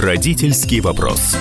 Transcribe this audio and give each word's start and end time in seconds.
Родительский 0.00 0.80
вопрос. 0.80 1.36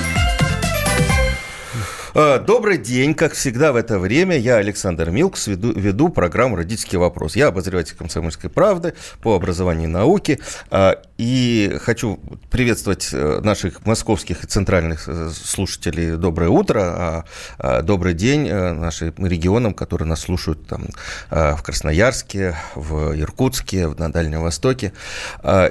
А, 2.14 2.40
добрый 2.40 2.78
день, 2.78 3.14
как 3.14 3.32
всегда 3.32 3.72
в 3.72 3.78
это 3.78 4.00
время. 4.00 4.38
Я 4.38 4.58
Александр 4.58 5.12
Милкс, 5.12 5.48
веду, 5.48 5.72
веду 5.72 6.10
программу 6.10 6.58
«Родительский 6.58 6.98
вопрос». 6.98 7.38
Я 7.38 7.48
обозреватель 7.48 7.96
«Комсомольской 7.96 8.50
правды» 8.50 8.96
по 9.22 9.34
образованию 9.34 9.86
и 9.86 9.88
науке. 9.88 10.40
А, 10.72 11.02
и 11.18 11.78
хочу 11.82 12.20
приветствовать 12.50 13.12
э, 13.14 13.40
наших 13.42 13.86
московских 13.86 14.44
и 14.44 14.48
центральных 14.48 15.08
э, 15.08 15.30
слушателей. 15.34 16.18
Доброе 16.18 16.50
утро, 16.50 17.26
а, 17.60 17.82
добрый 17.82 18.14
день 18.14 18.46
э, 18.50 18.74
нашим 18.74 19.26
регионам, 19.26 19.74
которые 19.74 20.10
нас 20.10 20.20
слушают 20.20 20.68
там, 20.68 20.88
в 21.30 21.62
Красноярске, 21.64 22.58
в 22.76 23.18
Иркутске, 23.18 23.88
на 23.88 24.12
Дальнем 24.12 24.42
Востоке. 24.42 24.92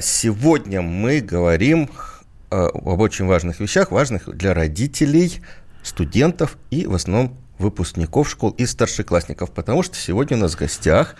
Сегодня 0.00 0.80
мы 0.80 1.20
говорим 1.20 1.90
об 2.50 3.00
очень 3.00 3.26
важных 3.26 3.60
вещах, 3.60 3.90
важных 3.90 4.28
для 4.36 4.54
родителей– 4.54 5.40
студентов 5.88 6.56
и 6.70 6.86
в 6.86 6.94
основном 6.94 7.36
выпускников 7.58 8.30
школ 8.30 8.50
и 8.50 8.66
старшеклассников, 8.66 9.50
потому 9.50 9.82
что 9.82 9.96
сегодня 9.96 10.36
у 10.36 10.40
нас 10.40 10.54
в 10.54 10.58
гостях 10.58 11.16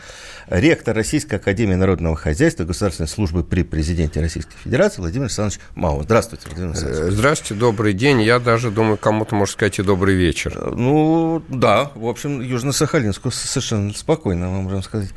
ректор 0.47 0.95
Российской 0.95 1.35
Академии 1.35 1.75
Народного 1.75 2.15
Хозяйства 2.15 2.63
Государственной 2.63 3.09
службы 3.09 3.43
при 3.43 3.65
президенте 3.65 4.21
Российской 4.21 4.57
Федерации 4.57 5.01
Владимир 5.01 5.25
Александрович 5.25 5.59
Маун. 5.75 6.05
Здравствуйте, 6.05 6.45
Владимир 6.47 6.71
Александрович. 6.71 7.13
Здравствуйте, 7.13 7.55
добрый 7.55 7.93
день. 7.93 8.23
Я 8.23 8.39
даже 8.39 8.71
думаю, 8.71 8.99
кому-то 8.99 9.35
можно 9.35 9.53
сказать 9.53 9.81
и 9.81 9.83
добрый 9.83 10.15
вечер. 10.15 10.53
Э, 10.55 10.73
ну, 10.77 11.43
да, 11.49 11.91
в 11.97 12.07
общем, 12.07 12.41
Южно-Сахалинску 12.41 13.33
совершенно 13.33 13.93
спокойно, 13.93 14.49
вам 14.49 14.63
можем 14.63 14.85
сказать. 14.85 15.11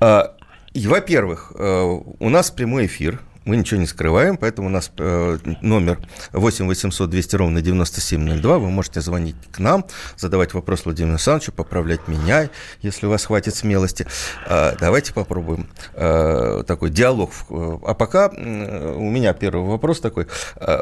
А, 0.00 0.36
и, 0.74 0.86
во-первых, 0.86 1.52
э, 1.54 1.98
у 2.18 2.28
нас 2.28 2.50
прямой 2.50 2.86
эфир, 2.86 3.20
мы 3.48 3.56
ничего 3.56 3.80
не 3.80 3.86
скрываем, 3.86 4.36
поэтому 4.36 4.68
у 4.68 4.70
нас 4.70 4.92
э, 4.98 5.38
номер 5.62 5.98
8 6.32 6.66
800 6.66 7.08
200 7.08 7.36
ровно 7.36 7.62
9702. 7.62 8.58
Вы 8.58 8.70
можете 8.70 9.00
звонить 9.00 9.36
к 9.50 9.58
нам, 9.58 9.86
задавать 10.16 10.52
вопрос 10.52 10.84
Владимиру 10.84 11.14
Александровичу, 11.14 11.52
поправлять 11.52 12.06
меня, 12.08 12.50
если 12.82 13.06
у 13.06 13.10
вас 13.10 13.24
хватит 13.24 13.54
смелости. 13.54 14.06
Э, 14.46 14.76
давайте 14.78 15.14
попробуем 15.14 15.66
э, 15.94 16.62
такой 16.66 16.90
диалог. 16.90 17.30
А 17.48 17.94
пока 17.94 18.28
у 18.28 19.10
меня 19.10 19.32
первый 19.32 19.66
вопрос 19.66 20.00
такой. 20.00 20.26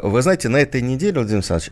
Вы 0.03 0.21
знаете, 0.21 0.49
на 0.49 0.57
этой 0.57 0.81
неделе, 0.81 1.13
Владимир 1.13 1.37
Александрович, 1.37 1.71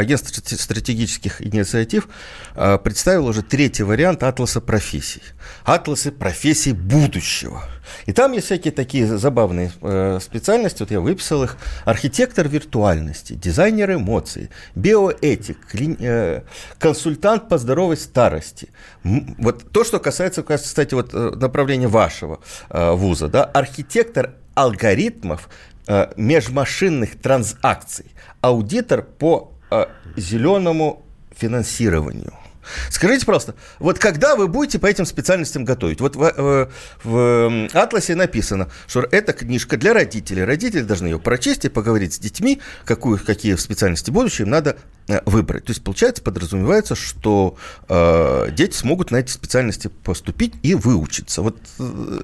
агентство 0.00 0.42
стратегических 0.56 1.40
инициатив 1.42 2.08
а, 2.54 2.78
представило 2.78 3.28
уже 3.28 3.42
третий 3.42 3.82
вариант 3.82 4.22
атласа 4.22 4.60
профессий. 4.60 5.22
Атласы 5.64 6.10
профессий 6.10 6.72
будущего. 6.72 7.62
И 8.06 8.12
там 8.12 8.32
есть 8.32 8.46
всякие 8.46 8.72
такие 8.72 9.06
забавные 9.06 9.72
э, 9.80 10.18
специальности, 10.20 10.80
вот 10.80 10.90
я 10.90 11.00
выписал 11.00 11.44
их. 11.44 11.56
Архитектор 11.84 12.48
виртуальности, 12.48 13.34
дизайнер 13.34 13.94
эмоций, 13.94 14.50
биоэтик, 14.74 15.58
э, 15.74 16.42
консультант 16.78 17.48
по 17.48 17.58
здоровой 17.58 17.96
старости. 17.96 18.68
Вот 19.02 19.70
то, 19.72 19.84
что 19.84 19.98
касается, 19.98 20.42
кстати, 20.42 20.94
вот 20.94 21.10
э, 21.12 21.32
направления 21.36 21.88
вашего 21.88 22.40
вуза, 22.68 23.28
да, 23.28 23.44
архитектор 23.44 24.34
алгоритмов 24.54 25.48
межмашинных 26.16 27.18
транзакций, 27.20 28.06
аудитор 28.40 29.02
по 29.02 29.52
зеленому 30.16 31.04
финансированию. 31.36 32.32
Скажите 32.90 33.26
просто, 33.26 33.54
вот 33.78 33.98
когда 33.98 34.36
вы 34.36 34.48
будете 34.48 34.78
по 34.78 34.86
этим 34.86 35.06
специальностям 35.06 35.64
готовить? 35.64 36.00
Вот 36.00 36.16
в, 36.16 36.30
в, 36.30 36.70
в 37.02 37.68
Атласе 37.72 38.14
написано, 38.14 38.68
что 38.86 39.00
это 39.10 39.32
книжка 39.32 39.76
для 39.76 39.92
родителей. 39.92 40.44
Родители 40.44 40.82
должны 40.82 41.06
ее 41.06 41.18
прочесть 41.18 41.64
и 41.64 41.68
поговорить 41.68 42.14
с 42.14 42.18
детьми, 42.18 42.60
какую, 42.84 43.18
какие 43.18 43.54
специальности 43.56 44.10
будущее 44.10 44.44
им 44.44 44.50
надо 44.50 44.76
э, 45.08 45.20
выбрать. 45.24 45.64
То 45.64 45.70
есть, 45.70 45.82
получается, 45.82 46.22
подразумевается, 46.22 46.94
что 46.94 47.56
э, 47.88 48.48
дети 48.52 48.76
смогут 48.76 49.10
на 49.10 49.16
эти 49.16 49.30
специальности 49.30 49.88
поступить 49.88 50.54
и 50.62 50.74
выучиться. 50.74 51.42
Вот 51.42 51.56
э, 51.78 52.20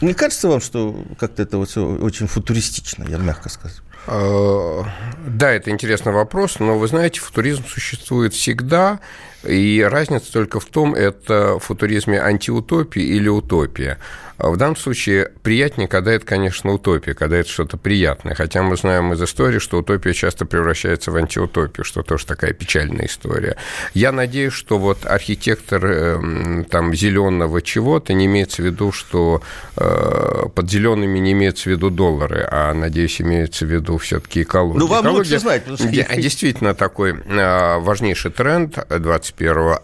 не 0.00 0.14
кажется 0.14 0.48
вам, 0.48 0.60
что 0.60 1.04
как-то 1.18 1.42
это 1.42 1.58
вот 1.58 1.70
все 1.70 1.86
очень 1.86 2.26
футуристично, 2.26 3.04
я 3.08 3.18
мягко 3.18 3.48
скажу? 3.48 3.82
Э, 4.06 4.82
да, 5.26 5.50
это 5.50 5.70
интересный 5.70 6.12
вопрос, 6.12 6.58
но 6.58 6.78
вы 6.78 6.86
знаете, 6.86 7.20
футуризм 7.20 7.64
существует 7.66 8.34
всегда, 8.34 9.00
и 9.44 9.86
разница 9.88 10.32
только 10.32 10.60
в 10.60 10.64
том, 10.66 10.94
это 10.94 11.58
в 11.58 11.60
футуризме 11.60 12.20
антиутопия 12.20 13.04
или 13.04 13.28
утопия. 13.28 13.98
А 14.38 14.50
в 14.50 14.56
данном 14.56 14.76
случае 14.76 15.32
приятнее, 15.42 15.88
когда 15.88 16.12
это, 16.12 16.26
конечно, 16.26 16.72
утопия, 16.72 17.14
когда 17.14 17.38
это 17.38 17.48
что-то 17.48 17.78
приятное. 17.78 18.34
Хотя 18.34 18.62
мы 18.62 18.76
знаем 18.76 19.12
из 19.14 19.22
истории, 19.22 19.58
что 19.58 19.78
утопия 19.78 20.12
часто 20.12 20.44
превращается 20.44 21.10
в 21.10 21.16
антиутопию, 21.16 21.84
что 21.84 22.02
тоже 22.02 22.26
такая 22.26 22.52
печальная 22.52 23.06
история. 23.06 23.56
Я 23.94 24.12
надеюсь, 24.12 24.52
что 24.52 24.78
вот 24.78 25.06
архитектор 25.06 25.84
эм, 25.86 26.64
там 26.64 26.94
зеленого 26.94 27.62
чего-то 27.62 28.12
не 28.12 28.26
имеется 28.26 28.62
в 28.62 28.66
виду, 28.66 28.92
что 28.92 29.42
э, 29.76 30.42
под 30.54 30.70
зелеными 30.70 31.18
не 31.18 31.32
имеется 31.32 31.64
в 31.64 31.72
виду 31.72 31.88
доллары, 31.88 32.46
а, 32.50 32.74
надеюсь, 32.74 33.20
имеется 33.22 33.64
в 33.64 33.70
виду 33.70 33.96
все-таки 33.96 34.42
экология. 34.42 34.80
Ну, 34.80 34.86
вам 34.86 35.06
экология, 35.06 35.18
лучше 35.18 35.38
знать. 35.38 35.62
Действительно 36.16 36.74
такой 36.74 37.14
э, 37.14 37.78
важнейший 37.78 38.30
тренд 38.30 38.78
21 38.90 39.35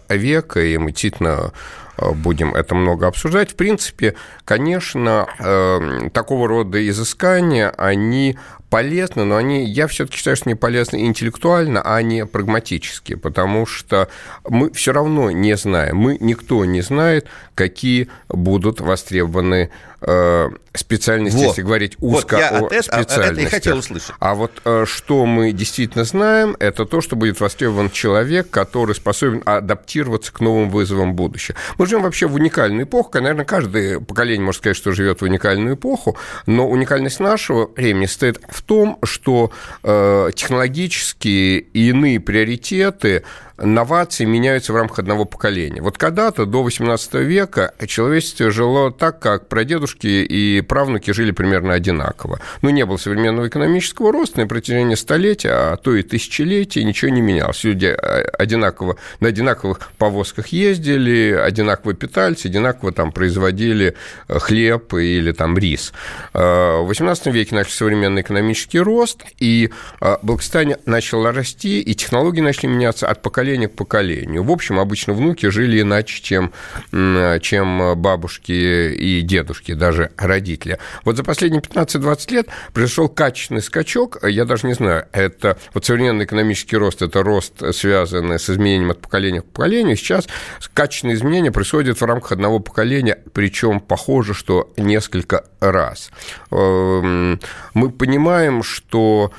века, 0.09 0.61
и 0.61 0.77
мы 0.79 0.93
действительно 0.93 1.53
Э, 1.99 2.13
будем 2.13 2.55
это 2.55 2.75
много 2.75 3.07
обсуждать. 3.07 3.53
В 3.53 3.57
принципе, 3.57 4.15
конечно, 4.45 5.27
э, 5.39 6.09
такого 6.13 6.49
рода 6.49 6.87
изыскания, 6.89 7.71
они 7.77 8.39
полезны, 8.71 9.25
но 9.25 9.37
они, 9.37 9.65
я 9.65 9.87
все-таки 9.87 10.17
считаю, 10.17 10.37
что 10.37 10.49
не 10.49 10.55
полезны 10.55 11.05
интеллектуально, 11.05 11.83
а 11.83 12.01
не 12.01 12.25
прагматически, 12.25 13.15
потому 13.15 13.67
что 13.67 14.09
мы 14.49 14.73
все 14.73 14.93
равно 14.93 15.31
не 15.31 15.57
знаем, 15.57 15.97
мы 15.99 16.17
никто 16.21 16.65
не 16.65 16.81
знает, 16.81 17.27
какие 17.55 18.09
будут 18.29 18.81
востребованы 18.81 19.71
э, 20.03 20.49
специальности, 20.75 21.37
вот. 21.37 21.49
если 21.49 21.63
говорить 21.63 21.97
узко 22.01 22.35
вот, 22.35 22.41
я 22.41 22.49
о 22.49 22.67
от 22.67 22.85
специальностях. 22.85 23.27
Это 23.27 23.41
и 23.41 23.47
хотел 23.47 23.79
услышать. 23.79 24.15
А 24.19 24.35
вот 24.35 24.53
э, 24.65 24.85
что 24.87 25.27
мы 25.27 25.53
действительно 25.53 26.05
знаем, 26.05 26.57
это 26.59 26.85
то, 26.85 27.01
что 27.01 27.17
будет 27.17 27.41
востребован 27.41 27.91
человек, 27.91 28.51
который 28.51 28.95
способен 28.95 29.43
адаптироваться 29.45 30.33
к 30.33 30.41
новым 30.41 30.71
вызовам 30.71 31.15
будущего. 31.15 31.57
Мы 31.79 31.87
живем 31.87 32.03
вообще 32.03 32.27
в 32.27 32.35
уникальную 32.35 32.85
эпоху, 32.85 33.11
наверное, 33.15 33.45
каждое 33.45 34.01
поколение 34.01 34.45
может 34.45 34.61
сказать, 34.61 34.77
что 34.77 34.93
живет 34.93 35.21
в 35.21 35.25
уникальную 35.25 35.77
эпоху, 35.77 36.17
но 36.47 36.69
уникальность 36.69 37.21
нашего 37.21 37.71
времени 37.77 38.07
стоит 38.07 38.41
в 38.49 38.63
том, 38.63 38.99
что 39.03 39.53
э, 39.83 40.31
технологические 40.35 41.61
и 41.61 41.89
иные 41.91 42.21
приоритеты 42.21 43.25
новации 43.63 44.25
меняются 44.25 44.73
в 44.73 44.77
рамках 44.77 45.01
одного 45.01 45.25
поколения. 45.25 45.81
Вот 45.81 45.99
когда-то, 45.99 46.47
до 46.47 46.63
18 46.63 47.15
века, 47.15 47.75
человечество 47.87 48.51
жило 48.51 48.93
так, 48.93 49.21
как 49.21 49.49
прадедушки 49.49 50.07
и 50.07 50.61
правнуки 50.61 51.13
жили 51.13 51.31
примерно 51.31 51.75
одинаково. 51.75 52.41
Ну, 52.63 52.71
не 52.71 52.85
было 52.85 52.97
современного 52.97 53.49
экономического 53.49 54.13
роста 54.13 54.41
на 54.41 54.47
протяжении 54.47 54.95
столетия, 54.95 55.51
а 55.51 55.77
то 55.77 55.95
и 55.95 56.03
тысячелетий 56.03 56.85
ничего 56.85 57.11
не 57.11 57.21
менялось. 57.21 57.63
Люди 57.65 57.87
а, 57.87 58.23
одинаково, 58.39 58.97
на 59.21 59.29
одинаковых 59.29 59.93
повозках 59.99 60.49
ездили, 60.49 61.33
одинаково 61.33 61.95
питались, 61.95 62.45
одинаково 62.45 62.93
там 62.93 63.13
производили 63.13 63.95
э, 64.29 64.39
хлеб 64.39 64.95
или 64.95 65.33
там 65.33 65.57
рис. 65.57 65.93
Э, 66.35 66.81
в 66.81 66.87
18 66.87 67.27
веке 67.27 67.55
начался 67.55 67.79
современный 67.79 68.23
экономический 68.23 68.81
рост, 68.81 69.23
и 69.39 69.71
э, 70.01 70.17
благосостояние 70.23 70.79
начало 70.87 71.33
расти, 71.33 71.81
и 71.81 71.95
технологии 71.95 72.41
начали 72.41 72.67
меняться 72.67 73.09
от 73.09 73.23
поколения 73.23 73.52
поколения 73.53 73.69
к 73.69 73.75
поколению. 73.77 74.45
В 74.45 74.51
общем, 74.51 74.79
обычно 74.79 75.13
внуки 75.13 75.47
жили 75.47 75.83
иначе, 75.83 76.23
чем, 76.23 76.53
чем 76.91 78.01
бабушки 78.01 78.53
и 78.53 79.21
дедушки, 79.21 79.75
даже 79.75 80.11
родители. 80.17 80.79
Вот 81.05 81.17
за 81.17 81.25
последние 81.25 81.61
15-20 81.61 82.33
лет 82.33 82.49
произошел 82.73 83.09
качественный 83.09 83.63
скачок, 83.63 84.19
я 84.23 84.45
даже 84.45 84.67
не 84.67 84.75
знаю, 84.75 85.07
это 85.13 85.59
вот 85.75 85.85
современный 85.85 86.25
экономический 86.25 86.77
рост, 86.77 87.03
это 87.03 87.23
рост, 87.23 87.63
связанный 87.75 88.39
с 88.39 88.49
изменением 88.49 88.91
от 88.91 89.01
поколения 89.01 89.43
к 89.43 89.47
поколению. 89.47 89.97
Сейчас 89.97 90.27
качественные 90.73 91.17
изменения 91.17 91.53
происходят 91.53 92.01
в 92.01 92.05
рамках 92.05 92.33
одного 92.33 92.59
поколения, 92.59 93.19
причем 93.35 93.81
похоже, 93.81 94.33
что 94.33 94.73
несколько 94.77 95.45
раз. 95.61 96.11
Эм, 96.51 97.39
мы 97.75 97.91
понимаем, 97.91 98.63
что 98.63 99.33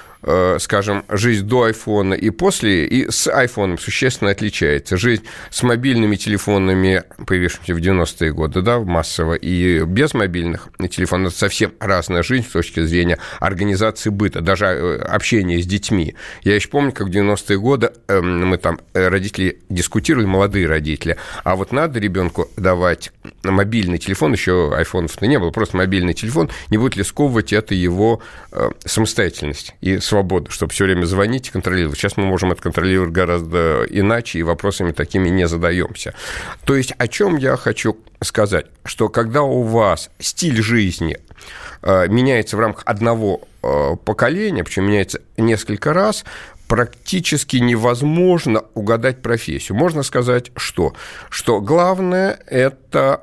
скажем, 0.59 1.03
жизнь 1.09 1.45
до 1.45 1.63
айфона 1.63 2.13
и 2.13 2.29
после, 2.29 2.85
и 2.85 3.09
с 3.09 3.27
айфоном 3.27 3.77
существенно 3.77 4.31
отличается. 4.31 4.97
Жизнь 4.97 5.23
с 5.49 5.63
мобильными 5.63 6.15
телефонами, 6.15 7.03
появившимися 7.25 7.75
в 7.75 7.77
90-е 7.77 8.31
годы, 8.31 8.61
да, 8.61 8.79
массово, 8.79 9.33
и 9.33 9.83
без 9.85 10.13
мобильных 10.13 10.69
телефонов, 10.89 11.31
это 11.31 11.39
совсем 11.39 11.73
разная 11.79 12.23
жизнь 12.23 12.47
с 12.47 12.51
точки 12.51 12.85
зрения 12.85 13.19
организации 13.39 14.09
быта, 14.09 14.41
даже 14.41 14.65
э, 14.65 14.97
общения 14.97 15.61
с 15.61 15.65
детьми. 15.65 16.15
Я 16.43 16.55
еще 16.55 16.69
помню, 16.69 16.91
как 16.91 17.07
в 17.07 17.11
90-е 17.11 17.59
годы 17.59 17.91
эм, 18.07 18.47
мы 18.47 18.57
там, 18.57 18.79
э, 18.93 19.07
родители 19.07 19.59
дискутировали, 19.69 20.25
молодые 20.25 20.67
родители, 20.67 21.17
а 21.43 21.55
вот 21.55 21.71
надо 21.71 21.99
ребенку 21.99 22.49
давать 22.57 23.11
мобильный 23.51 23.97
телефон, 23.97 24.33
еще 24.33 24.73
айфонов-то 24.75 25.27
не 25.27 25.39
было, 25.39 25.51
просто 25.51 25.77
мобильный 25.77 26.13
телефон, 26.13 26.49
не 26.69 26.77
будет 26.77 26.95
ли 26.95 27.03
сковывать 27.03 27.53
это 27.53 27.75
его 27.75 28.21
э, 28.51 28.69
самостоятельность 28.85 29.75
и 29.81 29.99
свободу, 29.99 30.51
чтобы 30.51 30.71
все 30.71 30.85
время 30.85 31.05
звонить 31.05 31.47
и 31.47 31.51
контролировать. 31.51 31.97
Сейчас 31.97 32.17
мы 32.17 32.25
можем 32.25 32.51
это 32.51 32.61
контролировать 32.61 33.11
гораздо 33.11 33.85
иначе, 33.89 34.39
и 34.39 34.43
вопросами 34.43 34.91
такими 34.91 35.29
не 35.29 35.47
задаемся. 35.47 36.13
То 36.65 36.75
есть 36.75 36.93
о 36.97 37.07
чем 37.07 37.37
я 37.37 37.57
хочу 37.57 37.97
сказать, 38.21 38.67
что 38.85 39.09
когда 39.09 39.41
у 39.41 39.63
вас 39.63 40.09
стиль 40.19 40.61
жизни 40.61 41.17
э, 41.81 42.07
меняется 42.07 42.57
в 42.57 42.59
рамках 42.59 42.83
одного 42.85 43.41
э, 43.61 43.95
поколения, 44.03 44.63
причем 44.63 44.85
меняется 44.85 45.21
несколько 45.37 45.93
раз, 45.93 46.23
практически 46.73 47.57
невозможно 47.57 48.63
угадать 48.73 49.21
профессию. 49.21 49.77
Можно 49.77 50.01
сказать, 50.01 50.51
что? 50.55 50.95
Что 51.29 51.61
главное– 51.61 52.39
это 52.47 53.21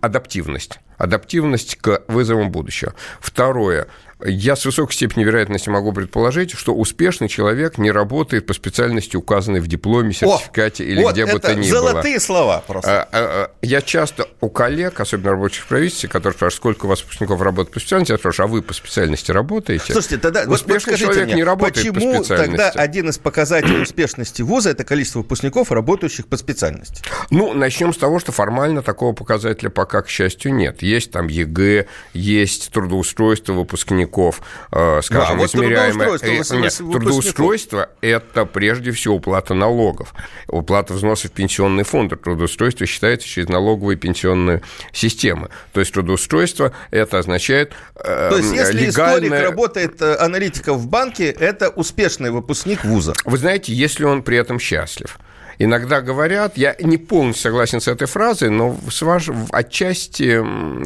адаптивность 0.00 0.78
адаптивность 0.96 1.76
к 1.76 2.02
вызовам 2.08 2.50
будущего. 2.50 2.92
Второе. 3.20 3.86
Я 4.24 4.56
с 4.56 4.64
высокой 4.64 4.94
степенью 4.94 5.28
вероятности 5.28 5.68
могу 5.68 5.92
предположить, 5.92 6.50
что 6.50 6.74
успешный 6.74 7.28
человек 7.28 7.78
не 7.78 7.92
работает 7.92 8.46
по 8.46 8.52
специальности, 8.52 9.16
указанной 9.16 9.60
в 9.60 9.68
дипломе, 9.68 10.12
сертификате 10.12 10.82
О, 10.82 10.86
или 10.86 11.02
вот 11.02 11.12
где 11.12 11.24
бы 11.26 11.38
то 11.38 11.54
ни 11.54 11.70
было. 11.70 11.80
золотые 11.80 12.18
слова 12.18 12.64
просто. 12.66 13.02
А, 13.02 13.04
а, 13.04 13.08
а, 13.12 13.50
я 13.62 13.80
часто 13.80 14.28
у 14.40 14.48
коллег, 14.48 14.98
особенно 14.98 15.30
рабочих 15.30 15.64
в 15.64 15.68
правительстве, 15.68 16.08
которые 16.08 16.36
спрашивают, 16.36 16.56
сколько 16.56 16.86
у 16.86 16.88
вас 16.88 17.02
выпускников 17.02 17.40
работает 17.40 17.72
по 17.72 17.78
специальности, 17.78 18.10
я 18.10 18.18
спрашиваю, 18.18 18.48
а 18.48 18.52
вы 18.52 18.62
по 18.62 18.74
специальности 18.74 19.30
работаете? 19.30 19.92
Слушайте, 19.92 20.18
тогда 20.18 20.44
успешный 20.48 20.92
вот 20.94 20.98
человек 20.98 21.26
мне, 21.26 21.34
не 21.34 21.44
работает 21.44 21.94
почему 21.94 22.18
по 22.18 22.24
специальности. 22.24 22.56
тогда 22.56 22.70
один 22.70 23.08
из 23.10 23.18
показателей 23.18 23.82
успешности 23.82 24.42
вуза– 24.42 24.70
это 24.70 24.82
количество 24.82 25.20
выпускников, 25.20 25.70
работающих 25.70 26.26
по 26.26 26.36
специальности? 26.36 27.02
Ну, 27.30 27.54
начнем 27.54 27.94
с 27.94 27.96
того, 27.96 28.18
что 28.18 28.32
формально 28.32 28.82
такого 28.82 29.12
показателя 29.12 29.70
пока, 29.70 30.02
к 30.02 30.08
счастью, 30.08 30.54
нет. 30.54 30.82
Есть 30.82 31.12
там 31.12 31.28
ЕГЭ, 31.28 31.86
есть 32.14 32.72
трудоустройство 32.72 33.52
выпускников, 33.52 34.07
выпускников, 34.08 34.42
э, 34.72 35.00
скажем, 35.02 35.36
да, 35.36 35.42
вот 35.42 35.54
измеряемое... 35.54 36.18
Трудоустройство, 36.18 36.56
Нет, 36.56 36.76
трудоустройство– 36.76 37.90
это 38.00 38.46
прежде 38.46 38.92
всего 38.92 39.16
уплата 39.16 39.54
налогов, 39.54 40.14
уплата 40.48 40.94
взносов 40.94 41.30
в 41.30 41.34
пенсионный 41.34 41.84
фонд. 41.84 42.20
Трудоустройство 42.22 42.86
считается 42.86 43.26
через 43.26 43.48
налоговые 43.48 43.96
пенсионные 43.96 44.62
системы. 44.92 45.48
То 45.72 45.80
есть 45.80 45.92
трудоустройство– 45.92 46.72
это 46.90 47.18
означает 47.18 47.72
э, 47.96 48.28
То 48.30 48.38
есть 48.38 48.52
если 48.52 48.86
легальное... 48.86 49.28
историк 49.28 49.44
работает 49.44 50.02
э, 50.02 50.16
аналитиком 50.16 50.78
в 50.78 50.88
банке, 50.88 51.30
это 51.30 51.68
успешный 51.68 52.30
выпускник 52.30 52.84
вуза? 52.84 53.12
Вы 53.24 53.38
знаете, 53.38 53.72
если 53.72 54.04
он 54.04 54.22
при 54.22 54.38
этом 54.38 54.58
счастлив 54.58 55.18
иногда 55.58 56.00
говорят, 56.00 56.56
я 56.56 56.74
не 56.80 56.96
полностью 56.96 57.42
согласен 57.42 57.80
с 57.80 57.88
этой 57.88 58.06
фразой, 58.06 58.50
но 58.50 58.76
с 58.90 59.02
ваш, 59.02 59.28
отчасти 59.50 60.38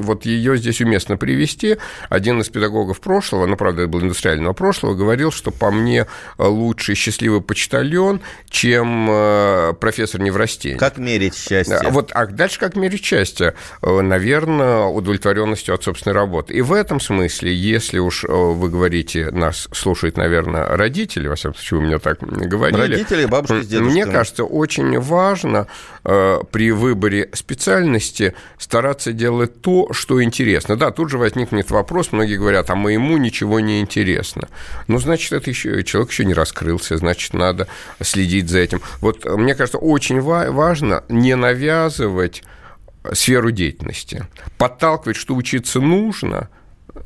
вот 0.02 0.24
ее 0.24 0.56
здесь 0.56 0.80
уместно 0.80 1.16
привести. 1.16 1.76
Один 2.08 2.40
из 2.40 2.48
педагогов 2.48 3.00
прошлого, 3.00 3.46
ну, 3.46 3.56
правда, 3.56 3.82
это 3.82 3.90
был 3.90 4.00
индустриального 4.00 4.52
прошлого, 4.52 4.94
говорил, 4.94 5.30
что 5.30 5.50
по 5.50 5.70
мне 5.70 6.06
лучше 6.38 6.94
счастливый 6.94 7.40
почтальон, 7.40 8.20
чем 8.48 9.08
э, 9.10 9.72
профессор 9.80 10.20
неврастения. 10.20 10.78
Как 10.78 10.98
мерить 10.98 11.36
счастье? 11.36 11.78
Вот, 11.90 12.12
а 12.12 12.26
дальше 12.26 12.58
как 12.58 12.76
мерить 12.76 13.04
счастье? 13.04 13.54
Э, 13.82 14.00
Наверное, 14.02 14.84
удовлетворенностью 14.84 15.74
от 15.74 15.84
собственной 15.84 16.14
работы. 16.14 16.52
И 16.54 16.60
в 16.60 16.72
этом 16.72 17.00
смысле, 17.00 17.54
если 17.54 17.98
уж 17.98 18.24
э, 18.24 18.28
вы 18.28 18.68
говорите, 18.68 19.30
нас 19.30 19.68
слушают, 19.72 20.16
наверное, 20.16 20.66
родители, 20.76 21.28
во 21.28 21.36
всяком 21.36 21.54
случае, 21.54 21.80
вы 21.80 21.86
мне 21.86 21.98
так 21.98 22.18
говорили. 22.20 22.80
Родители, 22.80 23.24
бабушки 23.26 23.62
с 23.62 23.66
дедушками. 23.66 23.92
Мне 23.92 24.06
кажется, 24.06 24.44
очень 24.62 24.98
важно 24.98 25.66
э, 26.04 26.38
при 26.50 26.72
выборе 26.72 27.28
специальности 27.32 28.34
стараться 28.58 29.12
делать 29.12 29.60
то, 29.60 29.92
что 29.92 30.22
интересно. 30.22 30.76
Да, 30.76 30.90
тут 30.90 31.10
же 31.10 31.18
возникнет 31.18 31.70
вопрос, 31.70 32.12
многие 32.12 32.36
говорят, 32.36 32.70
а 32.70 32.74
моему 32.74 33.18
ничего 33.18 33.60
не 33.60 33.80
интересно. 33.80 34.48
Ну, 34.88 34.98
значит, 34.98 35.32
это 35.32 35.50
еще 35.50 35.82
человек 35.84 36.10
еще 36.10 36.24
не 36.24 36.34
раскрылся, 36.34 36.96
значит, 36.96 37.34
надо 37.34 37.68
следить 38.00 38.48
за 38.48 38.60
этим. 38.60 38.80
Вот 39.00 39.26
э, 39.26 39.36
мне 39.36 39.54
кажется, 39.54 39.78
очень 39.78 40.20
важно 40.20 41.04
не 41.08 41.36
навязывать 41.36 42.42
сферу 43.12 43.50
деятельности, 43.50 44.26
подталкивать, 44.58 45.16
что 45.16 45.34
учиться 45.34 45.80
нужно– 45.80 46.48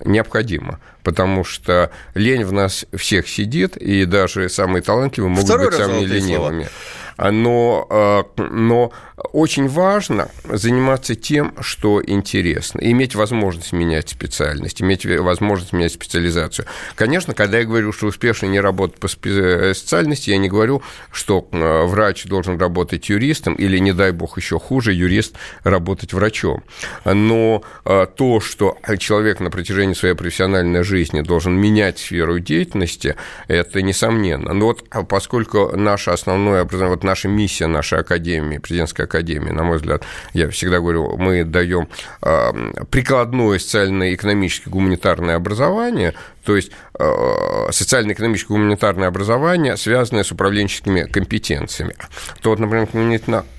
необходимо, 0.05 0.81
потому 1.03 1.45
что 1.45 1.91
лень 2.15 2.45
в 2.45 2.53
нас 2.53 2.87
всех 2.97 3.29
сидит, 3.29 3.77
и 3.77 4.05
даже 4.05 4.49
самые 4.49 4.83
талантливые 4.83 5.31
могут 5.31 5.47
Второй 5.47 5.67
быть 5.67 5.77
самыми 5.77 6.05
ленивыми. 6.05 6.65
Слова 6.65 6.71
но, 7.19 7.87
э, 7.89 8.23
но 8.51 8.91
очень 9.33 9.67
важно 9.67 10.29
заниматься 10.45 11.15
тем, 11.15 11.55
что 11.61 12.03
интересно, 12.05 12.81
иметь 12.83 13.15
возможность 13.15 13.73
менять 13.73 14.11
специальность, 14.11 14.83
иметь 14.83 15.07
возможность 15.07 15.73
менять 15.73 15.93
специализацию. 15.93 16.67
Конечно, 16.95 17.33
когда 17.33 17.59
я 17.59 17.65
говорю, 17.65 17.93
что 17.93 18.07
успешно 18.07 18.47
не 18.47 18.61
работать 18.61 18.99
по 19.01 19.09
специальности, 19.09 20.31
я 20.31 20.39
не 20.39 20.49
говорю, 20.49 20.83
что 21.11 21.49
э, 21.51 21.85
врач 21.85 22.25
должен 22.25 22.59
работать 22.59 23.09
юристом 23.09 23.55
или, 23.55 23.79
не 23.79 23.93
дай 23.93 24.13
бог, 24.13 24.37
еще 24.37 24.59
хуже, 24.59 24.93
юрист 24.93 25.35
работать 25.65 26.13
врачом. 26.13 26.63
Но 27.05 27.63
э, 27.85 28.07
то, 28.15 28.41
что 28.41 28.79
человек 28.99 29.41
на 29.41 29.51
протяжении 29.51 29.95
своей 29.95 30.15
профессиональной 30.15 30.83
жизни 30.83 31.23
должен 31.23 31.55
менять 31.55 31.99
сферу 31.99 32.39
деятельности, 32.39 33.17
это 33.49 33.81
несомненно. 33.81 34.53
Но 34.53 34.67
вот 34.67 34.85
а 34.91 35.05
поскольку 35.05 35.73
основное 35.73 36.61
образование, 36.61 36.97
вот 36.97 37.05
наша 37.05 37.29
миссия 37.29 37.67
нашей 37.67 38.01
академии, 38.01 38.59
президентской 38.59 39.06
академии, 39.07 39.51
на 39.51 39.65
мой 39.65 39.79
взгляд, 39.79 40.05
я 40.33 40.49
всегда 40.51 40.79
говорю, 40.79 41.17
мы 41.17 41.45
даем 41.45 41.89
а, 42.21 42.53
прикладное 42.91 43.59
социально-экономическое 43.59 44.71
гуманитарное 44.71 45.37
образование, 45.37 46.15
то 46.47 46.55
есть 46.55 46.71
э, 46.99 47.67
социально-экономическое 47.73 48.55
гуманитарное 48.55 49.09
образование, 49.09 49.77
связанное 49.77 50.23
с 50.23 50.31
управленческими 50.31 51.03
компетенциями. 51.03 51.97
То 52.41 52.51
вот, 52.51 52.61
например, 52.61 52.87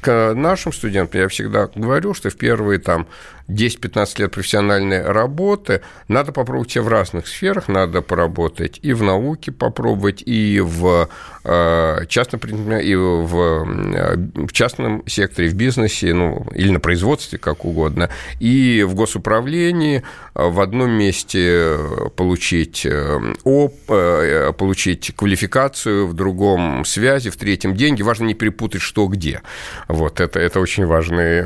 к 0.02 0.34
нашим 0.34 0.72
студентам 0.72 1.20
я 1.20 1.28
всегда 1.28 1.70
говорю, 1.76 2.14
что 2.14 2.30
в 2.30 2.38
первые 2.38 2.80
там 2.80 3.08
10-15 3.50 4.22
лет 4.22 4.32
профессиональной 4.32 5.02
работы 5.02 5.82
надо 6.08 6.32
попробовать 6.32 6.72
себя 6.72 6.84
в 6.84 6.88
разных 6.90 7.28
сферах, 7.28 7.68
надо 7.68 8.02
поработать 8.02 8.80
и 8.82 8.94
в 8.94 9.04
науке 9.04 9.52
попробовать, 9.52 10.22
и 10.26 10.60
в 10.60 11.10
э, 11.44 12.06
частном 12.08 12.40
и 12.80 12.96
в, 12.96 13.36
э, 13.36 14.16
в 14.48 14.52
частном 14.52 15.04
секторе, 15.08 15.50
в 15.50 15.54
бизнесе, 15.54 16.14
ну, 16.14 16.46
или 16.54 16.72
на 16.72 16.80
производстве, 16.80 17.40
как 17.40 17.64
угодно, 17.66 18.10
и 18.40 18.86
в 18.88 18.96
госуправлении 18.96 20.04
в 20.38 20.60
одном 20.62 20.92
месте 20.92 21.78
получить 22.16 22.38
получить, 22.48 22.86
э, 22.86 23.34
оп, 23.44 23.74
э, 23.90 24.54
получить 24.58 25.14
квалификацию, 25.16 26.08
в 26.08 26.14
другом 26.14 26.86
связи, 26.86 27.30
в 27.30 27.36
третьем 27.36 27.76
деньги. 27.76 28.04
Важно 28.04 28.26
не 28.26 28.34
перепутать, 28.34 28.82
что 28.82 29.08
где. 29.08 29.42
Вот 29.88 30.20
это, 30.20 30.40
это 30.40 30.60
очень 30.60 30.86
важный 30.86 31.44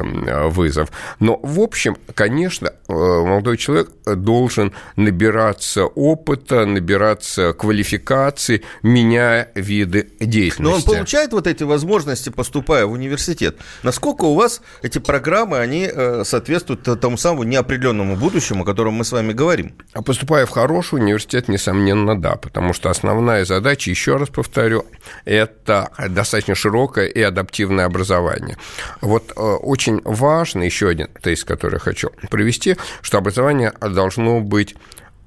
вызов. 0.50 0.91
Но, 1.19 1.39
в 1.43 1.60
общем, 1.60 1.98
конечно, 2.13 2.67
э, 2.67 2.93
молодой 2.93 3.57
человек 3.57 3.89
должен 4.05 4.74
набираться 4.95 5.86
опыта, 5.86 6.65
набираться 6.65 7.53
квалификации, 7.53 8.62
меняя 8.83 9.51
виды 9.55 10.10
деятельности. 10.19 10.62
Но 10.62 10.71
он 10.74 10.83
получает 10.83 11.33
вот 11.33 11.48
эти 11.48 11.63
возможности, 11.63 12.29
поступая 12.29 12.86
в 12.86 12.91
университет. 12.91 13.57
Насколько 13.83 14.25
у 14.25 14.36
вас 14.36 14.62
эти 14.81 15.00
программы, 15.00 15.60
они 15.60 15.89
соответствуют 16.24 16.83
тому 17.00 17.17
самому 17.17 17.43
неопределенному 17.43 18.15
будущему, 18.15 18.63
о 18.63 18.65
котором 18.81 18.95
мы 18.95 19.03
с 19.03 19.11
вами 19.11 19.33
говорим? 19.33 19.73
А 19.93 20.01
поступая 20.01 20.45
в 20.45 20.50
хороший 20.50 20.95
университет, 20.95 21.47
несомненно, 21.47 22.19
да, 22.19 22.35
потому 22.35 22.73
что 22.73 22.89
основная 22.89 23.45
задача, 23.45 23.91
еще 23.91 24.17
раз 24.17 24.29
повторю, 24.29 24.85
это 25.23 25.91
достаточно 26.09 26.55
широкое 26.55 27.05
и 27.05 27.21
адаптивное 27.21 27.85
образование. 27.85 28.57
Вот 29.01 29.33
э, 29.35 29.39
очень 29.39 30.01
важно, 30.03 30.63
еще 30.63 30.88
один 30.89 31.09
тезис, 31.21 31.43
который 31.43 31.75
я 31.75 31.79
хочу 31.79 32.09
привести, 32.31 32.75
что 33.03 33.19
образование 33.19 33.71
должно 33.81 34.39
быть 34.41 34.75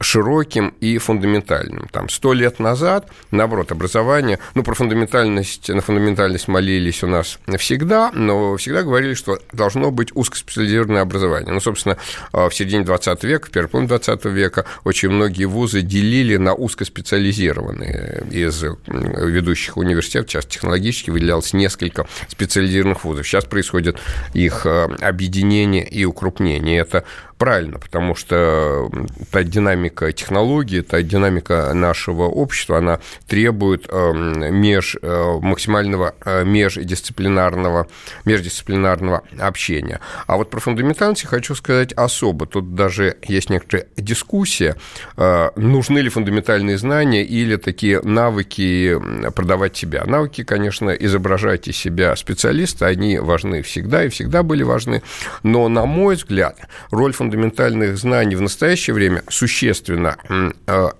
широким 0.04 0.74
и 0.80 0.98
фундаментальным. 0.98 1.88
Там 1.90 2.08
сто 2.08 2.32
лет 2.32 2.58
назад, 2.58 3.10
наоборот, 3.30 3.72
образование, 3.72 4.38
ну, 4.54 4.62
про 4.62 4.74
фундаментальность, 4.74 5.68
на 5.68 5.80
фундаментальность 5.80 6.48
молились 6.48 7.02
у 7.02 7.06
нас 7.06 7.38
всегда, 7.58 8.10
но 8.12 8.56
всегда 8.56 8.82
говорили, 8.82 9.14
что 9.14 9.38
должно 9.52 9.90
быть 9.90 10.10
узкоспециализированное 10.14 11.02
образование. 11.02 11.52
Ну, 11.52 11.60
собственно, 11.60 11.96
в 12.32 12.50
середине 12.50 12.84
20 12.84 13.24
века, 13.24 13.48
в 13.48 13.50
первой 13.50 13.68
половине 13.68 13.88
20 13.88 14.24
века 14.26 14.66
очень 14.84 15.08
многие 15.08 15.46
вузы 15.46 15.82
делили 15.82 16.36
на 16.36 16.54
узкоспециализированные. 16.54 18.24
Из 18.30 18.62
ведущих 18.86 19.76
университетов, 19.76 20.30
сейчас 20.30 20.46
технологически, 20.46 21.10
выделялось 21.10 21.52
несколько 21.52 22.06
специализированных 22.28 23.04
вузов. 23.04 23.26
Сейчас 23.26 23.44
происходит 23.44 23.98
их 24.34 24.66
э, 24.66 24.84
объединение 25.00 25.86
и 25.86 26.04
укрупнение. 26.04 26.80
Это 26.80 27.04
правильно, 27.38 27.78
потому 27.78 28.14
что 28.14 28.90
та 29.30 29.42
динамика 29.42 30.12
технологий, 30.12 30.82
та 30.82 31.02
динамика 31.02 31.72
нашего 31.74 32.24
общества, 32.24 32.78
она 32.78 33.00
требует 33.26 33.86
эм, 33.88 34.54
меж, 34.54 34.96
э, 35.00 35.38
максимального 35.40 36.14
э, 36.24 36.44
междисциплинарного, 36.44 37.86
междисциплинарного 38.24 39.22
общения. 39.38 40.00
А 40.26 40.36
вот 40.36 40.50
про 40.50 40.60
фундаментальность 40.60 41.26
хочу 41.26 41.54
сказать 41.54 41.92
особо. 41.92 42.46
Тут 42.46 42.74
даже 42.74 43.16
есть 43.22 43.50
некоторая 43.50 43.86
дискуссия, 43.96 44.76
э, 45.16 45.50
нужны 45.56 45.98
ли 45.98 46.08
фундаментальные 46.08 46.78
знания 46.78 47.24
или 47.24 47.56
такие 47.56 48.00
навыки 48.02 48.98
продавать 49.34 49.76
себя. 49.76 50.04
Навыки, 50.06 50.44
конечно, 50.44 50.90
изображать 50.90 51.68
из 51.68 51.76
себя 51.76 52.14
специалиста, 52.16 52.86
они 52.86 53.18
важны 53.18 53.62
всегда 53.62 54.04
и 54.04 54.08
всегда 54.08 54.42
были 54.42 54.62
важны, 54.62 55.02
но, 55.42 55.68
на 55.68 55.86
мой 55.86 56.16
взгляд, 56.16 56.58
роль 56.90 57.12
фундаментальных 57.24 57.96
знаний 57.96 58.36
в 58.36 58.42
настоящее 58.42 58.94
время 58.94 59.22
существенно 59.28 60.16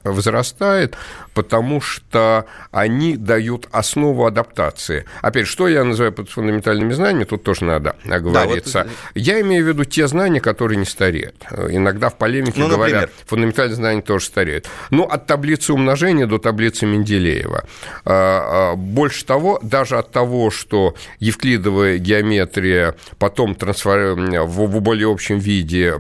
возрастает, 0.04 0.97
потому 1.35 1.81
что 1.81 2.47
они 2.71 3.16
дают 3.16 3.69
основу 3.73 4.25
адаптации. 4.25 5.04
Опять, 5.21 5.47
что 5.47 5.69
я 5.69 5.85
называю 5.85 6.12
под 6.12 6.31
фундаментальными 6.31 6.93
знаниями, 6.93 7.25
тут 7.25 7.43
тоже 7.43 7.64
надо 7.64 7.97
оговориться. 8.09 8.73
Да, 8.73 8.85
вот... 8.85 8.93
Я 9.14 9.40
имею 9.40 9.64
в 9.64 9.69
виду 9.69 9.85
те 9.85 10.07
знания, 10.07 10.40
которые 10.40 10.78
не 10.78 10.87
стареют. 10.87 11.45
Иногда 11.69 12.09
в 12.09 12.16
полемике 12.16 12.61
ну, 12.61 12.69
говорят, 12.69 13.02
например? 13.02 13.11
фундаментальные 13.26 13.76
знания 13.76 14.02
тоже 14.02 14.26
стареют. 14.26 14.69
Ну, 14.90 15.02
от 15.04 15.26
таблицы 15.26 15.73
умножения 15.73 16.26
до 16.26 16.38
таблицы 16.38 16.87
Менделеева. 16.87 17.64
А, 18.04 18.75
больше 18.76 19.25
того, 19.26 19.59
даже 19.62 19.99
от 19.99 20.11
того, 20.11 20.50
что 20.50 20.95
евклидовая 21.19 21.99
геометрия 21.99 22.95
потом 23.19 23.54
трансфор... 23.54 24.14
в 24.14 24.81
более 24.81 25.11
общем 25.11 25.38
виде 25.38 25.95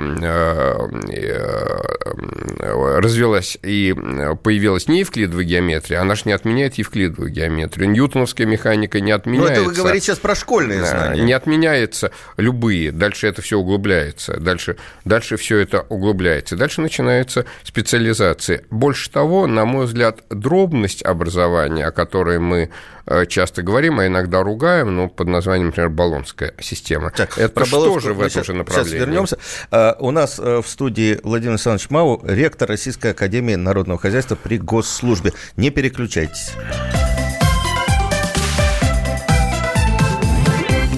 развелась 3.00 3.58
и 3.62 3.94
появилась 4.42 4.88
не 4.88 5.00
евклидовая, 5.00 5.44
геометрии. 5.44 5.96
Она 5.96 6.14
же 6.14 6.22
не 6.26 6.32
отменяет 6.32 6.74
евклидовую 6.74 7.30
геометрию. 7.30 7.90
Ньютоновская 7.90 8.46
механика 8.46 9.00
не 9.00 9.12
отменяется. 9.12 9.54
Но 9.54 9.60
это 9.60 9.68
вы 9.68 9.74
говорите 9.74 10.06
сейчас 10.06 10.18
про 10.18 10.34
школьные 10.34 10.84
знания. 10.84 11.22
Не 11.22 11.32
отменяется 11.32 12.10
любые. 12.36 12.92
Дальше 12.92 13.26
это 13.26 13.42
все 13.42 13.58
углубляется. 13.58 14.38
Дальше, 14.38 14.76
дальше 15.04 15.36
все 15.36 15.58
это 15.58 15.82
углубляется. 15.88 16.56
Дальше 16.56 16.80
начинается 16.80 17.44
специализация. 17.62 18.62
Больше 18.70 19.10
того, 19.10 19.46
на 19.46 19.64
мой 19.64 19.86
взгляд, 19.86 20.20
дробность 20.30 21.02
образования, 21.02 21.86
о 21.86 21.92
которой 21.92 22.38
мы 22.38 22.70
э, 23.03 23.03
часто 23.28 23.62
говорим, 23.62 24.00
а 24.00 24.06
иногда 24.06 24.42
ругаем, 24.42 24.94
ну, 24.94 25.08
под 25.08 25.28
названием, 25.28 25.66
например, 25.66 25.90
Болонская 25.90 26.54
система. 26.60 27.10
Так, 27.10 27.38
это 27.38 27.52
про 27.52 27.64
что 27.64 27.98
же 28.00 28.14
в 28.14 28.20
этом 28.20 28.30
сейчас, 28.30 28.46
же 28.46 28.54
направлении? 28.54 28.90
Сейчас 28.90 29.00
вернемся. 29.00 29.38
А, 29.70 29.96
у 30.00 30.10
нас 30.10 30.38
э, 30.38 30.62
в 30.62 30.68
студии 30.68 31.20
Владимир 31.22 31.52
Александрович 31.52 31.90
Мау, 31.90 32.20
ректор 32.24 32.68
Российской 32.68 33.12
Академии 33.12 33.54
Народного 33.54 33.98
Хозяйства 33.98 34.36
при 34.36 34.58
Госслужбе 34.58 35.04
службе. 35.04 35.32
Не 35.56 35.70
переключайтесь. 35.70 36.52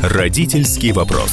Родительский 0.03 0.93
вопрос. 0.93 1.33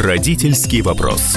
Родительский 0.00 0.80
вопрос. 0.80 1.36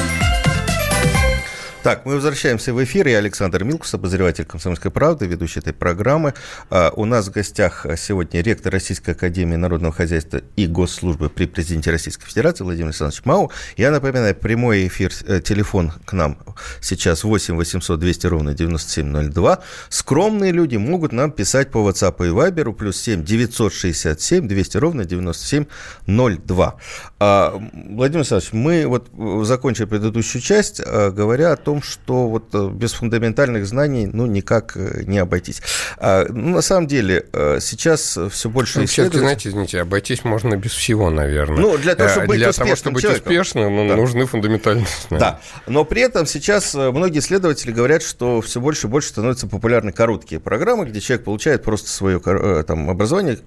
Так, 1.84 2.06
мы 2.06 2.14
возвращаемся 2.14 2.76
в 2.76 2.84
эфир. 2.84 3.08
Я 3.08 3.18
Александр 3.18 3.64
Милкус, 3.64 3.92
обозреватель 3.96 4.46
«Комсомольской 4.46 4.92
правды», 4.92 5.26
ведущий 5.26 5.62
этой 5.62 5.74
программы. 5.74 6.36
А, 6.70 6.92
у 6.96 7.06
нас 7.06 7.28
в 7.28 7.32
гостях 7.32 7.88
сегодня 7.98 8.42
ректор 8.42 8.72
Российской 8.72 9.12
Академии 9.12 9.56
Народного 9.56 9.92
Хозяйства 9.92 10.42
и 10.56 10.68
Госслужбы 10.68 11.28
при 11.30 11.48
президенте 11.48 11.90
Российской 11.90 12.28
Федерации 12.28 12.64
Владимир 12.64 12.90
Александрович 12.90 13.26
Мау. 13.26 13.52
Я 13.78 13.90
напоминаю, 13.90 14.36
прямой 14.36 14.86
эфир, 14.86 15.12
э, 15.26 15.42
телефон 15.42 15.92
к 16.06 16.14
нам 16.14 16.38
сейчас 16.82 17.24
8 17.24 17.56
800 17.56 18.00
200 18.00 18.28
ровно 18.28 18.54
9702. 18.54 19.64
Скромные 19.90 20.52
люди 20.52 20.76
могут 20.76 21.14
нам 21.14 21.32
писать 21.32 21.72
по 21.72 21.80
WhatsApp 21.80 22.16
и 22.20 22.30
Viber 22.30 22.74
плюс 22.74 23.02
7 23.02 23.24
967 23.24 24.48
200 24.48 24.78
ровно 24.78 25.06
9702. 25.06 26.76
А, 27.18 27.60
Владимир 27.74 28.20
Александрович, 28.20 28.54
мы 28.54 28.86
вот 28.86 29.10
закончили 29.48 29.86
предыдущую 29.86 30.44
часть, 30.44 30.80
а, 30.86 31.10
говоря 31.10 31.54
о 31.54 31.56
том, 31.56 31.71
том, 31.72 31.82
что 31.82 32.28
вот 32.28 32.54
э, 32.54 32.70
без 32.70 32.92
фундаментальных 32.92 33.66
знаний 33.66 34.06
ну, 34.06 34.26
никак 34.26 34.74
э, 34.76 35.04
не 35.06 35.20
обойтись. 35.20 35.62
А, 35.98 36.26
ну, 36.28 36.56
на 36.56 36.62
самом 36.62 36.88
деле, 36.88 37.28
э, 37.32 37.60
сейчас 37.62 38.20
все 38.30 38.50
больше 38.50 38.80
ну, 38.80 38.86
исследователей... 38.86 39.22
знаете, 39.22 39.50
извините, 39.50 39.80
обойтись 39.80 40.26
можно 40.26 40.58
без 40.58 40.72
всего, 40.72 41.10
наверное. 41.10 41.62
Ну, 41.62 41.78
для 41.78 41.96
того, 41.96 42.10
чтобы 42.10 42.28
быть 42.28 42.40
для 42.40 42.50
успешным 42.50 42.68
того, 42.68 42.76
чтобы 42.76 42.94
быть 42.96 43.04
человеком. 43.04 43.32
успешным, 43.32 43.76
ну, 43.76 43.88
да. 43.88 43.96
нужны 43.96 44.26
фундаментальные 44.26 44.86
знания. 45.08 45.22
Да, 45.22 45.40
но 45.66 45.86
при 45.86 46.02
этом 46.02 46.26
сейчас 46.26 46.74
многие 46.74 47.20
исследователи 47.20 47.72
говорят, 47.72 48.04
что 48.04 48.42
все 48.42 48.60
больше 48.60 48.88
и 48.88 48.90
больше 48.90 49.08
становятся 49.08 49.48
популярны 49.48 49.94
короткие 49.94 50.42
программы, 50.42 50.86
где 50.86 51.00
человек 51.00 51.24
получает 51.24 51.64
просто 51.64 51.88
свое 51.88 52.20
там, 52.20 52.90
образование, 52.90 53.38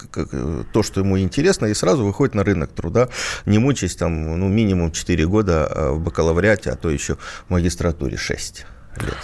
то, 0.73 0.83
что 0.83 1.00
ему 1.00 1.19
интересно, 1.19 1.66
и 1.66 1.75
сразу 1.75 2.07
выходит 2.07 2.35
на 2.35 2.43
рынок 2.43 2.71
труда, 2.71 3.11
не 3.45 3.59
мучаясь 3.59 3.97
там, 3.97 4.38
ну, 4.38 4.49
минимум 4.49 4.93
4 4.93 5.26
года 5.26 5.71
в 5.93 6.00
бакалавриате, 6.00 6.71
а 6.71 6.76
то 6.76 6.88
еще 6.88 7.16
в 7.16 7.50
магистратуре 7.50 8.13
или 8.14 8.21
6 8.21 8.66
лет 9.00 9.18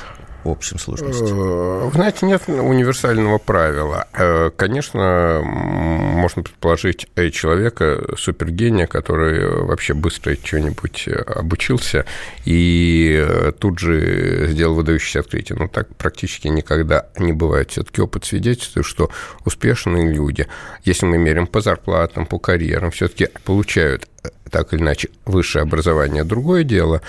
в 0.44 0.48
общем 0.48 0.78
сложности? 0.78 1.30
Э, 1.30 1.84
вы 1.84 1.92
знаете, 1.92 2.26
нет 2.26 2.42
универсального 2.48 3.38
правила. 3.38 4.06
Э, 4.12 4.50
конечно, 4.56 5.42
можно 5.44 6.42
предположить 6.42 7.08
человека, 7.32 8.16
супергения, 8.16 8.86
который 8.86 9.64
вообще 9.64 9.94
быстро 9.94 10.36
чего-нибудь 10.36 11.08
обучился 11.26 12.06
и 12.44 13.26
тут 13.58 13.78
же 13.78 14.48
сделал 14.48 14.74
выдающееся 14.74 15.20
открытие. 15.20 15.58
Но 15.58 15.68
так 15.68 15.94
практически 15.96 16.48
никогда 16.48 17.08
не 17.18 17.32
бывает. 17.32 17.70
Все-таки 17.70 18.00
опыт 18.00 18.24
свидетельствует, 18.24 18.86
что 18.86 19.10
успешные 19.44 20.10
люди, 20.10 20.46
если 20.84 21.06
мы 21.06 21.18
меряем 21.18 21.46
по 21.46 21.60
зарплатам, 21.60 22.26
по 22.26 22.38
карьерам, 22.38 22.90
все-таки 22.90 23.28
получают 23.44 24.08
так 24.50 24.72
или 24.72 24.80
иначе 24.80 25.08
высшее 25.24 25.62
образование. 25.62 26.24
Другое 26.24 26.64
дело, 26.64 27.02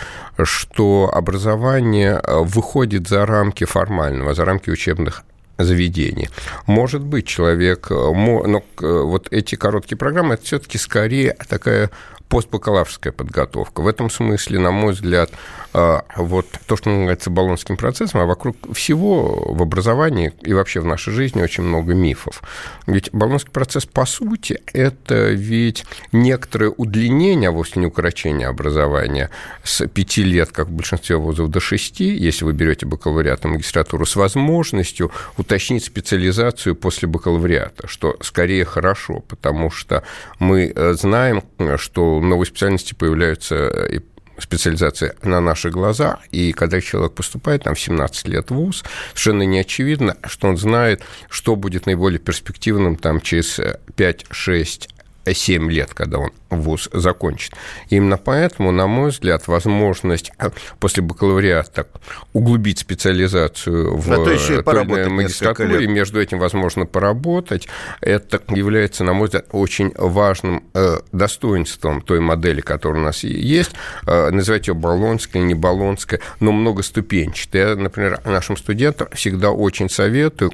что 0.44 1.12
образование 1.14 2.22
э, 2.24 2.40
выходит 2.44 3.08
за 3.08 3.26
рамки 3.26 3.66
формального, 3.66 4.34
за 4.34 4.46
рамки 4.46 4.70
учебных 4.70 5.24
заведений. 5.58 6.30
Может 6.68 7.02
быть, 7.02 7.28
человек, 7.28 7.88
э, 7.92 7.94
но 7.94 8.64
э, 8.82 8.86
вот 8.86 9.28
эти 9.32 9.56
короткие 9.56 9.98
программы, 9.98 10.36
это 10.36 10.44
все-таки 10.44 10.78
скорее 10.78 11.36
такая 11.48 11.90
постбакалаврская 12.32 13.12
подготовка. 13.12 13.82
В 13.82 13.88
этом 13.88 14.10
смысле, 14.10 14.58
на 14.58 14.72
мой 14.72 14.94
взгляд, 14.94 15.32
а, 15.74 16.06
вот 16.16 16.48
то, 16.66 16.78
что 16.78 16.90
называется 16.90 17.30
баллонским 17.30 17.76
процессом, 17.76 18.22
а 18.22 18.26
вокруг 18.26 18.56
всего 18.74 19.54
в 19.54 19.62
образовании 19.62 20.32
и 20.42 20.54
вообще 20.54 20.80
в 20.80 20.86
нашей 20.86 21.12
жизни 21.12 21.42
очень 21.42 21.64
много 21.64 21.94
мифов. 21.94 22.42
Ведь 22.88 23.12
баллонский 23.12 23.52
процесс, 23.52 23.86
по 23.86 24.06
сути, 24.06 24.62
это 24.72 25.32
ведь 25.32 25.84
некоторое 26.14 26.70
удлинение, 26.70 27.50
а 27.50 27.52
вовсе 27.52 27.82
не 27.82 27.88
укорочение 27.88 28.48
образования 28.48 29.30
с 29.66 29.86
пяти 29.88 30.24
лет, 30.24 30.54
как 30.54 30.68
в 30.68 30.72
большинстве 30.72 31.18
вузов, 31.18 31.50
до 31.50 31.60
шести, 31.60 32.16
если 32.16 32.46
вы 32.46 32.54
берете 32.54 32.86
бакалавриат 32.86 33.44
и 33.44 33.50
магистратуру, 33.50 34.06
с 34.06 34.16
возможностью 34.16 35.12
уточнить 35.38 35.84
специализацию 35.84 36.78
после 36.78 37.10
бакалавриата, 37.10 37.90
что 37.90 38.16
скорее 38.22 38.64
хорошо, 38.64 39.20
потому 39.28 39.70
что 39.70 40.04
мы 40.40 40.72
э, 40.74 40.94
знаем, 40.94 41.44
что 41.76 42.21
новые 42.30 42.48
специальности 42.48 42.94
появляются 42.94 43.68
и 43.88 44.00
специализации 44.38 45.14
на 45.22 45.40
наши 45.40 45.70
глаза, 45.70 46.20
и 46.32 46.52
когда 46.52 46.82
человек 46.82 47.14
поступает 47.14 47.64
там 47.64 47.76
в 47.76 47.80
17 47.80 48.28
лет 48.28 48.50
в 48.50 48.56
ВУЗ, 48.56 48.84
совершенно 49.10 49.44
не 49.44 49.60
очевидно, 49.60 50.18
что 50.26 50.48
он 50.48 50.58
знает, 50.58 51.04
что 51.30 51.56
будет 51.56 51.86
наиболее 51.86 52.20
перспективным 52.20 52.96
там 52.96 53.22
через 53.22 53.60
5, 53.96 54.26
6, 54.32 54.90
7 55.32 55.72
лет, 55.72 55.94
когда 55.94 56.18
он 56.18 56.32
вуз 56.52 56.90
закончит. 56.92 57.54
Именно 57.90 58.18
поэтому, 58.18 58.72
на 58.72 58.88
мой 58.88 59.10
взгляд, 59.10 59.48
возможность 59.48 60.32
э, 60.38 60.50
после 60.80 61.02
бакалавриата 61.02 61.88
углубить 62.34 62.80
специализацию 62.80 63.96
в 63.96 64.12
а 64.12 64.18
той 64.18 65.10
магистратуре, 65.10 65.88
между 65.88 66.22
этим 66.22 66.40
возможно 66.40 66.86
поработать, 66.86 67.68
это 68.02 68.42
является, 68.50 69.04
на 69.04 69.14
мой 69.14 69.28
взгляд, 69.28 69.46
очень 69.52 69.94
важным 69.98 70.64
э, 70.74 71.00
достоинством 71.12 72.02
той 72.02 72.20
модели, 72.20 72.62
которая 72.62 73.02
у 73.02 73.06
нас 73.06 73.24
есть. 73.24 73.72
Э, 74.06 74.30
называйте 74.30 74.72
ее 74.72 74.76
баллонская, 74.76 75.42
не 75.42 75.54
баллонская, 75.54 76.20
но 76.40 76.52
многоступенчатая. 76.52 77.70
Я, 77.70 77.76
например, 77.76 78.20
нашим 78.26 78.58
студентам 78.58 79.08
всегда 79.14 79.52
очень 79.52 79.90
советую 79.90 80.52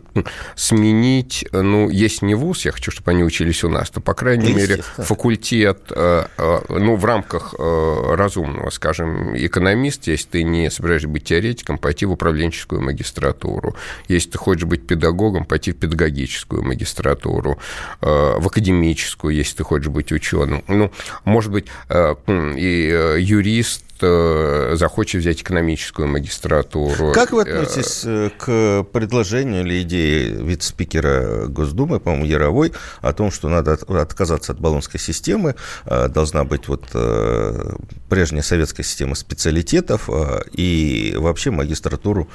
сменить, 0.56 1.46
ну, 1.51 1.89
есть 1.89 2.22
не 2.22 2.36
вуз, 2.36 2.66
я 2.66 2.72
хочу, 2.72 2.92
чтобы 2.92 3.12
они 3.12 3.24
учились 3.24 3.63
у 3.63 3.70
нас, 3.70 3.89
то, 3.89 4.01
по 4.01 4.13
крайней 4.13 4.54
мере, 4.54 4.82
факультет, 4.98 5.87
э, 5.96 6.25
э, 6.38 6.60
ну, 6.70 6.96
в 6.96 7.06
рамках 7.06 7.56
э, 7.58 8.15
разумного, 8.15 8.70
скажем, 8.70 9.36
экономист, 9.36 10.08
если 10.08 10.27
ты 10.27 10.44
не 10.44 10.70
собираешься 10.70 11.08
быть 11.08 11.25
теоретиком, 11.25 11.77
пойти 11.77 12.06
в 12.06 12.12
управленческую 12.12 12.82
магистратуру. 12.82 13.75
Если 14.08 14.32
ты 14.32 14.38
хочешь 14.38 14.65
быть 14.65 14.86
педагогом, 14.88 15.46
пойти 15.46 15.72
в 15.72 15.77
педагогическую 15.77 16.63
магистратуру, 16.63 17.58
в 18.01 18.48
академическую, 18.48 19.36
если 19.36 19.58
ты 19.58 19.63
хочешь 19.63 19.89
быть 19.89 20.12
ученым. 20.12 20.63
Ну, 20.67 20.91
может 21.25 21.51
быть, 21.51 21.67
и 21.89 23.15
юрист, 23.20 23.84
захочет 24.01 25.22
взять 25.22 25.42
экономическую 25.42 26.08
магистратуру. 26.08 27.12
Как 27.13 27.32
вы 27.32 27.44
э, 27.44 27.60
относитесь 27.60 28.04
э, 28.06 28.30
к 28.38 28.84
предложению 28.92 29.66
или 29.66 29.82
идее 29.82 30.30
вице-спикера 30.30 31.48
Госдумы, 31.48 32.00
по-моему, 32.00 32.25
Яровой, 32.25 32.74
о 33.01 33.13
том, 33.13 33.32
что 33.32 33.50
надо 33.50 33.74
отказаться 33.74 34.51
от 34.51 34.60
баллонской 34.60 35.00
системы, 35.00 35.56
должна 35.86 36.44
быть 36.44 36.68
вот 36.68 36.86
прежняя 38.10 38.44
советская 38.44 38.86
система 38.86 39.16
специалитетов, 39.16 40.10
и 40.51 41.16
вообще 41.18 41.51
магистратуру 41.51 42.27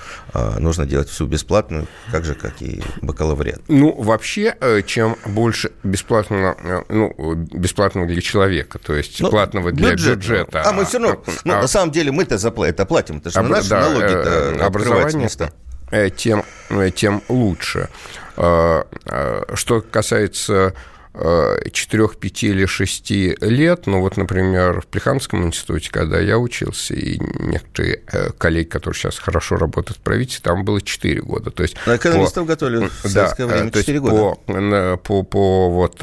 нужно 0.59 0.87
делать 0.87 1.09
всю 1.09 1.27
бесплатную, 1.27 1.87
так 2.11 2.25
же, 2.25 2.35
как 2.35 2.61
и 2.63 2.83
бакалавриат? 3.01 3.63
Ну, 3.69 3.93
вообще, 3.93 4.57
чем 4.87 5.17
больше 5.27 5.73
бесплатного, 5.83 6.85
ну, 6.89 7.35
бесплатного 7.35 8.07
для 8.07 8.21
человека, 8.21 8.79
то 8.79 8.95
есть 8.95 9.21
ну, 9.21 9.31
платного 9.31 9.73
для 9.73 9.93
бюджет, 9.93 10.19
бюджета. 10.19 10.63
А 10.65 10.73
мы 10.73 10.85
все 10.85 10.99
равно, 10.99 11.23
ну, 11.53 11.59
а, 11.59 11.63
на 11.63 11.69
самом 11.69 11.91
деле 11.91 12.13
мы-то 12.13 12.35
это 12.35 12.87
платим, 12.87 13.19
это 13.19 13.31
же 13.31 13.39
Об, 13.39 13.49
наши 13.49 13.69
да, 13.69 13.81
налоги 13.81 14.15
э, 14.15 14.59
образование 14.61 15.25
места. 15.25 15.53
Э, 15.93 16.09
тем, 16.09 16.43
э, 16.71 16.91
тем 16.91 17.23
лучше. 17.29 17.89
А, 18.37 18.87
а, 19.05 19.45
что 19.55 19.83
касается 19.83 20.75
4, 21.15 22.09
5 22.09 22.45
или 22.45 22.65
6 22.65 23.11
лет, 23.43 23.87
ну 23.87 24.01
вот, 24.01 24.17
например, 24.17 24.81
в 24.81 24.87
Плеханском 24.87 25.45
институте, 25.45 25.91
когда 25.93 26.19
я 26.19 26.39
учился, 26.39 26.95
и 26.95 27.19
некоторые 27.39 28.01
коллеги, 28.39 28.69
которые 28.69 28.99
сейчас 28.99 29.19
хорошо 29.19 29.57
работают 29.57 29.99
в 29.99 30.01
правительстве, 30.01 30.51
там 30.51 30.65
было 30.65 30.81
4 30.81 31.21
года. 31.21 31.51
То 31.51 31.65
есть 31.65 31.77
На 31.85 31.97
экономистов 31.97 32.47
по, 32.47 32.49
готовили 32.49 32.89
в 32.89 33.09
советское 33.09 33.47
да, 33.47 33.55
время 33.57 33.71
4 33.71 34.01
года. 34.01 34.39
По, 34.47 34.97
по, 34.97 35.23
по 35.23 35.69
вот, 35.69 36.03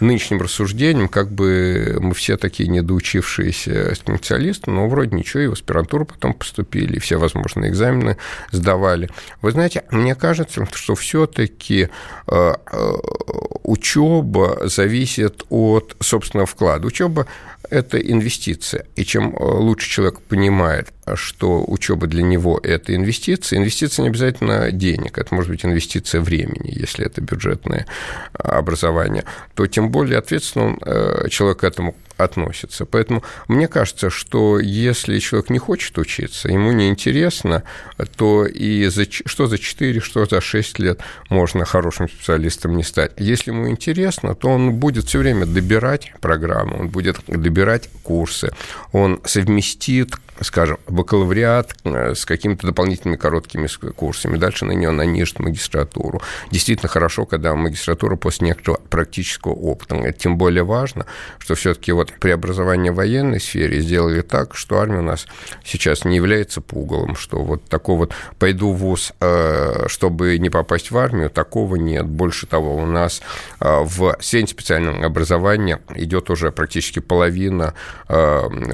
нынешним 0.00 0.40
рассуждениям, 0.40 1.08
как 1.08 1.30
бы 1.30 1.98
мы 2.00 2.14
все 2.14 2.36
такие 2.36 2.68
недоучившиеся 2.68 3.94
специалисты, 3.94 4.70
но 4.70 4.88
вроде 4.88 5.16
ничего, 5.16 5.42
и 5.42 5.46
в 5.46 5.52
аспирантуру 5.52 6.06
потом 6.06 6.34
поступили, 6.34 6.96
и 6.96 7.00
все 7.00 7.16
возможные 7.18 7.70
экзамены 7.70 8.16
сдавали. 8.50 9.08
Вы 9.42 9.52
знаете, 9.52 9.84
мне 9.90 10.14
кажется, 10.14 10.66
что 10.72 10.94
все-таки 10.94 11.88
э, 12.26 12.54
э, 12.72 12.92
учеба 13.62 14.60
зависит 14.64 15.44
от 15.48 15.96
собственного 16.00 16.46
вклада. 16.46 16.86
Учеба 16.86 17.26
это 17.70 17.98
инвестиция. 17.98 18.86
И 18.96 19.04
чем 19.04 19.34
э, 19.34 19.42
лучше 19.42 19.90
человек 19.90 20.20
понимает, 20.20 20.88
что 21.14 21.64
учеба 21.66 22.06
для 22.06 22.22
него– 22.22 22.60
это 22.62 22.94
инвестиция, 22.94 23.58
инвестиция 23.58 24.04
не 24.04 24.08
обязательно 24.08 24.70
денег, 24.72 25.18
это 25.18 25.34
может 25.34 25.50
быть 25.50 25.64
инвестиция 25.64 26.20
времени, 26.20 26.72
если 26.74 27.06
это 27.06 27.20
бюджетное 27.20 27.86
образование, 28.32 29.24
то 29.54 29.66
тем 29.66 29.90
более 29.90 30.18
ответственно 30.18 30.76
э, 30.84 31.28
человек 31.28 31.64
этому 31.64 31.94
относится. 32.16 32.86
Поэтому 32.86 33.22
мне 33.48 33.68
кажется, 33.68 34.10
что 34.10 34.58
если 34.58 35.18
человек 35.18 35.50
не 35.50 35.58
хочет 35.58 35.98
учиться, 35.98 36.48
ему 36.48 36.72
не 36.72 36.88
интересно, 36.88 37.62
то 38.16 38.46
и 38.46 38.86
за, 38.86 39.04
что 39.10 39.46
за 39.46 39.58
4, 39.58 40.00
что 40.00 40.24
за 40.26 40.40
6 40.40 40.78
лет 40.78 41.00
можно 41.28 41.64
хорошим 41.64 42.08
специалистом 42.08 42.76
не 42.76 42.82
стать. 42.82 43.12
Если 43.18 43.50
ему 43.50 43.68
интересно, 43.68 44.34
то 44.34 44.48
он 44.48 44.74
будет 44.74 45.06
все 45.06 45.18
время 45.18 45.46
добирать 45.46 46.12
программу, 46.20 46.80
он 46.80 46.88
будет 46.88 47.20
добирать 47.26 47.88
курсы, 48.02 48.50
он 48.92 49.20
совместит 49.24 50.14
скажем, 50.40 50.78
бакалавриат 50.86 51.74
э, 51.84 52.14
с 52.14 52.24
какими-то 52.24 52.66
дополнительными 52.66 53.16
короткими 53.16 53.66
курсами. 53.90 54.36
Дальше 54.36 54.64
на 54.64 54.72
нее 54.72 54.90
нанижет 54.90 55.38
магистратуру. 55.38 56.20
Действительно 56.50 56.88
хорошо, 56.88 57.26
когда 57.26 57.54
магистратура 57.54 58.16
после 58.16 58.48
некоторого 58.48 58.80
практического 58.80 59.52
опыта. 59.52 59.96
Это 59.96 60.18
тем 60.18 60.36
более 60.36 60.64
важно, 60.64 61.06
что 61.38 61.54
все-таки 61.54 61.92
вот 61.92 62.12
преобразование 62.12 62.92
в 62.92 62.96
военной 62.96 63.40
сфере 63.40 63.80
сделали 63.80 64.20
так, 64.20 64.54
что 64.54 64.78
армия 64.78 64.98
у 64.98 65.02
нас 65.02 65.26
сейчас 65.64 66.04
не 66.04 66.16
является 66.16 66.60
пугалом, 66.60 67.16
что 67.16 67.42
вот 67.42 67.64
такого 67.64 67.96
вот 68.00 68.12
пойду 68.38 68.72
в 68.72 68.78
ВУЗ, 68.78 69.12
э, 69.20 69.86
чтобы 69.88 70.38
не 70.38 70.50
попасть 70.50 70.90
в 70.90 70.98
армию, 70.98 71.30
такого 71.30 71.76
нет. 71.76 72.06
Больше 72.06 72.46
того, 72.46 72.76
у 72.76 72.86
нас 72.86 73.22
э, 73.60 73.80
в 73.82 74.16
среднем 74.20 74.48
специальном 74.48 75.02
образовании 75.02 75.78
идет 75.94 76.30
уже 76.30 76.52
практически 76.52 76.98
половина, 76.98 77.74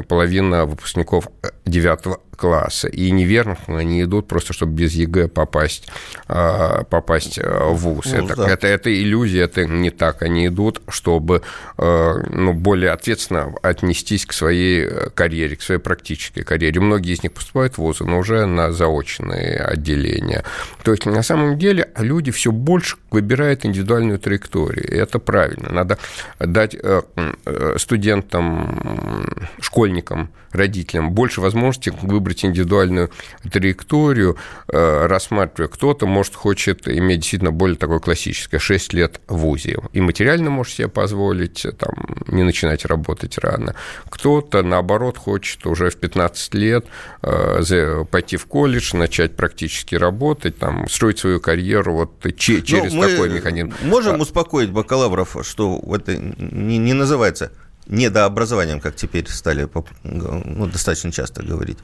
половина 0.09 0.66
выпускников 0.66 1.29
девятого 1.64 2.20
класса. 2.37 2.88
И 2.88 3.11
неверно 3.11 3.57
они 3.66 4.03
идут 4.03 4.29
просто, 4.29 4.53
чтобы 4.53 4.73
без 4.73 4.95
ЕГЭ 4.95 5.29
попасть, 5.29 5.88
а, 6.29 6.85
попасть 6.85 7.38
а, 7.38 7.68
в 7.71 7.77
ВУЗ. 7.77 8.07
ВУЗ 8.07 8.14
это, 8.14 8.37
да. 8.37 8.49
это, 8.49 8.66
это 8.66 8.92
иллюзия, 8.92 9.42
это 9.42 9.66
не 9.66 9.90
так. 9.90 10.23
Они 10.23 10.47
идут, 10.47 10.83
чтобы 10.88 11.42
а, 11.77 12.14
ну, 12.31 12.53
более 12.53 12.90
ответственно 12.90 13.53
отнестись 13.62 14.27
к 14.27 14.33
своей 14.33 14.88
карьере, 15.14 15.57
к 15.57 15.62
своей 15.62 15.81
практической 15.81 16.42
карьере. 16.42 16.81
Многие 16.81 17.12
из 17.12 17.23
них 17.23 17.33
поступают 17.33 17.75
в 17.75 17.79
ВУЗы, 17.79 18.05
но 18.05 18.18
уже 18.18 18.47
на 18.47 18.73
заочные 18.73 19.59
отделения. 19.59 20.45
То 20.83 20.92
есть, 20.92 21.07
на 21.07 21.23
самом 21.23 21.59
деле, 21.59 21.90
люди 21.97 22.31
все 22.31 22.51
больше 22.51 22.97
выбирают 23.11 23.64
индивидуальную 23.64 24.18
траекторию. 24.18 24.90
И 24.90 24.97
это 24.97 25.18
правильно. 25.18 25.71
Надо 25.71 25.99
дать 26.38 26.75
э, 26.75 27.03
э, 27.45 27.75
студентам, 27.79 29.49
школьникам, 29.61 30.31
родителям 30.53 31.12
больше 31.12 31.40
возможностей 31.40 31.92
выбрать 32.03 32.21
выбрать 32.22 32.44
индивидуальную 32.44 33.11
траекторию, 33.50 34.37
э, 34.68 35.06
рассматривая, 35.06 35.68
кто-то, 35.68 36.06
может, 36.06 36.35
хочет 36.35 36.87
иметь 36.87 37.20
действительно 37.20 37.50
более 37.50 37.76
такое 37.76 37.98
классическое, 37.98 38.61
6 38.61 38.92
лет 38.92 39.20
в 39.26 39.38
ВУЗе, 39.38 39.78
и 39.92 40.00
материально 40.00 40.50
может 40.50 40.74
себе 40.74 40.88
позволить, 40.88 41.66
там, 41.78 41.94
не 42.28 42.44
начинать 42.44 42.85
работать 42.85 43.38
рано. 43.38 43.74
Кто-то, 44.08 44.62
наоборот, 44.62 45.18
хочет 45.18 45.66
уже 45.66 45.90
в 45.90 45.96
15 45.96 46.54
лет 46.54 46.87
э, 47.22 48.04
пойти 48.11 48.37
в 48.37 48.46
колледж, 48.46 48.96
начать 48.96 49.35
практически 49.35 49.96
работать, 49.96 50.58
там, 50.58 50.88
строить 50.88 51.18
свою 51.18 51.40
карьеру 51.40 51.94
вот 51.94 52.12
ну, 52.24 52.30
через 52.30 52.92
ну, 52.92 53.02
такой 53.02 53.30
механизм. 53.30 53.72
Можем 53.82 54.16
а 54.16 54.22
успокоить 54.22 54.70
бакалавров, 54.70 55.37
что 55.42 55.82
это 55.92 56.16
не, 56.16 56.78
не 56.78 56.92
называется 56.92 57.50
недообразованием, 57.87 58.81
как 58.81 58.97
теперь 58.97 59.29
стали 59.29 59.68
ну, 60.05 60.66
достаточно 60.66 61.12
часто 61.12 61.42
говорить? 61.42 61.79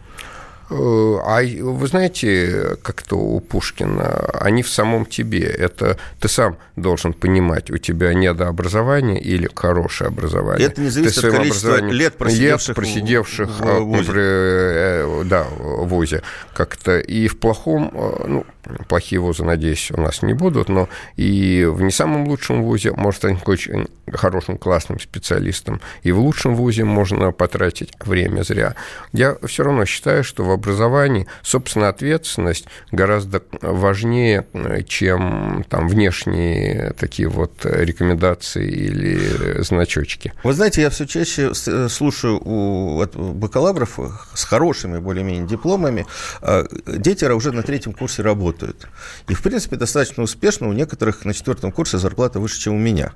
Э, 0.71 1.19
а 1.25 1.41
вы 1.43 1.87
знаете, 1.87 2.77
как-то 2.83 3.17
у 3.17 3.41
Пушкина, 3.41 4.31
они 4.41 4.63
в 4.63 4.69
самом 4.69 5.07
тебе. 5.07 5.45
Это 5.45 5.99
ты 6.21 6.29
сам 6.29 6.59
должен 6.77 7.13
понимать, 7.13 7.71
у 7.71 7.79
тебя 7.79 8.13
недообразование 8.13 9.21
или 9.21 9.49
хорошее 9.55 10.09
образование. 10.09 10.67
Это 10.67 10.81
не 10.81 10.91
зависит 10.91 11.25
от 11.25 11.35
количества 11.35 11.81
лет 11.81 12.17
просидевших, 12.17 12.69
лет, 12.69 12.77
просидевших 12.77 13.49
в, 13.49 13.61
в, 13.61 13.81
ВУЗе. 13.85 14.13
Э, 14.15 15.23
да, 15.25 15.45
в 15.59 15.87
ВУЗе. 15.87 16.23
Как-то 16.55 16.99
и 16.99 17.29
в 17.29 17.39
плохом, 17.39 17.91
э, 17.95 18.25
ну, 18.27 18.47
плохие 18.89 19.21
вузы, 19.21 19.45
надеюсь, 19.45 19.91
у 19.91 20.01
нас 20.01 20.23
не 20.23 20.35
будут, 20.35 20.69
но 20.69 20.89
и 21.17 21.65
в 21.65 21.81
не 21.81 21.91
самом 21.91 22.29
лучшем 22.29 22.63
вузе 22.63 22.93
может 22.93 23.19
стать 23.19 23.39
очень 23.47 23.89
хорошим, 24.13 24.59
классным 24.59 25.01
специалистом, 25.01 25.81
и 26.03 26.13
в 26.13 26.21
лучшем 26.21 26.55
вузе 26.55 26.85
можно 26.85 27.33
потратить 27.33 27.93
время 28.01 28.43
зря. 28.43 28.75
Я 29.13 29.37
все 29.47 29.65
равно 29.65 29.85
считаю, 29.87 30.25
что 30.25 30.45
в 30.45 30.58
образовании, 30.59 31.27
собственно, 31.43 31.89
ответственность 31.89 32.67
гораздо 32.93 33.43
важнее, 33.63 34.47
чем 34.87 35.65
там 35.69 35.89
внешние 35.89 36.93
такие 36.99 37.29
вот 37.29 37.65
рекомендации 37.65 38.69
или 38.69 39.63
значочки. 39.63 40.33
Вы 40.45 40.53
знаете, 40.53 40.83
я 40.83 40.91
все 40.91 41.07
чаще 41.07 41.53
слушаю 41.55 42.41
у 42.45 43.05
бакалавров 43.15 43.99
с 44.35 44.45
хорошими 44.45 44.99
более-менее 44.99 45.47
дипломами, 45.47 46.07
а, 46.43 46.67
дети 46.87 47.25
уже 47.25 47.53
на 47.53 47.63
третьем 47.63 47.93
курсе 47.93 48.23
работают. 48.23 48.89
И, 49.29 49.35
в 49.35 49.43
принципе, 49.43 49.77
достаточно 49.77 50.23
успешно. 50.23 50.69
У 50.69 50.73
некоторых 50.73 51.25
на 51.25 51.33
четвертом 51.35 51.73
курсе 51.73 51.99
зарплата 51.99 52.41
выше, 52.41 52.61
чем 52.61 52.75
у 52.75 52.79
меня. 52.79 53.13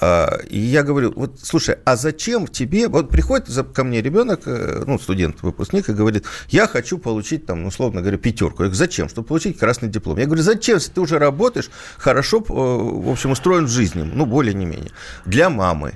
А, 0.00 0.38
и 0.48 0.58
я 0.58 0.82
говорю, 0.82 1.12
вот, 1.16 1.40
слушай, 1.42 1.76
а 1.84 1.96
зачем 1.96 2.46
тебе... 2.46 2.88
Вот 2.88 3.10
приходит 3.10 3.48
ко 3.72 3.84
мне 3.84 4.00
ребенок, 4.00 4.42
э, 4.46 4.84
ну, 4.86 4.98
студент, 4.98 5.42
выпускник, 5.42 5.88
и 5.88 5.92
говорит, 5.92 6.24
я 6.48 6.66
хочу 6.66 6.83
получить, 6.92 7.46
там, 7.46 7.66
условно 7.66 8.00
говоря, 8.00 8.18
пятерку. 8.18 8.62
Я 8.62 8.68
говорю, 8.68 8.74
зачем? 8.74 9.08
Чтобы 9.08 9.26
получить 9.26 9.58
красный 9.58 9.88
диплом. 9.88 10.18
Я 10.18 10.26
говорю, 10.26 10.42
зачем, 10.42 10.76
если 10.76 10.92
ты 10.92 11.00
уже 11.00 11.18
работаешь, 11.18 11.70
хорошо, 11.98 12.38
э, 12.38 12.42
в 12.48 13.10
общем, 13.10 13.30
устроен 13.30 13.66
в 13.66 13.70
жизни, 13.70 14.02
ну, 14.02 14.26
более 14.26 14.54
не 14.54 14.66
менее. 14.66 14.90
Для 15.24 15.50
мамы, 15.50 15.94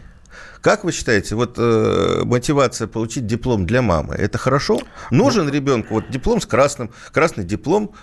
как 0.61 0.85
вы 0.85 0.93
считаете, 0.93 1.35
вот 1.35 1.55
э, 1.57 2.23
мотивация 2.25 2.89
получить 2.89 3.27
диплом 3.27 3.67
для 3.67 3.83
мамы, 3.83 4.15
это 4.15 4.39
хорошо? 4.39 4.81
Нужен 5.11 5.49
ребенку 5.49 5.95
вот 5.95 6.11
диплом 6.11 6.41
с 6.41 6.47
красным, 6.47 6.91
красный 7.13 7.45
диплом, 7.45 7.95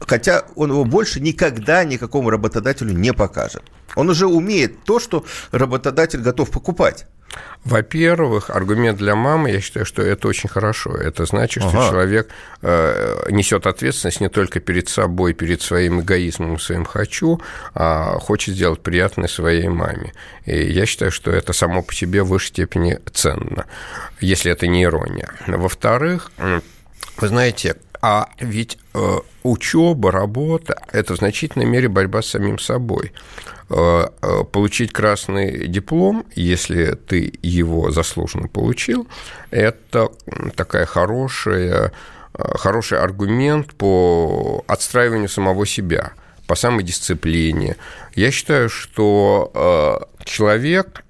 хотя 0.00 0.44
он 0.54 0.70
его 0.70 0.84
больше 0.84 1.20
никогда 1.20 1.84
никакому 1.84 2.30
работодателю 2.30 2.92
не 2.92 3.12
покажет. 3.12 3.62
Он 3.94 4.08
уже 4.08 4.26
умеет 4.26 4.84
то, 4.84 5.00
что 5.00 5.24
работодатель 5.52 6.20
готов 6.20 6.50
покупать. 6.50 7.06
Во-первых, 7.64 8.50
аргумент 8.50 8.98
для 8.98 9.16
мамы, 9.16 9.50
я 9.50 9.60
считаю, 9.60 9.84
что 9.84 10.00
это 10.00 10.28
очень 10.28 10.48
хорошо. 10.48 10.94
Это 10.94 11.26
значит, 11.26 11.64
ага. 11.64 11.70
что 11.70 11.90
человек 11.90 12.28
э, 12.62 13.26
несет 13.30 13.66
ответственность 13.66 14.20
не 14.20 14.28
только 14.28 14.60
перед 14.60 14.88
собой, 14.88 15.32
перед 15.34 15.62
своим 15.62 16.00
эгоизмом, 16.00 16.60
своим 16.60 16.84
хочу, 16.84 17.40
а 17.74 18.18
хочет 18.20 18.54
сделать 18.54 18.80
приятное 18.82 19.26
своей 19.26 19.66
маме. 19.66 20.12
И 20.44 20.56
я 20.72 20.86
считаю, 20.86 21.10
что 21.10 21.32
это 21.32 21.52
само 21.52 21.82
по 21.82 21.92
себе 21.92 22.22
в 22.22 22.28
высшей 22.28 22.50
степени 22.50 23.00
ценно, 23.12 23.66
если 24.20 24.52
это 24.52 24.68
не 24.68 24.84
ирония. 24.84 25.30
Во-вторых, 25.48 26.30
вы 27.18 27.28
знаете, 27.28 27.76
а 28.08 28.28
ведь 28.38 28.78
э, 28.94 29.18
учеба, 29.42 30.12
работа– 30.12 30.80
это 30.92 31.14
в 31.14 31.16
значительной 31.16 31.66
мере 31.66 31.88
борьба 31.88 32.22
с 32.22 32.26
самим 32.28 32.60
собой. 32.60 33.12
Э, 33.68 34.06
э, 34.22 34.44
получить 34.44 34.92
красный 34.92 35.66
диплом, 35.66 36.24
если 36.36 36.92
ты 36.94 37.32
его 37.42 37.90
заслуженно 37.90 38.46
получил, 38.46 39.08
это 39.50 40.10
такая 40.54 40.86
хорошая, 40.86 41.90
хороший 42.32 43.00
аргумент 43.00 43.74
по 43.74 44.62
отстраиванию 44.68 45.28
самого 45.28 45.66
себя, 45.66 46.12
по 46.46 46.54
самодисциплине. 46.54 47.74
Я 48.14 48.30
считаю, 48.30 48.68
что 48.68 50.08
человек 50.22 51.02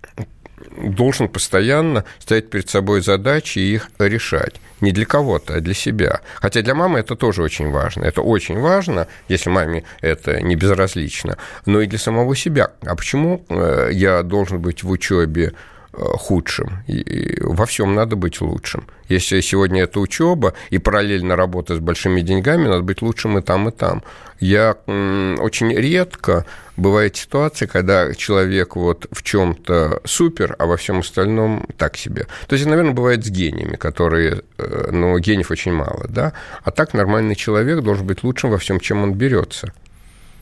должен 0.76 1.28
постоянно 1.28 2.04
ставить 2.18 2.50
перед 2.50 2.68
собой 2.68 3.00
задачи 3.00 3.58
и 3.58 3.74
их 3.74 3.90
решать. 3.98 4.54
Не 4.80 4.92
для 4.92 5.06
кого-то, 5.06 5.54
а 5.54 5.60
для 5.60 5.74
себя. 5.74 6.20
Хотя 6.34 6.62
для 6.62 6.74
мамы 6.74 6.98
это 6.98 7.16
тоже 7.16 7.42
очень 7.42 7.70
важно. 7.70 8.04
Это 8.04 8.20
очень 8.20 8.58
важно, 8.60 9.08
если 9.28 9.48
маме 9.48 9.84
это 10.02 10.40
не 10.42 10.54
безразлично, 10.54 11.38
но 11.64 11.80
и 11.80 11.86
для 11.86 11.98
самого 11.98 12.36
себя. 12.36 12.72
А 12.84 12.94
почему 12.94 13.44
э, 13.48 13.90
я 13.92 14.22
должен 14.22 14.60
быть 14.60 14.82
в 14.82 14.90
учебе 14.90 15.54
худшим. 15.96 16.82
И 16.86 17.38
во 17.40 17.66
всем 17.66 17.94
надо 17.94 18.16
быть 18.16 18.40
лучшим. 18.40 18.86
Если 19.08 19.40
сегодня 19.40 19.84
это 19.84 20.00
учеба 20.00 20.54
и 20.70 20.78
параллельно 20.78 21.36
работа 21.36 21.74
с 21.74 21.78
большими 21.78 22.20
деньгами, 22.20 22.66
надо 22.66 22.82
быть 22.82 23.02
лучшим 23.02 23.38
и 23.38 23.42
там, 23.42 23.68
и 23.68 23.72
там. 23.72 24.02
Я 24.38 24.76
очень 24.86 25.72
редко 25.72 26.44
бывает 26.76 27.16
ситуация, 27.16 27.68
когда 27.68 28.12
человек 28.14 28.76
вот 28.76 29.06
в 29.10 29.22
чем-то 29.22 30.02
супер, 30.04 30.54
а 30.58 30.66
во 30.66 30.76
всем 30.76 30.98
остальном 30.98 31.66
так 31.78 31.96
себе. 31.96 32.26
То 32.46 32.54
есть, 32.54 32.66
наверное, 32.66 32.92
бывает 32.92 33.24
с 33.24 33.30
гениями, 33.30 33.76
которые, 33.76 34.42
э, 34.58 34.90
ну, 34.92 35.18
гениев 35.18 35.50
очень 35.50 35.72
мало, 35.72 36.06
да. 36.08 36.34
А 36.64 36.70
так 36.70 36.92
нормальный 36.92 37.34
человек 37.34 37.80
должен 37.80 38.06
быть 38.06 38.24
лучшим 38.24 38.50
во 38.50 38.58
всем, 38.58 38.78
чем 38.78 39.02
он 39.02 39.14
берется. 39.14 39.72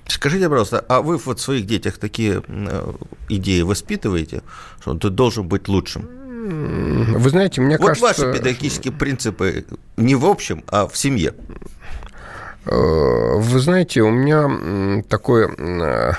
Скажите, 0.06 0.48
пожалуйста, 0.48 0.84
а 0.88 1.00
вы 1.00 1.16
вот 1.16 1.38
в 1.38 1.42
своих 1.42 1.66
детях 1.66 1.98
такие 1.98 2.42
э, 2.46 2.92
идеи 3.30 3.62
воспитываете, 3.62 4.42
что 4.80 4.94
ты 4.94 5.08
должен 5.08 5.48
быть 5.48 5.66
лучшим? 5.68 6.08
Вы 7.18 7.30
знаете, 7.30 7.62
мне 7.62 7.78
вот 7.78 7.86
кажется... 7.88 8.06
Вот 8.06 8.18
ваши 8.18 8.38
педагогические 8.38 8.92
принципы 8.92 9.64
не 9.96 10.14
в 10.14 10.26
общем, 10.26 10.62
а 10.68 10.86
в 10.86 10.96
семье. 10.96 11.34
Э, 12.66 13.36
вы 13.36 13.60
знаете, 13.60 14.02
у 14.02 14.10
меня 14.10 15.02
такое... 15.08 15.48
Э, 15.48 16.12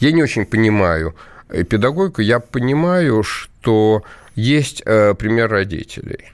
я 0.00 0.12
не 0.12 0.22
очень 0.22 0.44
понимаю 0.44 1.14
педагогику. 1.48 2.20
Я 2.20 2.40
понимаю, 2.40 3.22
что 3.22 4.02
есть 4.34 4.82
пример 4.84 5.50
родителей. 5.50 6.32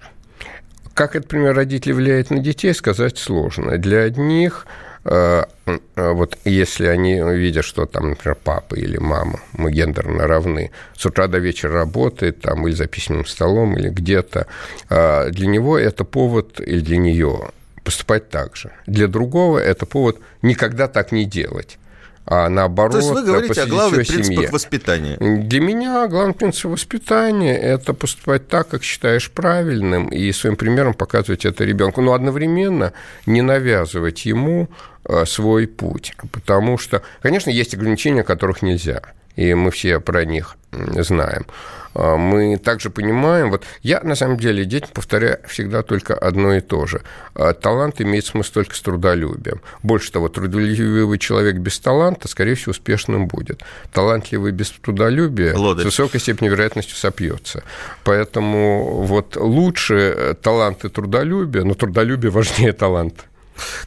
Как 0.94 1.14
этот 1.14 1.28
пример 1.28 1.54
родителей 1.54 1.92
влияет 1.92 2.30
на 2.30 2.38
детей, 2.38 2.72
сказать 2.72 3.18
сложно. 3.18 3.76
Для 3.78 4.00
одних 4.00 4.66
вот 5.04 6.38
если 6.44 6.86
они 6.86 7.20
видят, 7.20 7.64
что 7.64 7.86
там, 7.86 8.10
например, 8.10 8.36
папа 8.42 8.74
или 8.74 8.96
мама, 8.98 9.40
мы 9.52 9.70
гендерно 9.70 10.26
равны, 10.26 10.70
с 10.96 11.04
утра 11.06 11.26
до 11.26 11.38
вечера 11.38 11.74
работает 11.74 12.40
там 12.40 12.66
или 12.66 12.74
за 12.74 12.86
письменным 12.86 13.26
столом, 13.26 13.76
или 13.76 13.90
где-то, 13.90 14.46
для 14.88 15.46
него 15.46 15.78
это 15.78 16.04
повод, 16.04 16.60
или 16.60 16.80
для 16.80 16.96
нее 16.96 17.50
поступать 17.82 18.30
так 18.30 18.56
же. 18.56 18.70
Для 18.86 19.06
другого 19.08 19.58
это 19.58 19.84
повод 19.84 20.18
никогда 20.40 20.88
так 20.88 21.12
не 21.12 21.26
делать 21.26 21.78
а 22.26 22.48
наоборот... 22.48 22.92
То 22.92 22.98
есть 22.98 23.10
вы 23.10 23.22
говорите 23.22 23.62
о 23.62 23.66
главных 23.66 24.06
принципах 24.06 24.52
воспитания? 24.52 25.16
Для 25.18 25.60
меня 25.60 26.06
главный 26.08 26.34
принцип 26.34 26.66
воспитания– 26.66 27.54
это 27.60 27.92
поступать 27.92 28.48
так, 28.48 28.68
как 28.68 28.82
считаешь 28.82 29.30
правильным, 29.30 30.08
и 30.08 30.32
своим 30.32 30.56
примером 30.56 30.94
показывать 30.94 31.44
это 31.44 31.64
ребенку, 31.64 32.00
но 32.00 32.14
одновременно 32.14 32.94
не 33.26 33.42
навязывать 33.42 34.24
ему 34.24 34.68
э, 35.04 35.26
свой 35.26 35.66
путь, 35.66 36.14
потому 36.32 36.78
что, 36.78 37.02
конечно, 37.20 37.50
есть 37.50 37.74
ограничения, 37.74 38.22
которых 38.22 38.62
нельзя, 38.62 39.02
и 39.36 39.52
мы 39.52 39.70
все 39.70 40.00
про 40.00 40.24
них 40.24 40.56
знаем. 40.72 41.46
А, 41.94 42.16
мы 42.16 42.56
также 42.58 42.90
понимаем, 42.90 43.50
вот 43.50 43.64
я 43.82 44.00
на 44.00 44.14
самом 44.14 44.36
деле 44.36 44.64
детям 44.64 44.90
повторяю 44.92 45.38
всегда 45.48 45.82
только 45.82 46.14
одно 46.14 46.54
и 46.54 46.60
то 46.60 46.86
же. 46.86 47.02
А, 47.34 47.52
талант 47.54 48.00
имеет 48.00 48.26
смысл 48.26 48.52
только 48.54 48.74
с 48.74 48.80
трудолюбием. 48.80 49.60
Больше 49.82 50.12
того, 50.12 50.28
трудолюбивый 50.28 51.18
человек 51.18 51.56
без 51.56 51.78
таланта, 51.78 52.28
скорее 52.28 52.54
всего, 52.54 52.70
успешным 52.72 53.28
будет. 53.28 53.62
Талантливый 53.92 54.52
без 54.52 54.70
трудолюбия 54.70 55.56
Лодырь. 55.56 55.82
с 55.82 55.86
высокой 55.86 56.20
степенью 56.20 56.52
вероятностью 56.52 56.96
сопьется. 56.96 57.62
Поэтому 58.04 59.02
вот 59.02 59.36
лучше 59.36 60.36
талант 60.42 60.84
и 60.84 60.88
трудолюбие, 60.88 61.64
но 61.64 61.74
трудолюбие 61.74 62.30
важнее 62.30 62.72
таланта. 62.84 63.24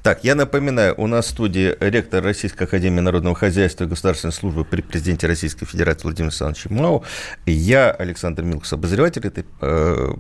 Так, 0.02 0.24
я 0.24 0.36
напоминаю, 0.36 0.94
у 0.98 1.08
нас 1.08 1.26
в 1.26 1.30
студии 1.30 1.76
ректор 1.80 2.24
Российской 2.24 2.64
Академии 2.64 3.02
Народного 3.02 3.36
Хозяйства 3.36 3.84
и 3.84 3.88
Государственной 3.88 4.32
Службы 4.32 4.64
при 4.64 4.82
президенте 4.82 5.28
Российской 5.28 5.66
Федерации 5.66 6.04
Владимир 6.04 6.30
Александрович 6.30 6.66
Мау. 6.70 7.04
Я 7.46 7.92
Александр 7.92 8.44
Милкус, 8.44 8.72
обозреватель 8.74 9.26
этой 9.26 9.46
э, 9.62 10.14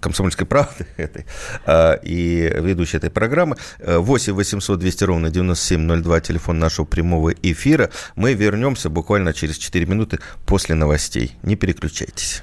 комсомольской 0.00 0.46
правды 0.46 0.86
этой, 0.96 1.26
э, 1.66 1.98
и 2.02 2.52
ведущий 2.60 2.98
этой 2.98 3.10
программы. 3.10 3.56
8 3.78 4.32
800 4.32 4.78
200 4.78 5.04
ровно 5.04 5.30
9702, 5.30 6.20
телефон 6.20 6.58
нашего 6.58 6.84
прямого 6.84 7.30
эфира. 7.42 7.90
Мы 8.16 8.34
вернемся 8.34 8.90
буквально 8.90 9.32
через 9.32 9.58
4 9.58 9.86
минуты 9.86 10.18
после 10.46 10.74
новостей. 10.74 11.36
Не 11.42 11.56
переключайтесь. 11.56 12.42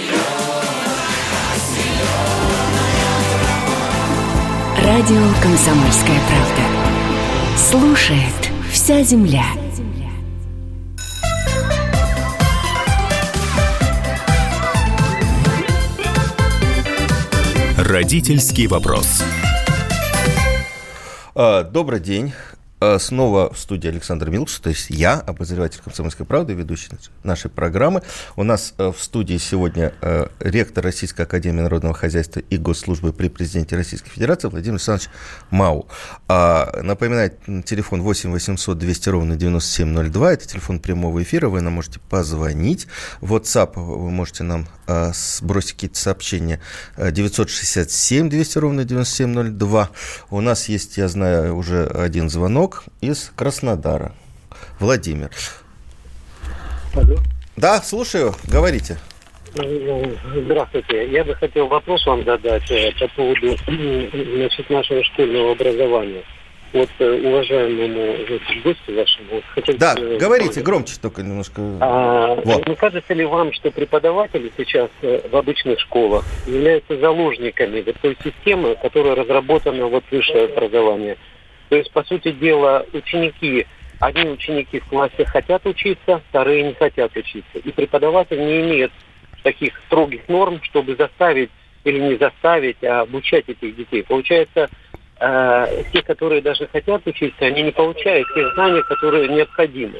Радио 5.01 5.17
«Комсомольская 5.41 6.19
правда». 6.27 7.57
Слушает 7.57 8.51
вся 8.71 9.01
земля. 9.01 9.45
Родительский 17.77 18.67
вопрос. 18.67 19.23
А, 21.33 21.63
добрый 21.63 21.99
день. 21.99 22.33
А, 22.81 22.97
снова 22.97 23.53
в 23.53 23.59
студии 23.59 23.87
Александр 23.87 24.31
Милкс, 24.31 24.59
то 24.59 24.69
есть 24.69 24.89
я, 24.89 25.19
обозреватель 25.19 25.79
«Комсомольской 25.83 26.25
правды», 26.25 26.53
ведущий 26.53 26.89
нашей 27.23 27.51
программы. 27.51 28.01
У 28.35 28.41
нас 28.41 28.73
а, 28.79 28.91
в 28.91 28.99
студии 29.01 29.37
сегодня 29.37 29.93
ректор 30.39 30.83
Российской 30.83 31.21
Академии 31.21 31.61
Народного 31.61 31.93
Хозяйства 31.93 32.39
и 32.39 32.57
Госслужбы 32.57 33.13
при 33.13 33.29
Президенте 33.29 33.75
Российской 33.75 34.09
Федерации 34.09 34.47
Владимир 34.47 34.75
Александрович 34.75 35.09
Мау. 35.51 35.87
Напоминаю, 36.27 37.31
телефон 37.65 38.01
8 38.01 38.31
800 38.31 38.77
200 38.77 39.09
ровно 39.09 39.35
9702, 39.35 40.33
это 40.33 40.47
телефон 40.47 40.79
прямого 40.79 41.21
эфира, 41.21 41.49
вы 41.49 41.61
нам 41.61 41.73
можете 41.73 41.99
позвонить. 41.99 42.87
WhatsApp 43.21 43.73
вы 43.75 44.09
можете 44.09 44.43
нам 44.43 44.67
сбросить 45.13 45.73
какие-то 45.73 45.97
сообщения 45.97 46.59
967 46.97 48.29
200 48.29 48.57
ровно 48.57 48.83
9702. 48.83 49.89
У 50.29 50.41
нас 50.41 50.69
есть, 50.69 50.97
я 50.97 51.07
знаю, 51.07 51.55
уже 51.55 51.85
один 51.85 52.29
звонок 52.29 52.85
из 53.01 53.31
Краснодара. 53.35 54.13
Владимир. 54.79 55.29
Алло. 56.95 57.17
Да, 57.55 57.81
слушаю, 57.81 58.35
говорите. 58.47 58.97
Здравствуйте. 59.53 61.11
Я 61.11 61.23
бы 61.25 61.35
хотел 61.35 61.67
вопрос 61.67 62.05
вам 62.05 62.23
задать 62.23 62.69
э, 62.71 62.91
по 62.99 63.07
поводу 63.09 63.57
значит, 63.65 64.69
нашего 64.69 65.03
школьного 65.03 65.51
образования 65.51 66.23
вот 66.73 66.89
э, 66.99 67.27
уважаемому 67.27 68.17
гостю 68.63 68.95
вашему. 68.95 69.41
Хотел, 69.53 69.77
да, 69.77 69.95
э, 69.97 70.17
говорите 70.17 70.51
сказать. 70.51 70.65
громче 70.65 70.93
только 71.01 71.21
немножко. 71.21 71.61
А, 71.79 72.35
вот. 72.35 72.67
Не 72.67 72.75
кажется 72.75 73.13
ли 73.13 73.25
вам, 73.25 73.51
что 73.53 73.71
преподаватели 73.71 74.51
сейчас 74.57 74.89
э, 75.01 75.21
в 75.29 75.35
обычных 75.35 75.79
школах 75.79 76.25
являются 76.47 76.97
заложниками 76.97 77.81
той 77.81 78.17
системы, 78.23 78.75
которая 78.81 79.15
разработана 79.15 79.87
вот 79.87 80.03
высшее 80.11 80.45
образование? 80.45 81.17
То 81.69 81.75
есть, 81.75 81.91
по 81.91 82.03
сути 82.03 82.31
дела, 82.31 82.85
ученики, 82.93 83.65
одни 83.99 84.29
ученики 84.29 84.79
в 84.79 84.85
классе 84.87 85.25
хотят 85.25 85.65
учиться, 85.65 86.21
вторые 86.29 86.63
не 86.63 86.73
хотят 86.73 87.15
учиться. 87.15 87.59
И 87.63 87.71
преподаватель 87.71 88.39
не 88.39 88.61
имеет 88.61 88.91
таких 89.43 89.73
строгих 89.87 90.27
норм, 90.27 90.59
чтобы 90.63 90.95
заставить 90.95 91.49
или 91.83 91.99
не 91.99 92.15
заставить, 92.17 92.83
а 92.83 93.01
обучать 93.01 93.45
этих 93.47 93.75
детей. 93.75 94.03
Получается, 94.03 94.69
э, 95.21 95.83
те, 95.93 96.01
которые 96.01 96.41
даже 96.41 96.67
хотят 96.67 97.05
учиться, 97.05 97.45
они 97.45 97.61
не 97.61 97.71
получают 97.71 98.27
тех 98.33 98.53
знаний, 98.55 98.81
которые 98.83 99.27
необходимы. 99.29 99.99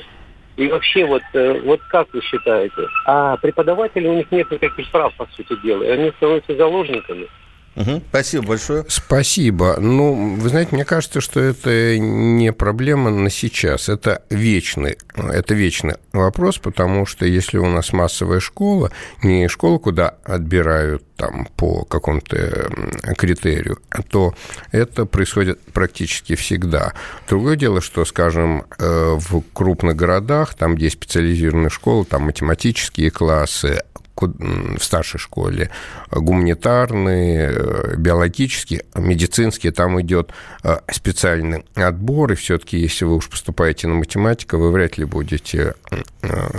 И 0.57 0.67
вообще, 0.67 1.05
вот, 1.05 1.21
э, 1.34 1.62
вот 1.62 1.81
как 1.89 2.13
вы 2.13 2.21
считаете? 2.21 2.88
А 3.05 3.38
преподаватели, 3.38 4.07
у 4.07 4.13
них 4.13 4.31
нет 4.31 4.51
никаких 4.51 4.89
прав, 4.91 5.13
по 5.15 5.25
сути 5.36 5.55
дела, 5.63 5.84
и 5.84 5.89
они 5.89 6.12
становятся 6.17 6.55
заложниками. 6.55 7.27
Угу, 7.75 8.03
спасибо 8.10 8.47
большое. 8.47 8.86
Спасибо. 8.89 9.77
Ну, 9.79 10.36
вы 10.36 10.49
знаете, 10.49 10.75
мне 10.75 10.84
кажется, 10.84 11.21
что 11.21 11.39
это 11.39 11.97
не 11.97 12.51
проблема 12.51 13.10
на 13.12 13.29
сейчас. 13.29 13.88
Это 13.88 14.23
вечный, 14.29 14.97
это 15.15 15.53
вечный 15.53 15.95
вопрос, 16.12 16.57
потому 16.57 17.05
что 17.05 17.25
если 17.25 17.57
у 17.57 17.67
нас 17.67 17.93
массовая 17.93 18.41
школа, 18.41 18.91
не 19.23 19.47
школа, 19.47 19.77
куда 19.77 20.15
отбирают 20.25 21.03
там 21.15 21.47
по 21.55 21.86
какому-то 21.86 22.69
критерию, 23.17 23.79
то 24.10 24.34
это 24.71 25.05
происходит 25.05 25.62
практически 25.71 26.36
всегда. 26.36 26.93
Другое 27.29 27.55
дело, 27.55 27.79
что, 27.79 28.03
скажем, 28.05 28.65
э, 28.79 29.17
в 29.17 29.43
крупных 29.53 29.95
городах, 29.95 30.55
там, 30.55 30.75
где 30.75 30.89
специализированные 30.89 31.69
школы, 31.69 32.05
там 32.05 32.23
математические 32.23 33.12
классы, 33.12 33.84
в 34.15 34.84
старшей 34.84 35.19
школе, 35.19 35.69
гуманитарные, 36.12 37.52
э, 37.52 37.95
биологические, 37.97 38.86
медицинские, 38.95 39.71
там 39.71 40.00
идет 40.02 40.32
э, 40.63 40.78
специальный 40.91 41.63
отбор, 41.76 42.32
и 42.34 42.36
все-таки, 42.36 42.78
если 42.78 43.06
вы 43.06 43.15
уж 43.15 43.30
поступаете 43.30 43.88
на 43.88 43.95
математику, 43.95 44.58
вы 44.58 44.71
вряд 44.71 44.97
ли 44.97 45.06
будете 45.06 45.74
э, 45.89 45.97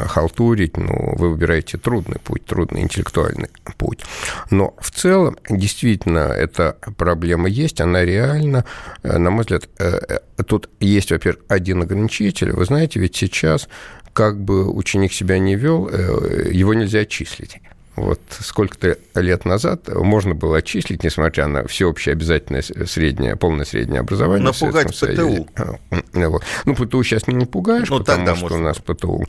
халтурить, 0.07 0.77
ну, 0.77 1.15
вы 1.17 1.31
выбираете 1.31 1.79
трудный 1.79 2.19
путь, 2.19 2.45
трудный 2.45 2.83
интеллектуальный 2.83 3.51
путь. 3.77 4.01
Но 4.51 4.75
в 4.81 4.91
целом, 4.91 5.37
действительно, 5.49 6.19
эта 6.19 6.77
проблема 6.97 7.49
есть, 7.49 7.81
она 7.81 8.05
реальна. 8.05 8.65
На 9.03 9.31
мой 9.31 9.43
взгляд, 9.43 9.69
тут 10.47 10.69
есть, 10.81 11.11
во-первых, 11.11 11.45
один 11.49 11.83
ограничитель. 11.83 12.53
Вы 12.53 12.65
знаете, 12.65 13.01
ведь 13.01 13.17
сейчас 13.17 13.69
как 14.13 14.39
бы 14.41 14.71
ученик 14.71 15.13
себя 15.13 15.39
не 15.39 15.57
вел, 15.57 15.89
э, 15.89 16.51
его 16.53 16.75
нельзя 16.75 17.01
отчислить. 17.01 17.61
Вот 17.97 18.21
сколько-то 18.41 18.97
лет 19.15 19.45
назад 19.45 19.89
можно 19.89 20.35
было 20.35 20.59
отчислить, 20.59 21.05
несмотря 21.05 21.47
на 21.47 21.67
всеобщее 21.67 22.15
обязательное 22.15 22.63
среднее, 22.63 23.37
полное 23.37 23.67
среднее 23.67 24.01
образование. 24.01 24.47
Напугать 24.47 24.99
ПТУ. 24.99 25.47
А, 25.57 25.77
вот. 26.29 26.43
Ну, 26.65 26.75
ПТУ 26.75 27.03
сейчас 27.03 27.27
не 27.27 27.35
напугаешь, 27.35 27.91
ну, 27.91 27.99
потому 27.99 28.35
что 28.37 28.37
можно. 28.37 28.59
у 28.59 28.61
нас 28.61 28.79
ПТУ, 28.79 29.25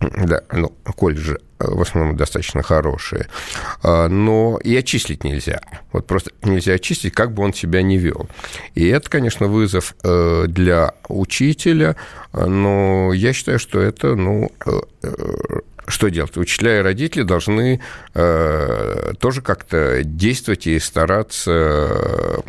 да, 0.00 0.42
ну, 0.52 0.70
колледжи 0.94 1.40
э, 1.58 1.64
в 1.66 1.80
основном 1.80 2.14
достаточно 2.16 2.62
хорошие, 2.62 3.28
а, 3.82 4.08
но 4.08 4.58
и 4.62 4.76
отчислить 4.76 5.24
нельзя. 5.24 5.62
Вот 5.92 6.06
просто 6.06 6.32
нельзя 6.42 6.74
отчислить, 6.74 7.14
как 7.14 7.32
бы 7.32 7.42
он 7.42 7.54
себя 7.54 7.80
не 7.80 7.96
вел. 7.96 8.28
И 8.74 8.86
это, 8.88 9.08
конечно, 9.08 9.46
вызов 9.46 9.94
э, 10.02 10.44
для 10.48 10.92
учителя, 11.08 11.96
но 12.34 13.14
я 13.14 13.32
считаю, 13.32 13.58
что 13.58 13.80
это, 13.80 14.16
ну, 14.16 14.52
что 15.86 16.08
делать? 16.08 16.36
Учителя 16.36 16.78
и 16.78 16.82
родители 16.82 17.22
должны 17.22 17.80
э, 18.14 19.12
тоже 19.18 19.42
как-то 19.42 20.02
действовать 20.04 20.66
и 20.66 20.78
стараться 20.78 22.42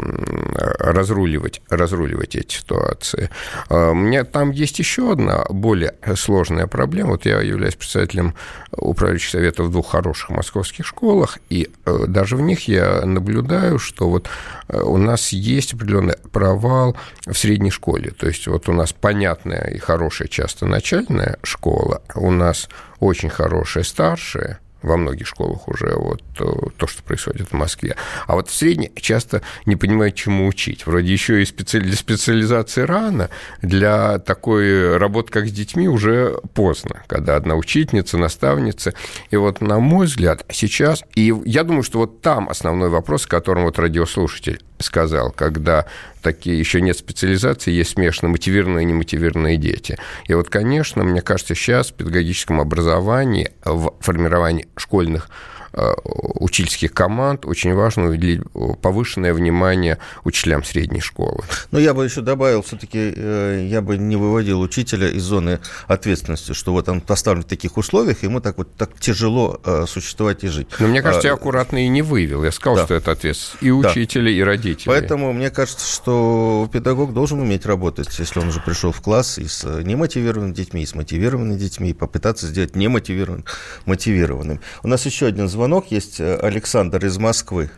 разруливать, 0.83 1.61
разруливать 1.69 2.35
эти 2.35 2.55
ситуации. 2.55 3.29
Э, 3.69 3.89
у 3.89 3.95
меня 3.95 4.23
там 4.23 4.51
есть 4.51 4.79
еще 4.79 5.11
одна 5.11 5.45
более 5.49 5.95
сложная 6.15 6.67
проблема. 6.67 7.11
Вот 7.11 7.25
я 7.25 7.41
являюсь 7.41 7.75
председателем 7.75 8.35
управляющих 8.71 9.31
советов 9.31 9.67
в 9.67 9.71
двух 9.71 9.91
хороших 9.91 10.29
московских 10.29 10.85
школах, 10.85 11.39
и 11.49 11.69
э, 11.85 12.05
даже 12.07 12.35
в 12.35 12.41
них 12.41 12.67
я 12.67 13.01
наблюдаю, 13.05 13.79
что 13.79 14.09
вот 14.09 14.27
э, 14.67 14.81
у 14.81 14.97
нас 14.97 15.29
есть 15.33 15.73
определенный 15.73 16.15
провал 16.31 16.95
в 17.25 17.33
средней 17.33 17.71
школе. 17.71 18.11
То 18.11 18.27
есть 18.27 18.47
вот 18.47 18.69
у 18.69 18.73
нас 18.73 18.93
понятная 18.93 19.69
и 19.69 19.77
хорошая 19.77 20.27
часто 20.27 20.65
начальная 20.65 21.37
школа, 21.43 22.01
у 22.15 22.31
нас 22.31 22.69
очень 23.03 23.29
хорошая 23.29 23.83
старшая, 23.83 24.59
во 24.83 24.97
многих 24.97 25.27
школах 25.27 25.67
уже 25.67 25.95
вот 25.95 26.21
то, 26.37 26.71
то, 26.77 26.87
что 26.87 27.01
происходит 27.03 27.49
в 27.49 27.53
Москве. 27.53 27.95
А 28.27 28.35
вот 28.35 28.49
в 28.49 28.53
средней 28.53 28.91
часто 28.95 29.41
не 29.65 29.75
понимают, 29.75 30.15
чему 30.15 30.45
учить. 30.45 30.85
Вроде 30.85 31.11
еще 31.11 31.41
и 31.41 31.45
специали... 31.45 31.85
для 31.85 31.95
специализации 31.95 32.81
рано, 32.81 33.29
для 33.61 34.19
такой 34.19 34.97
работы, 34.97 35.31
как 35.31 35.47
с 35.47 35.51
детьми, 35.51 35.87
уже 35.87 36.37
поздно, 36.53 37.03
когда 37.07 37.35
одна 37.35 37.55
учительница, 37.55 38.17
наставница. 38.17 38.93
И 39.31 39.37
вот, 39.37 39.61
на 39.61 39.79
мой 39.79 40.05
взгляд, 40.05 40.45
сейчас, 40.51 41.03
и 41.15 41.33
я 41.45 41.63
думаю, 41.63 41.83
что 41.83 41.99
вот 41.99 42.21
там 42.21 42.49
основной 42.49 42.89
вопрос, 42.89 43.25
которым 43.25 43.63
вот 43.63 43.79
радиослушатель 43.79 44.61
сказал, 44.83 45.31
когда 45.31 45.85
такие 46.21 46.57
еще 46.57 46.81
нет 46.81 46.97
специализации, 46.97 47.71
есть 47.71 47.91
смешанно 47.91 48.29
мотивированные 48.29 48.83
и 48.83 48.87
немотивированные 48.87 49.57
дети. 49.57 49.97
И 50.27 50.33
вот, 50.33 50.49
конечно, 50.49 51.03
мне 51.03 51.21
кажется, 51.21 51.55
сейчас 51.55 51.89
в 51.89 51.93
педагогическом 51.93 52.61
образовании, 52.61 53.51
в 53.63 53.93
формировании 53.99 54.67
школьных 54.77 55.29
учительских 55.73 56.93
команд 56.93 57.45
очень 57.45 57.73
важно 57.73 58.09
уделить 58.09 58.41
повышенное 58.81 59.33
внимание 59.33 59.97
учителям 60.23 60.63
средней 60.63 61.01
школы. 61.01 61.43
Но 61.71 61.79
я 61.79 61.93
бы 61.93 62.03
еще 62.03 62.21
добавил, 62.21 62.61
все-таки 62.61 63.13
э, 63.15 63.67
я 63.69 63.81
бы 63.81 63.97
не 63.97 64.15
выводил 64.15 64.61
учителя 64.61 65.09
из 65.09 65.23
зоны 65.23 65.59
ответственности, 65.87 66.53
что 66.53 66.71
вот 66.73 66.89
он 66.89 67.01
поставлен 67.01 67.43
в 67.43 67.47
таких 67.47 67.77
условиях, 67.77 68.23
ему 68.23 68.39
так 68.39 68.57
вот 68.57 68.75
так 68.75 68.99
тяжело 68.99 69.59
э, 69.65 69.85
существовать 69.87 70.43
и 70.43 70.47
жить. 70.47 70.67
Но 70.79 70.87
мне 70.87 71.01
кажется, 71.01 71.27
я 71.27 71.33
аккуратно 71.33 71.83
и 71.83 71.87
не 71.87 72.01
вывел. 72.01 72.43
Я 72.43 72.51
сказал, 72.51 72.77
да. 72.77 72.85
что 72.85 72.93
это 72.93 73.11
ответственность 73.11 73.63
и 73.63 73.71
учителя, 73.71 74.25
да. 74.25 74.29
и 74.29 74.41
родителей. 74.41 74.85
Поэтому 74.87 75.33
мне 75.33 75.49
кажется, 75.49 75.91
что 75.91 76.69
педагог 76.71 77.13
должен 77.13 77.39
уметь 77.39 77.65
работать, 77.65 78.07
если 78.19 78.39
он 78.39 78.49
уже 78.49 78.59
пришел 78.59 78.91
в 78.91 79.01
класс 79.01 79.37
и 79.37 79.47
с 79.47 79.63
немотивированными 79.63 80.53
детьми, 80.53 80.83
и 80.83 80.85
с 80.85 80.93
мотивированными 80.93 81.57
детьми, 81.57 81.89
и 81.89 81.93
попытаться 81.93 82.47
сделать 82.47 82.75
немотивированным 82.75 83.45
мотивированным. 83.85 84.59
У 84.83 84.87
нас 84.87 85.05
еще 85.05 85.25
один 85.27 85.47
звонок 85.47 85.62
звонок 85.63 85.85
есть. 85.91 86.19
Э, 86.19 86.39
Александр 86.41 87.05
из 87.05 87.17
Москвы. 87.17 87.69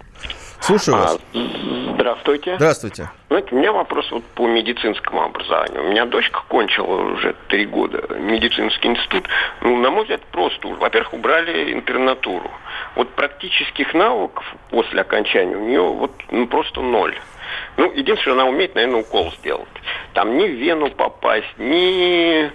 Слушаю 0.59 0.97
вас. 0.97 1.19
А, 1.35 1.93
здравствуйте. 1.93 2.55
Здравствуйте. 2.55 3.11
Знаете, 3.29 3.49
у 3.51 3.57
меня 3.59 3.71
вопрос 3.73 4.09
вот 4.11 4.23
по 4.33 4.47
медицинскому 4.47 5.21
образованию. 5.21 5.83
У 5.85 5.91
меня 5.91 6.05
дочка 6.07 6.41
кончила 6.47 7.13
уже 7.13 7.35
три 7.47 7.67
года 7.67 8.03
медицинский 8.17 8.87
институт. 8.87 9.27
Ну, 9.61 9.77
на 9.77 9.91
мой 9.91 10.01
взгляд, 10.01 10.21
просто. 10.31 10.67
Во-первых, 10.67 11.13
убрали 11.13 11.73
интернатуру. 11.73 12.49
Вот 12.95 13.09
практических 13.09 13.93
навыков 13.93 14.43
после 14.71 15.01
окончания 15.01 15.55
у 15.55 15.67
нее 15.67 15.83
вот 15.83 16.11
ну, 16.31 16.47
просто 16.47 16.81
ноль. 16.81 17.15
Ну, 17.77 17.91
единственное, 17.91 18.41
она 18.41 18.45
умеет, 18.49 18.73
наверное, 18.75 19.01
укол 19.01 19.31
сделать. 19.39 19.67
Там 20.13 20.37
ни 20.37 20.47
в 20.47 20.51
вену 20.51 20.89
попасть, 20.91 21.57
ни 21.57 22.49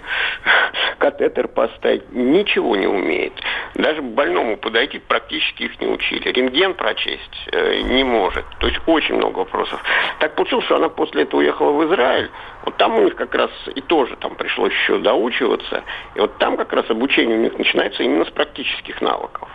катетер 0.97 1.47
поставить, 1.47 2.11
ничего 2.11 2.75
не 2.75 2.87
умеет. 2.87 3.33
Даже 3.75 4.01
больному 4.01 4.57
подойти 4.57 4.99
практически 4.99 5.63
их 5.63 5.79
не 5.79 5.87
учили. 5.87 6.29
Рентген 6.29 6.73
прочесть 6.73 7.49
э, 7.51 7.81
не 7.81 8.03
может. 8.03 8.45
То 8.59 8.67
есть 8.67 8.79
очень 8.87 9.15
много 9.15 9.39
вопросов. 9.39 9.81
Так 10.19 10.35
получилось, 10.35 10.65
что 10.65 10.77
она 10.77 10.89
после 10.89 11.23
этого 11.23 11.41
уехала 11.41 11.71
в 11.71 11.85
Израиль. 11.85 12.29
Вот 12.65 12.77
там 12.77 12.95
у 12.95 13.03
них 13.03 13.15
как 13.15 13.33
раз 13.35 13.51
и 13.73 13.81
тоже 13.81 14.15
там 14.15 14.35
пришлось 14.35 14.73
еще 14.73 14.97
доучиваться. 14.97 15.83
И 16.15 16.19
вот 16.19 16.37
там 16.37 16.57
как 16.57 16.73
раз 16.73 16.89
обучение 16.89 17.37
у 17.37 17.41
них 17.41 17.57
начинается 17.57 18.03
именно 18.03 18.25
с 18.25 18.31
практических 18.31 19.01
навыков. 19.01 19.49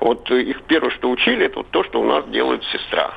Вот 0.00 0.30
их 0.30 0.62
первое, 0.62 0.90
что 0.90 1.10
учили, 1.10 1.46
это 1.46 1.58
вот 1.58 1.70
то, 1.70 1.84
что 1.84 2.00
у 2.00 2.04
нас 2.04 2.26
делает 2.28 2.64
сестра. 2.64 3.12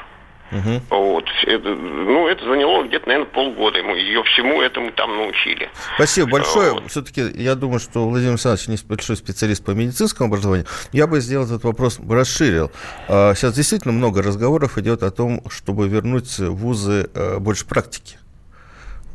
Угу. 0.56 0.82
Вот. 0.90 1.26
Это, 1.44 1.70
ну, 1.70 2.28
это 2.28 2.46
заняло 2.46 2.84
где-то, 2.84 3.08
наверное, 3.08 3.30
полгода. 3.30 3.78
Ему 3.78 3.96
ее 3.96 4.24
всему 4.24 4.62
этому 4.62 4.92
там 4.92 5.16
научили. 5.18 5.70
Спасибо 5.96 6.30
большое. 6.30 6.72
Вот. 6.72 6.90
Все-таки 6.90 7.22
я 7.36 7.56
думаю, 7.56 7.80
что 7.80 8.08
Владимир 8.08 8.32
Александрович 8.32 8.68
не 8.68 8.78
большой 8.88 9.18
специалист 9.18 9.64
по 9.64 9.72
медицинскому 9.72 10.30
образованию. 10.30 10.66
Я 10.92 11.08
бы 11.08 11.20
сделал 11.20 11.46
этот 11.46 11.64
вопрос, 11.64 12.00
расширил. 12.10 12.72
А, 13.08 13.34
сейчас 13.36 13.54
действительно 13.54 13.94
много 13.94 14.22
разговоров 14.22 14.78
идет 14.78 15.04
о 15.04 15.12
том, 15.12 15.42
чтобы 15.50 15.88
вернуть 15.88 16.40
в 16.40 16.56
вузы 16.56 17.10
э, 17.14 17.38
больше 17.40 17.66
практики. 17.66 18.18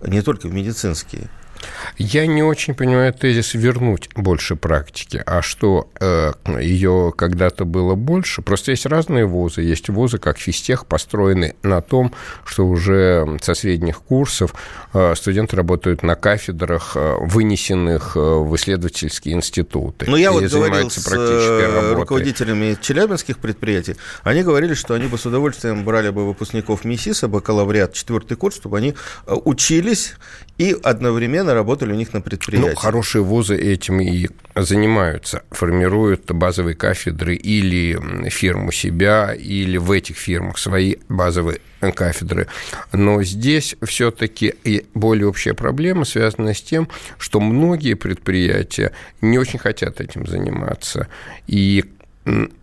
Не 0.03 0.22
только 0.22 0.46
в 0.46 0.55
медицинские. 0.55 1.29
Я 1.99 2.27
не 2.27 2.42
очень 2.42 2.75
понимаю 2.75 3.12
тезис 3.12 3.55
вернуть 3.55 4.09
больше 4.14 4.57
практики, 4.57 5.23
а 5.27 5.42
что 5.42 5.90
э, 6.01 6.33
ее 6.61 7.12
когда-то 7.16 7.64
было 7.64 7.94
больше. 7.94 8.42
Просто 8.42 8.70
есть 8.70 8.87
разные 8.87 9.27
вузы. 9.27 9.62
Есть 9.62 9.88
вузы, 9.88 10.18
как 10.18 10.38
физтех, 10.38 10.87
построены 10.87 11.55
на 11.62 11.81
том, 11.81 12.12
что 12.44 12.66
уже 12.66 13.38
со 13.42 13.55
средних 13.55 14.01
курсов 14.01 14.55
э, 14.94 15.14
студенты 15.14 15.57
работают 15.57 16.03
на 16.03 16.14
кафедрах, 16.14 16.92
э, 16.94 17.16
вынесенных 17.20 18.16
э, 18.16 18.20
в 18.20 18.55
исследовательские 18.57 19.35
институты. 19.35 20.07
Ну, 20.09 20.16
я 20.16 20.33
вот 20.33 20.44
говорил 20.44 20.90
с 20.90 21.07
э, 21.12 21.94
руководителями 21.94 22.77
челябинских 22.81 23.38
предприятий. 23.38 23.96
Они 24.23 24.42
говорили, 24.42 24.75
что 24.75 24.94
они 24.94 25.07
бы 25.07 25.18
с 25.18 25.27
удовольствием 25.27 25.85
брали 25.85 26.11
бы 26.11 26.27
выпускников 26.27 26.85
МИСИСа, 26.85 27.29
бакалавриат, 27.29 27.92
четвертый 27.92 28.37
курс, 28.37 28.57
чтобы 28.57 28.79
они 28.79 28.94
э, 29.27 29.35
учились 29.44 30.14
и 30.59 30.77
одновременно 30.83 31.50
работали 31.55 31.93
у 31.93 31.97
них 31.97 32.13
на 32.13 32.21
предприятии. 32.21 32.71
Ну, 32.71 32.75
хорошие 32.75 33.23
вузы 33.23 33.57
этим 33.57 34.01
и 34.01 34.29
занимаются, 34.55 35.43
формируют 35.51 36.31
базовые 36.31 36.75
кафедры 36.75 37.35
или 37.37 38.29
фирму 38.29 38.73
себя, 38.73 39.33
или 39.33 39.77
в 39.77 39.91
этих 39.91 40.17
фирмах 40.17 40.59
свои 40.59 40.97
базовые 41.09 41.61
кафедры. 41.95 42.47
Но 42.93 43.23
здесь 43.23 43.77
все-таки 43.83 44.55
более 44.95 45.27
общая 45.29 45.55
проблема 45.55 46.05
связана 46.05 46.55
с 46.55 46.61
тем, 46.61 46.89
что 47.19 47.41
многие 47.41 47.95
предприятия 47.95 48.93
не 49.21 49.39
очень 49.39 49.59
хотят 49.59 50.01
этим 50.01 50.27
заниматься. 50.27 51.09
И 51.47 51.85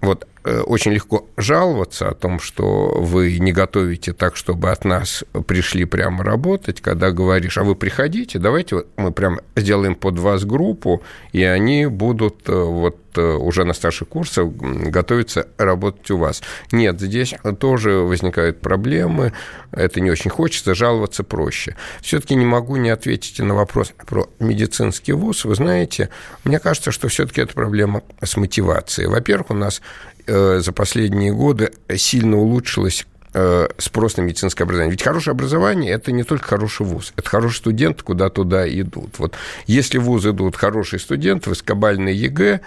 вот 0.02 0.28
очень 0.65 0.91
легко 0.91 1.25
жаловаться 1.38 2.10
о 2.10 2.13
том, 2.13 2.39
что 2.39 2.93
вы 2.99 3.38
не 3.39 3.51
готовите 3.51 4.13
так, 4.13 4.36
чтобы 4.36 4.71
от 4.71 4.86
нас 4.86 5.23
пришли 5.47 5.86
прямо 5.86 6.23
работать, 6.23 6.81
когда 6.81 7.12
говоришь, 7.12 7.57
а 7.57 7.63
вы 7.63 7.75
приходите, 7.75 8.39
давайте 8.39 8.83
мы 8.95 9.12
прям 9.12 9.39
сделаем 9.55 9.95
под 9.95 10.19
вас 10.19 10.45
группу, 10.45 11.03
и 11.31 11.43
они 11.43 11.86
будут 11.88 12.47
э, 12.47 12.53
вот 12.53 12.97
э, 13.15 13.21
уже 13.21 13.63
на 13.65 13.73
старших 13.73 14.07
курсах 14.07 14.47
готовиться 14.47 15.47
работать 15.57 16.10
у 16.12 16.17
вас. 16.17 16.41
Нет, 16.71 17.01
здесь 17.01 17.33
тоже 17.60 17.91
возникают 17.91 18.62
проблемы, 18.62 19.33
это 19.71 19.99
не 19.99 20.12
очень 20.12 20.31
хочется, 20.31 20.75
жаловаться 20.75 21.23
проще. 21.23 21.75
Все-таки 22.01 22.36
не 22.36 22.45
могу 22.45 22.77
не 22.77 22.89
ответить 22.89 23.39
на 23.39 23.53
вопрос 23.53 23.93
про 24.05 24.29
медицинский 24.39 25.13
вуз. 25.13 25.45
Вы 25.45 25.55
знаете, 25.55 26.10
мне 26.43 26.60
кажется, 26.60 26.91
что 26.91 27.07
все-таки 27.07 27.41
это 27.41 27.53
проблема 27.53 28.03
с 28.21 28.38
мотивацией. 28.38 29.10
Во-первых, 29.10 29.51
у 29.51 29.53
нас 29.53 29.81
Э, 30.16 30.16
за 30.27 30.71
последние 30.73 31.33
годы 31.33 31.71
сильно 31.95 32.37
улучшилось 32.37 33.05
э, 33.33 33.67
спрос 33.77 34.17
на 34.17 34.21
медицинское 34.21 34.63
образование. 34.63 34.91
Ведь 34.91 35.03
хорошее 35.03 35.33
образование– 35.33 35.91
это 35.93 36.11
не 36.11 36.23
только 36.23 36.47
хороший 36.47 36.85
вуз, 36.85 37.13
это 37.15 37.29
хороший 37.29 37.57
студент, 37.57 38.01
куда 38.01 38.29
туда 38.29 38.67
идут. 38.67 39.19
Вот 39.19 39.35
если 39.65 39.97
в 39.97 40.03
вуз 40.03 40.25
идут 40.25 40.55
хорошие 40.55 40.99
студенты, 40.99 41.49
высокобальные 41.49 42.15
ЕГЭ, 42.15 42.61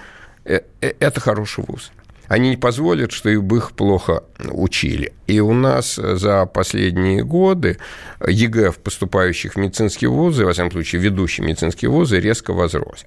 э, 0.45 0.61
это 0.81 1.21
хороший 1.21 1.65
вуз 1.67 1.91
они 2.31 2.51
не 2.51 2.57
позволят, 2.57 3.11
что 3.11 3.29
их 3.29 3.73
плохо 3.73 4.23
учили. 4.39 5.13
И 5.27 5.41
у 5.41 5.53
нас 5.53 5.97
за 5.97 6.47
последние 6.47 7.25
годы 7.25 7.79
ЕГЭ 8.25 8.71
в 8.71 8.79
поступающих 8.79 9.55
в 9.55 9.57
медицинские 9.57 10.11
вузы, 10.11 10.45
во 10.45 10.53
всяком 10.53 10.71
случае, 10.71 11.03
ведущие 11.03 11.45
медицинские 11.45 11.91
вузы, 11.91 12.21
резко 12.21 12.53
возрос. 12.53 13.05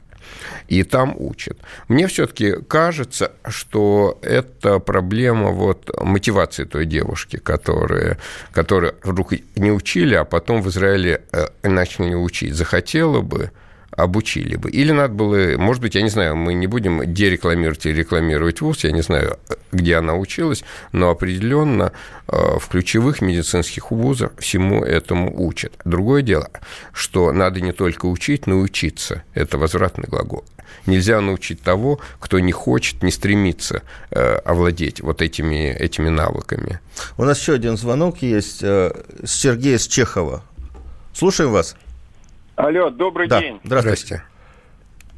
И 0.67 0.83
там 0.83 1.15
учат. 1.17 1.57
Мне 1.87 2.07
все-таки 2.07 2.55
кажется, 2.67 3.31
что 3.47 4.19
это 4.21 4.79
проблема 4.79 5.51
вот 5.51 5.89
мотивации 6.01 6.65
той 6.65 6.85
девушки, 6.85 7.37
которая, 7.37 8.17
которая 8.51 8.93
вдруг 9.03 9.31
не 9.55 9.71
учили, 9.71 10.15
а 10.15 10.25
потом 10.25 10.61
в 10.61 10.67
Израиле 10.67 11.21
э, 11.31 11.47
начали 11.63 12.13
учить. 12.13 12.55
Захотела 12.55 13.21
бы, 13.21 13.51
обучили 13.95 14.55
бы. 14.55 14.69
Или 14.69 14.91
надо 14.91 15.13
было, 15.13 15.57
может 15.57 15.81
быть, 15.81 15.95
я 15.95 16.01
не 16.01 16.09
знаю, 16.09 16.35
мы 16.35 16.53
не 16.53 16.67
будем 16.67 17.13
дерекламировать 17.13 17.85
и 17.85 17.93
рекламировать 17.93 18.61
ВУЗ, 18.61 18.85
я 18.85 18.91
не 18.91 19.01
знаю, 19.01 19.39
где 19.71 19.95
она 19.95 20.15
училась, 20.15 20.63
но 20.91 21.09
определенно 21.09 21.91
э, 22.27 22.57
в 22.59 22.67
ключевых 22.67 23.21
медицинских 23.21 23.91
вузах 23.91 24.31
всему 24.37 24.83
этому 24.83 25.33
учат. 25.45 25.73
Другое 25.85 26.21
дело, 26.21 26.49
что 26.91 27.31
надо 27.31 27.61
не 27.61 27.71
только 27.71 28.05
учить, 28.05 28.47
но 28.47 28.55
и 28.55 28.63
учиться. 28.63 29.23
Это 29.33 29.57
возвратный 29.57 30.05
глагол. 30.07 30.43
Нельзя 30.85 31.21
научить 31.21 31.61
того, 31.61 31.99
кто 32.19 32.39
не 32.39 32.51
хочет, 32.51 33.03
не 33.03 33.11
стремится 33.11 33.83
э, 34.11 34.35
овладеть 34.37 35.01
вот 35.01 35.21
этими, 35.21 35.71
этими 35.71 36.09
навыками. 36.09 36.79
У 37.17 37.23
нас 37.23 37.39
еще 37.39 37.53
один 37.53 37.77
звонок 37.77 38.21
есть 38.21 38.59
э, 38.63 38.91
с 39.23 39.31
Сергея 39.31 39.77
с 39.77 39.87
Чехова. 39.87 40.43
Слушаем 41.13 41.51
вас. 41.51 41.75
Алло, 42.55 42.89
добрый 42.91 43.27
да. 43.27 43.39
день. 43.39 43.59
Здравствуйте. 43.63 44.23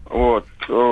Вот. 0.06 0.46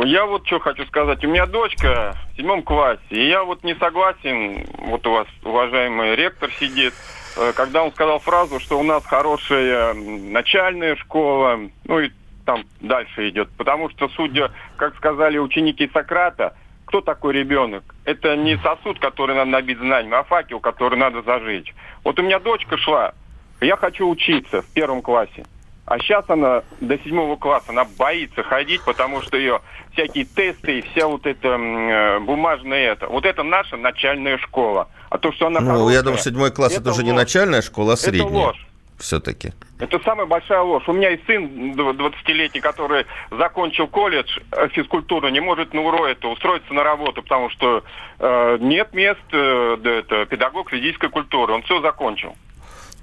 Я 0.05 0.25
вот 0.25 0.45
что 0.45 0.59
хочу 0.59 0.85
сказать. 0.85 1.23
У 1.23 1.29
меня 1.29 1.45
дочка 1.45 2.15
в 2.31 2.37
седьмом 2.37 2.63
классе, 2.63 3.01
и 3.09 3.27
я 3.29 3.43
вот 3.43 3.63
не 3.63 3.75
согласен, 3.75 4.65
вот 4.79 5.05
у 5.07 5.11
вас 5.11 5.27
уважаемый 5.43 6.15
ректор 6.15 6.51
сидит, 6.59 6.93
э, 7.37 7.53
когда 7.55 7.83
он 7.83 7.91
сказал 7.91 8.19
фразу, 8.19 8.59
что 8.59 8.77
у 8.77 8.83
нас 8.83 9.05
хорошая 9.05 9.93
начальная 9.93 10.95
школа, 10.97 11.59
ну 11.85 11.99
и 11.99 12.11
там 12.45 12.65
дальше 12.81 13.29
идет. 13.29 13.49
Потому 13.51 13.89
что, 13.91 14.09
судя, 14.09 14.51
как 14.75 14.95
сказали 14.97 15.37
ученики 15.37 15.89
Сократа, 15.93 16.57
кто 16.85 16.99
такой 16.99 17.33
ребенок? 17.33 17.83
Это 18.03 18.35
не 18.35 18.57
сосуд, 18.57 18.99
который 18.99 19.35
надо 19.35 19.49
набить 19.49 19.77
знанием, 19.77 20.13
а 20.15 20.23
факел, 20.23 20.59
который 20.59 20.97
надо 20.97 21.21
зажечь. 21.21 21.73
Вот 22.03 22.19
у 22.19 22.23
меня 22.23 22.39
дочка 22.39 22.77
шла, 22.77 23.13
я 23.61 23.77
хочу 23.77 24.09
учиться 24.09 24.61
в 24.61 24.67
первом 24.73 25.01
классе. 25.01 25.45
А 25.85 25.99
сейчас 25.99 26.23
она 26.29 26.63
до 26.79 26.97
седьмого 26.99 27.35
класса, 27.35 27.67
она 27.69 27.83
боится 27.83 28.41
ходить, 28.43 28.81
потому 28.85 29.21
что 29.21 29.37
ее 29.37 29.61
всякие 29.91 30.25
тесты 30.25 30.79
и 30.79 30.81
вся 30.81 31.07
вот 31.07 31.25
эта 31.25 31.49
э, 31.49 32.19
бумажная 32.19 32.93
это. 32.93 33.07
Вот 33.07 33.25
это 33.25 33.43
наша 33.43 33.75
начальная 33.75 34.37
школа. 34.37 34.87
А 35.09 35.17
то, 35.17 35.31
что 35.33 35.47
она 35.47 35.59
Ну, 35.59 35.71
хорошая, 35.71 35.93
я 35.93 36.01
думаю, 36.01 36.19
седьмой 36.19 36.51
класс 36.51 36.71
это, 36.71 36.81
это 36.81 36.91
уже 36.91 37.01
ложь. 37.01 37.05
не 37.05 37.11
начальная 37.11 37.61
школа, 37.61 37.93
а 37.93 37.97
средняя. 37.97 38.27
Это 38.27 38.33
ложь. 38.33 38.67
Все-таки. 38.97 39.51
Это 39.79 39.99
самая 40.05 40.25
большая 40.25 40.61
ложь. 40.61 40.83
У 40.87 40.93
меня 40.93 41.09
и 41.09 41.19
сын 41.25 41.73
20-летний, 41.73 42.61
который 42.61 43.05
закончил 43.31 43.87
колледж 43.87 44.39
э, 44.51 44.69
физкультуру, 44.69 45.27
не 45.27 45.41
может 45.41 45.73
на 45.73 45.81
УРО 45.81 46.07
это 46.07 46.29
устроиться 46.29 46.73
на 46.73 46.83
работу, 46.83 47.21
потому 47.21 47.49
что 47.49 47.83
э, 48.19 48.57
нет 48.61 48.93
мест, 48.93 49.19
э, 49.33 49.77
это, 49.83 50.25
педагог 50.27 50.69
физической 50.69 51.09
культуры. 51.09 51.53
Он 51.53 51.63
все 51.63 51.81
закончил. 51.81 52.35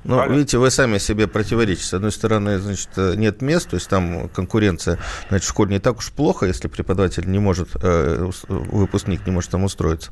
Ну, 0.05 0.19
Алло. 0.19 0.33
видите, 0.33 0.59
вы 0.59 0.71
сами 0.71 0.99
себе 0.99 1.27
противоречите. 1.27 1.87
С 1.87 1.95
одной 1.95 2.13
стороны, 2.13 2.59
значит, 2.59 2.89
нет 2.97 3.43
мест, 3.43 3.71
то 3.71 3.75
есть 3.75 3.89
там 3.89 4.29
конкуренция, 4.29 4.99
значит, 5.29 5.47
в 5.47 5.51
школе 5.51 5.73
не 5.73 5.79
так 5.79 5.99
уж 5.99 6.11
плохо, 6.11 6.47
если 6.47 6.69
преподаватель 6.69 7.31
не 7.31 7.39
может, 7.39 7.69
э, 7.83 8.31
выпускник 8.49 9.27
не 9.27 9.33
может 9.33 9.51
там 9.51 9.65
устроиться. 9.65 10.11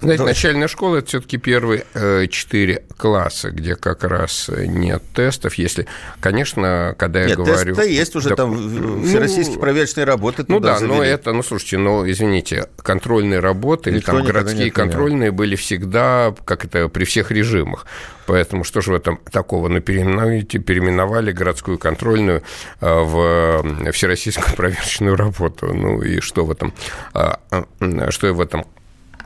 Знаете, 0.00 0.22
да. 0.22 0.28
начальная 0.28 0.68
школа– 0.68 0.96
это 0.98 1.08
все-таки 1.08 1.36
первые 1.36 1.84
э, 1.94 2.26
четыре 2.28 2.84
класса, 2.96 3.50
где 3.50 3.76
как 3.76 4.04
раз 4.04 4.50
нет 4.50 5.02
тестов. 5.14 5.54
Если, 5.54 5.86
конечно, 6.20 6.94
когда 6.98 7.20
я 7.20 7.26
нет, 7.28 7.36
говорю... 7.38 7.76
Нет, 7.76 7.86
есть 7.86 8.16
уже 8.16 8.30
да, 8.30 8.36
там 8.36 8.54
ну, 8.54 9.04
всероссийские 9.04 9.58
проверочные 9.58 10.04
работы. 10.04 10.44
Ну 10.48 10.60
да, 10.60 10.78
завели. 10.78 10.94
но 10.94 11.04
это, 11.04 11.32
ну 11.32 11.42
слушайте, 11.42 11.78
ну 11.78 12.08
извините, 12.08 12.68
контрольные 12.82 13.40
работы 13.40 13.90
Никто 13.90 14.12
или 14.12 14.18
там 14.18 14.26
городские 14.26 14.70
контрольные 14.70 15.30
были 15.30 15.56
всегда, 15.56 16.34
как 16.44 16.64
это, 16.64 16.88
при 16.88 17.04
всех 17.04 17.30
режимах. 17.30 17.86
Поэтому 18.26 18.64
что 18.64 18.80
же 18.80 18.92
в 18.92 18.94
этом 18.94 19.18
такого? 19.30 19.68
Ну, 19.68 19.80
переименовали, 19.80 20.42
переименовали 20.42 21.32
городскую 21.32 21.78
контрольную 21.78 22.42
э, 22.80 22.86
в 22.86 23.92
всероссийскую 23.92 24.54
проверочную 24.56 25.16
работу. 25.16 25.72
Ну 25.72 26.02
и 26.02 26.20
что 26.20 26.44
в 26.44 26.50
этом, 26.50 26.74
э, 27.14 28.10
что 28.10 28.32
в 28.32 28.40
этом 28.40 28.66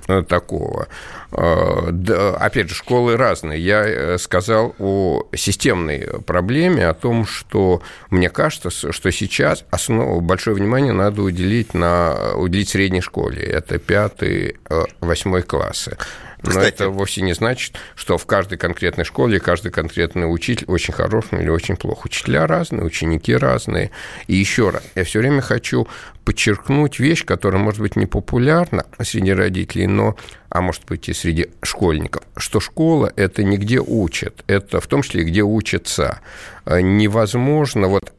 э, 0.08 0.22
такого. 0.22 0.88
Э, 1.32 1.88
да, 1.90 2.36
опять 2.36 2.68
же, 2.68 2.74
школы 2.74 3.16
разные. 3.16 3.59
Я 3.61 3.84
э, 3.86 4.18
сказал 4.18 4.74
о 4.78 5.26
системной 5.34 6.07
проблеме, 6.26 6.86
о 6.86 6.94
том, 6.94 7.26
что 7.26 7.82
мне 8.11 8.28
кажется, 8.28 8.70
что 8.70 9.11
сейчас 9.11 9.64
основу, 9.70 10.20
большое 10.20 10.57
внимание 10.57 10.92
надо 10.92 11.22
уделить, 11.22 11.74
на, 11.74 12.34
уделить 12.34 12.68
средней 12.68 13.01
школе. 13.01 13.42
Это 13.42 13.78
пятый, 13.78 14.57
восьмой 15.01 15.42
классы. 15.42 15.96
Но 16.43 16.51
Кстати, 16.51 16.74
это 16.74 16.88
вовсе 16.88 17.22
не 17.22 17.34
значит, 17.34 17.76
что 17.95 18.16
в 18.16 18.26
каждой 18.26 18.59
конкретной 18.59 19.05
школе 19.05 19.41
каждый 19.41 19.70
конкретный 19.70 20.32
учитель 20.32 20.66
очень 20.68 20.95
хорош 20.95 21.26
или 21.32 21.49
очень 21.49 21.76
плох. 21.76 22.05
Учителя 22.05 22.47
разные, 22.47 22.84
ученики 22.84 23.34
разные. 23.34 23.91
И 24.26 24.36
еще 24.36 24.70
раз, 24.70 24.82
я 24.95 25.05
все 25.05 25.18
время 25.18 25.43
хочу 25.43 25.86
подчеркнуть 26.24 26.99
вещь, 26.99 27.24
которая, 27.24 27.62
может 27.62 27.80
быть, 27.80 27.97
не 27.97 28.07
популярна 28.07 28.86
среди 29.03 29.32
родителей, 29.32 29.86
но 29.86 30.16
а 30.51 30.61
может 30.61 30.84
быть 30.84 31.09
и 31.09 31.12
среди 31.12 31.49
школьников, 31.62 32.22
что 32.36 32.61
школа– 32.61 33.12
это 33.16 33.45
не 33.45 33.57
где 33.57 33.78
учат, 33.78 34.45
это 34.49 34.80
в 34.80 34.86
том 34.88 35.03
числе 35.03 35.24
где 35.24 35.43
учатся. 35.43 36.20
Э, 36.70 36.80
невозможно, 36.80 37.88
вот 37.88 38.12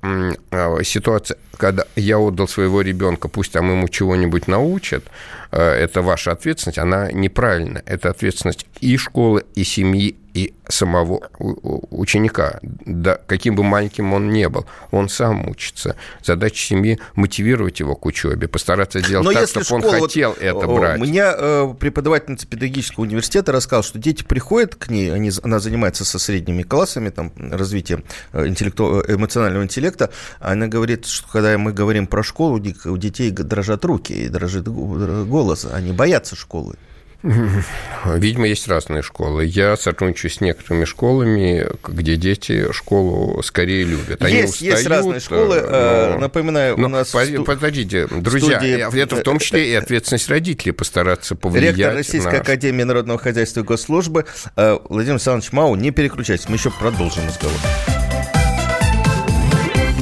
а, 0.51 0.83
ситуация, 0.83 1.37
когда 1.55 1.85
я 1.95 2.19
отдал 2.19 2.49
своего 2.49 2.81
ребенка, 2.81 3.29
пусть 3.29 3.53
там 3.53 3.71
ему 3.71 3.87
чего-нибудь 3.87 4.47
научат, 4.47 5.05
э, 5.51 5.61
это 5.61 6.01
ваша 6.01 6.33
ответственность, 6.33 6.77
она 6.77 7.09
неправильная. 7.13 7.81
Это 7.85 8.09
ответственность 8.09 8.65
и 8.81 8.97
школы, 8.97 9.45
и 9.55 9.63
семьи, 9.63 10.17
и 10.33 10.53
самого 10.67 11.29
ученика, 11.39 12.59
да, 12.61 13.19
каким 13.27 13.55
бы 13.55 13.63
маленьким 13.63 14.13
он 14.13 14.29
не 14.29 14.47
был, 14.47 14.65
он 14.91 15.09
сам 15.09 15.49
учится. 15.49 15.95
Задача 16.23 16.57
семьи– 16.57 16.99
мотивировать 17.15 17.79
его 17.79 17.95
к 17.95 18.05
учебе, 18.05 18.47
постараться 18.47 19.01
сделать 19.01 19.25
Но 19.25 19.33
так, 19.33 19.49
чтобы 19.49 19.65
школа, 19.65 19.85
он 19.85 20.01
хотел 20.01 20.29
вот, 20.29 20.41
это 20.41 20.67
брать. 20.67 21.01
У 21.01 21.03
меня 21.03 21.33
э, 21.37 21.73
преподавательница 21.77 22.47
педагогического 22.47 23.03
университета 23.03 23.51
рассказала, 23.51 23.83
что 23.83 23.99
дети 23.99 24.23
приходят 24.23 24.75
к 24.75 24.89
ней, 24.89 25.13
они, 25.13 25.31
она 25.43 25.59
занимается 25.59 26.05
со 26.05 26.17
средними 26.17 26.63
классами, 26.63 27.09
там, 27.09 27.31
развитием 27.35 28.05
э, 28.31 28.47
интеллекту, 28.47 29.03
эмоционального 29.07 29.63
интеллекта, 29.63 30.11
она 30.39 30.67
говорит, 30.67 31.05
что 31.05 31.27
когда 31.27 31.57
мы 31.57 31.73
говорим 31.73 32.07
про 32.07 32.23
школу, 32.23 32.61
у 32.85 32.97
детей 32.97 33.31
дрожат 33.31 33.83
руки 33.83 34.13
и 34.13 34.29
дрожит 34.29 34.67
голос, 34.67 35.65
они 35.65 35.91
боятся 35.91 36.35
школы. 36.35 36.75
Видимо, 38.05 38.47
есть 38.47 38.67
разные 38.67 39.03
школы. 39.03 39.45
Я 39.45 39.77
сотрудничаю 39.77 40.31
с 40.31 40.41
некоторыми 40.41 40.85
школами, 40.85 41.67
где 41.87 42.15
дети 42.15 42.71
школу 42.71 43.41
скорее 43.43 43.83
любят. 43.83 44.23
Они 44.23 44.37
есть, 44.37 44.55
устают, 44.55 44.77
есть 44.77 44.87
разные 44.87 45.19
школы. 45.19 45.57
Э, 45.57 46.13
но... 46.13 46.19
Напоминаю, 46.19 46.77
но, 46.77 46.87
у 46.87 46.89
нас... 46.89 47.11
Подождите, 47.45 48.07
друзья, 48.07 48.57
студии... 48.57 49.01
это 49.01 49.15
в 49.15 49.21
том 49.21 49.39
числе 49.39 49.71
и 49.71 49.73
ответственность 49.75 50.29
родителей 50.29 50.71
постараться 50.71 51.35
повлиять 51.35 51.77
Ректор 51.77 51.95
Российской 51.95 52.33
на... 52.33 52.41
Академии 52.41 52.83
Народного 52.83 53.19
Хозяйства 53.19 53.59
и 53.59 53.63
Госслужбы 53.63 54.25
э, 54.55 54.77
Владимир 54.89 55.15
Александрович 55.15 55.51
Мау, 55.51 55.75
не 55.75 55.91
переключайтесь, 55.91 56.49
мы 56.49 56.55
еще 56.55 56.71
продолжим 56.71 57.27
разговор. 57.27 57.57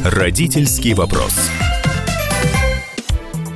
Родительский 0.06 0.94
вопрос. 0.94 1.34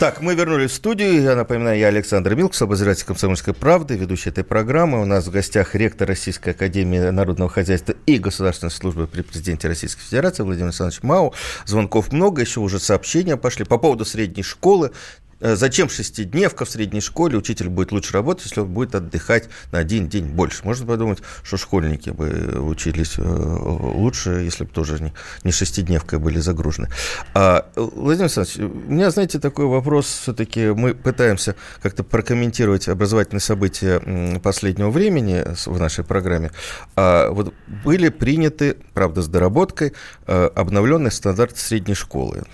Так, 0.00 0.20
мы 0.20 0.34
вернулись 0.34 0.72
в 0.72 0.74
студию. 0.74 1.22
Я 1.22 1.36
напоминаю, 1.36 1.78
я 1.78 1.86
Александр 1.86 2.34
Милкс, 2.34 2.60
обозреватель 2.60 3.06
«Комсомольской 3.06 3.54
правды», 3.54 3.96
ведущий 3.96 4.30
этой 4.30 4.42
программы. 4.42 5.00
У 5.00 5.04
нас 5.04 5.26
в 5.26 5.30
гостях 5.30 5.76
ректор 5.76 6.08
Российской 6.08 6.50
Академии 6.50 6.98
Народного 6.98 7.48
Хозяйства 7.48 7.94
и 8.04 8.18
Государственной 8.18 8.72
службы 8.72 9.06
при 9.06 9.22
президенте 9.22 9.68
Российской 9.68 10.02
Федерации 10.02 10.42
Владимир 10.42 10.66
Александрович 10.66 11.02
Мау. 11.04 11.32
Звонков 11.64 12.12
много, 12.12 12.42
еще 12.42 12.58
уже 12.58 12.80
сообщения 12.80 13.36
пошли 13.36 13.64
по 13.64 13.78
поводу 13.78 14.04
средней 14.04 14.42
школы. 14.42 14.90
Э, 15.44 15.56
зачем 15.56 15.90
шестидневка 15.90 16.64
в 16.64 16.70
средней 16.70 17.02
школе? 17.02 17.36
Учитель 17.36 17.68
будет 17.68 17.92
лучше 17.92 18.14
работать, 18.14 18.46
если 18.46 18.60
он 18.60 18.68
будет 18.68 18.94
отдыхать 18.94 19.50
на 19.72 19.78
один 19.78 20.08
день 20.08 20.24
больше. 20.24 20.64
Можно 20.64 20.86
подумать, 20.86 21.18
что 21.42 21.58
школьники 21.58 22.08
бы 22.08 22.58
учились 22.60 23.18
э, 23.18 23.22
лучше, 23.22 24.30
если 24.30 24.64
бы 24.64 24.70
тоже 24.70 25.02
не, 25.02 25.12
не 25.42 25.52
шестидневкой 25.52 26.18
были 26.18 26.38
загружены. 26.38 26.88
А, 27.34 27.70
Владимир 27.76 28.24
Александрович, 28.24 28.56
у 28.58 28.90
меня, 28.90 29.10
знаете, 29.10 29.38
такой 29.38 29.66
вопрос. 29.66 30.06
Все-таки 30.06 30.68
мы 30.68 30.94
пытаемся 30.94 31.56
как-то 31.82 32.04
прокомментировать 32.04 32.88
образовательные 32.88 33.42
события 33.42 34.40
последнего 34.40 34.90
времени 34.90 35.44
в 35.66 35.78
нашей 35.78 36.04
программе. 36.04 36.52
А, 36.96 37.30
вот 37.30 37.52
были 37.84 38.08
приняты, 38.08 38.78
правда, 38.94 39.20
с 39.20 39.28
доработкой, 39.28 39.92
э, 40.26 40.46
обновленный 40.54 41.10
стандарт 41.10 41.58
средней 41.58 41.94
школы. 41.94 42.44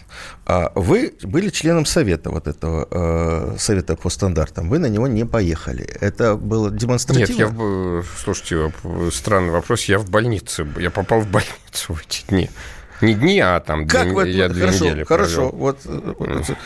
А 0.50 0.72
вы 0.74 1.12
были 1.22 1.48
членом 1.48 1.86
совета 1.86 2.30
вот 2.30 2.48
этого 2.48 2.88
э, 2.90 3.56
совета 3.56 3.94
по 3.94 4.10
стандартам, 4.10 4.68
вы 4.68 4.80
на 4.80 4.86
него 4.86 5.06
не 5.06 5.24
поехали. 5.24 5.84
Это 6.00 6.34
было 6.34 6.72
демонстративно? 6.72 7.44
Нет, 7.44 7.52
я, 7.52 8.02
слушайте, 8.24 8.72
странный 9.12 9.52
вопрос. 9.52 9.84
Я 9.84 10.00
в 10.00 10.10
больнице, 10.10 10.66
я 10.80 10.90
попал 10.90 11.20
в 11.20 11.30
больницу 11.30 11.94
в 11.94 12.00
эти 12.00 12.24
дни. 12.28 12.50
Не 13.00 13.14
дни, 13.14 13.40
а 13.40 13.60
там 13.60 13.86
как 13.86 14.04
две, 14.04 14.12
вы, 14.12 14.28
я 14.28 14.48
две 14.48 14.66
хорошо, 14.66 14.84
недели 14.84 15.04
Хорошо, 15.04 15.50
вот, 15.50 15.80
вот 15.84 16.56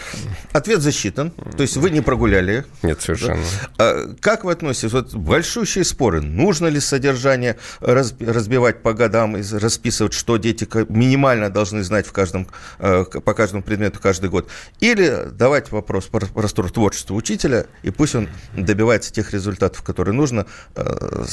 ответ 0.53 0.81
засчитан. 0.81 1.31
То 1.31 1.63
есть 1.63 1.77
вы 1.77 1.91
не 1.91 2.01
прогуляли. 2.01 2.65
Нет, 2.83 3.01
совершенно. 3.01 3.43
Да? 3.77 3.91
А, 3.91 4.15
как 4.21 4.45
вы 4.45 4.53
относитесь? 4.53 4.93
Вот 4.93 5.15
большущие 5.15 5.85
споры. 5.85 6.21
Нужно 6.21 6.67
ли 6.67 6.81
содержание 6.81 7.57
разбивать 7.81 8.83
по 8.83 8.95
годам 8.95 9.37
и 9.37 9.43
расписывать, 9.43 10.13
что 10.13 10.37
дети 10.37 10.69
минимально 10.89 11.51
должны 11.51 11.83
знать 11.83 12.07
в 12.07 12.13
каждом, 12.13 12.49
э, 12.79 13.05
по 13.05 13.35
каждому 13.35 13.63
предмету 13.63 14.01
каждый 14.01 14.31
год? 14.31 14.49
Или 14.81 15.29
давать 15.31 15.71
вопрос 15.71 16.07
простор 16.07 16.71
творчества 16.71 17.15
учителя, 17.15 17.67
и 17.83 17.91
пусть 17.91 18.15
он 18.15 18.29
добивается 18.57 19.13
тех 19.13 19.33
результатов, 19.33 19.83
которые 19.83 20.15
нужно, 20.15 20.47
э, 20.75 21.25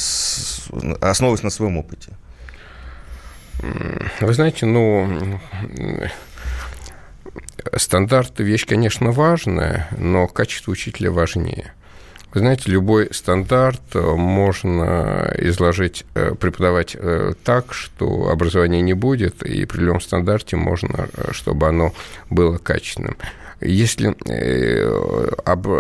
основываясь 1.02 1.44
на 1.44 1.50
своем 1.50 1.78
опыте? 1.78 2.12
Вы 4.22 4.34
знаете, 4.34 4.66
ну, 4.66 5.40
стандарты 7.76 8.44
вещь, 8.44 8.66
конечно, 8.66 9.12
важная, 9.12 9.88
но 9.98 10.28
качество 10.28 10.72
учителя 10.72 11.12
важнее. 11.12 11.74
Вы 12.34 12.40
знаете, 12.40 12.72
любой 12.72 13.14
стандарт 13.14 13.82
можно 13.94 15.34
изложить, 15.38 16.06
э, 16.16 16.34
преподавать 16.34 16.96
э, 16.98 17.34
так, 17.44 17.74
что 17.74 18.30
образования 18.30 18.82
не 18.82 18.94
будет, 18.94 19.44
и 19.44 19.66
при 19.66 19.82
любом 19.82 20.00
стандарте 20.00 20.56
можно, 20.56 21.10
э, 21.14 21.32
чтобы 21.34 21.68
оно 21.68 21.94
было 22.30 22.58
качественным. 22.58 23.18
Если, 23.62 24.16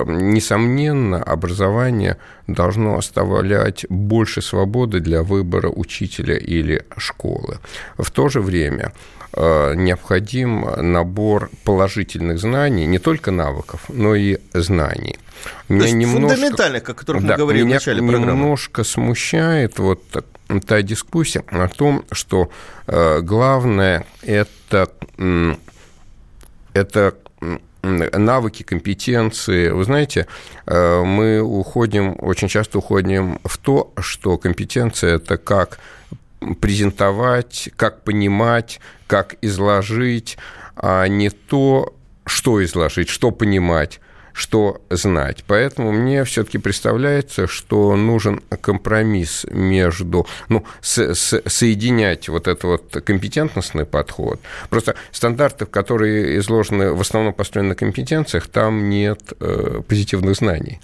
несомненно, 0.07 1.21
образование 1.23 2.17
должно 2.47 2.97
оставлять 2.97 3.85
больше 3.89 4.41
свободы 4.41 4.99
для 4.99 5.23
выбора 5.23 5.69
учителя 5.69 6.37
или 6.37 6.85
школы. 6.97 7.57
В 7.97 8.11
то 8.11 8.29
же 8.29 8.41
время 8.41 8.93
необходим 9.33 10.65
набор 10.91 11.49
положительных 11.63 12.39
знаний, 12.39 12.85
не 12.85 12.99
только 12.99 13.31
навыков, 13.31 13.85
но 13.87 14.13
и 14.13 14.37
знаний. 14.53 15.17
Меня 15.69 15.83
То 15.83 15.91
немножко, 15.91 16.35
фундаментальных, 16.35 16.89
о 16.89 16.93
которых 16.93 17.23
да, 17.23 17.29
мы 17.29 17.37
говорили 17.37 17.63
меня 17.63 17.75
в 17.77 17.79
начале 17.79 18.01
программы. 18.01 18.25
немножко 18.27 18.83
смущает 18.83 19.79
вот 19.79 20.03
та 20.67 20.81
дискуссия 20.81 21.43
о 21.47 21.67
том, 21.67 22.03
что 22.11 22.49
э, 22.87 23.21
главное 23.21 24.05
это, 24.21 24.91
э, 25.17 25.55
это 26.73 27.15
навыки, 27.83 28.63
компетенции. 28.63 29.69
Вы 29.69 29.83
знаете, 29.83 30.27
э, 30.65 31.03
мы 31.03 31.41
уходим, 31.41 32.15
очень 32.19 32.47
часто 32.47 32.77
уходим 32.77 33.39
в 33.43 33.57
то, 33.57 33.91
что 33.99 34.37
компетенция– 34.37 35.15
это 35.17 35.37
как 35.37 35.79
презентовать, 36.59 37.69
как 37.75 38.03
понимать, 38.03 38.79
как 39.07 39.35
изложить, 39.41 40.37
а 40.75 41.05
не 41.07 41.29
то, 41.29 41.93
что 42.25 42.63
изложить, 42.63 43.09
что 43.09 43.31
понимать 43.31 43.99
что 44.33 44.81
знать. 44.89 45.43
Поэтому 45.47 45.91
мне 45.91 46.23
все-таки 46.23 46.57
представляется, 46.57 47.47
что 47.47 47.95
нужен 47.95 48.41
компромисс 48.61 49.45
между, 49.49 50.27
ну, 50.49 50.65
с, 50.81 51.13
с, 51.13 51.41
соединять 51.45 52.29
вот 52.29 52.47
этот 52.47 52.63
вот 52.63 53.03
компетентностный 53.03 53.85
подход. 53.85 54.39
Просто 54.69 54.95
стандартов, 55.11 55.69
которые 55.69 56.37
изложены, 56.39 56.93
в 56.93 57.01
основном 57.01 57.33
построены 57.33 57.69
на 57.69 57.75
компетенциях, 57.75 58.47
там 58.47 58.89
нет 58.89 59.33
э, 59.39 59.81
позитивных 59.87 60.35
знаний 60.35 60.79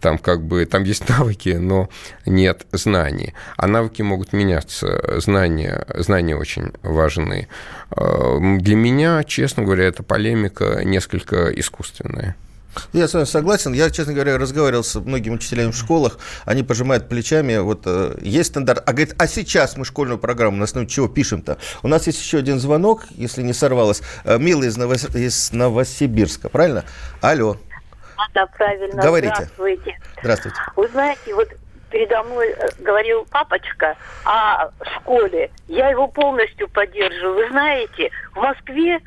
там 0.00 0.18
как 0.18 0.42
бы 0.42 0.64
там 0.66 0.84
есть 0.84 1.08
навыки, 1.18 1.56
но 1.60 1.88
нет 2.24 2.66
знаний. 2.72 3.34
А 3.56 3.66
навыки 3.66 4.02
могут 4.02 4.32
меняться, 4.32 5.20
знания, 5.20 5.84
знания 5.94 6.36
очень 6.36 6.72
важны. 6.82 7.48
Э, 7.96 8.38
для 8.60 8.76
меня, 8.76 9.24
честно 9.24 9.64
говоря, 9.64 9.84
эта 9.84 10.02
полемика 10.02 10.82
несколько 10.84 11.48
искусственная. 11.48 12.36
Я 12.92 13.08
с 13.08 13.14
вами 13.14 13.24
согласен. 13.24 13.72
Я, 13.72 13.90
честно 13.90 14.12
говоря, 14.12 14.38
разговаривал 14.38 14.84
с 14.84 14.94
многими 14.98 15.34
учителями 15.34 15.70
в 15.70 15.76
школах. 15.76 16.18
Они 16.44 16.62
пожимают 16.62 17.08
плечами. 17.08 17.58
Вот 17.58 17.82
э, 17.86 18.16
есть 18.20 18.50
стандарт. 18.50 18.82
А 18.86 18.92
говорит, 18.92 19.14
а 19.18 19.26
сейчас 19.26 19.76
мы 19.76 19.84
школьную 19.84 20.18
программу 20.18 20.56
на 20.56 20.64
основе 20.64 20.86
чего 20.86 21.08
пишем-то? 21.08 21.58
У 21.82 21.88
нас 21.88 22.06
есть 22.06 22.20
еще 22.20 22.38
один 22.38 22.58
звонок, 22.60 23.04
если 23.10 23.42
не 23.42 23.52
сорвалось. 23.52 24.02
Э, 24.24 24.38
Милый 24.38 24.68
из, 24.68 24.76
Новос... 24.76 25.04
из 25.14 25.52
Новосибирска, 25.52 26.48
правильно? 26.48 26.84
Алло. 27.20 27.56
Да, 28.34 28.46
правильно. 28.46 29.02
Говорите. 29.02 29.34
Здравствуйте. 29.34 29.98
Здравствуйте. 30.20 30.56
Вы 30.76 30.88
знаете, 30.88 31.34
вот 31.34 31.48
передо 31.90 32.22
мной 32.24 32.48
э, 32.50 32.68
говорил 32.80 33.26
папочка 33.30 33.96
о 34.24 34.70
школе. 34.96 35.50
Я 35.68 35.90
его 35.90 36.08
полностью 36.08 36.68
поддерживаю. 36.68 37.34
Вы 37.36 37.48
знаете, 37.50 38.10
в 38.34 38.36
Москве 38.36 39.00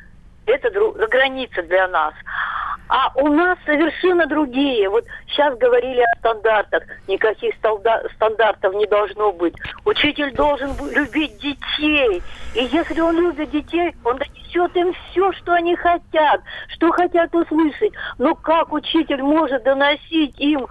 это 0.46 0.70
друг, 0.70 0.96
граница 0.96 1.62
для 1.62 1.88
нас. 1.88 2.14
А 2.88 3.12
у 3.14 3.28
нас 3.28 3.56
совершенно 3.64 4.26
другие. 4.26 4.88
Вот 4.88 5.04
сейчас 5.28 5.56
говорили 5.58 6.00
о 6.00 6.18
стандартах. 6.18 6.82
Никаких 7.06 7.54
стандартов 7.54 8.74
не 8.74 8.86
должно 8.86 9.30
быть. 9.30 9.54
Учитель 9.84 10.32
должен 10.34 10.72
любить 10.90 11.38
детей. 11.38 12.20
И 12.56 12.64
если 12.64 13.00
он 13.00 13.16
любит 13.16 13.50
детей, 13.50 13.94
он 14.04 14.18
донесет 14.18 14.76
им 14.76 14.92
все, 14.92 15.32
что 15.34 15.52
они 15.52 15.76
хотят, 15.76 16.40
что 16.74 16.90
хотят 16.90 17.32
услышать. 17.32 17.92
Но 18.18 18.34
как 18.34 18.72
учитель 18.72 19.22
может 19.22 19.62
доносить 19.62 20.34
им 20.40 20.66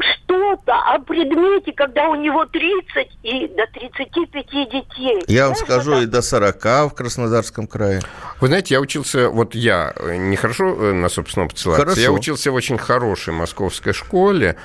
что-то 0.00 0.72
о 0.72 0.98
предмете, 1.00 1.72
когда 1.72 2.08
у 2.08 2.14
него 2.14 2.44
30 2.46 3.08
и 3.22 3.48
до 3.48 3.66
35 3.66 4.46
детей. 4.70 5.22
Я 5.26 5.46
вам 5.46 5.56
скажу, 5.56 5.92
это? 5.92 6.02
и 6.02 6.06
до 6.06 6.22
40 6.22 6.64
в 6.64 6.90
Краснодарском 6.90 7.66
крае. 7.66 8.00
Вы 8.40 8.48
знаете, 8.48 8.74
я 8.74 8.80
учился, 8.80 9.28
вот 9.28 9.54
я 9.54 9.92
э, 9.96 10.16
нехорошо 10.16 10.74
э, 10.74 10.92
на 10.92 11.08
собственном 11.08 11.50
ссылаться, 11.54 12.00
я 12.00 12.12
учился 12.12 12.50
в 12.50 12.54
очень 12.54 12.78
хорошей 12.78 13.34
московской 13.34 13.92
школе. 13.92 14.56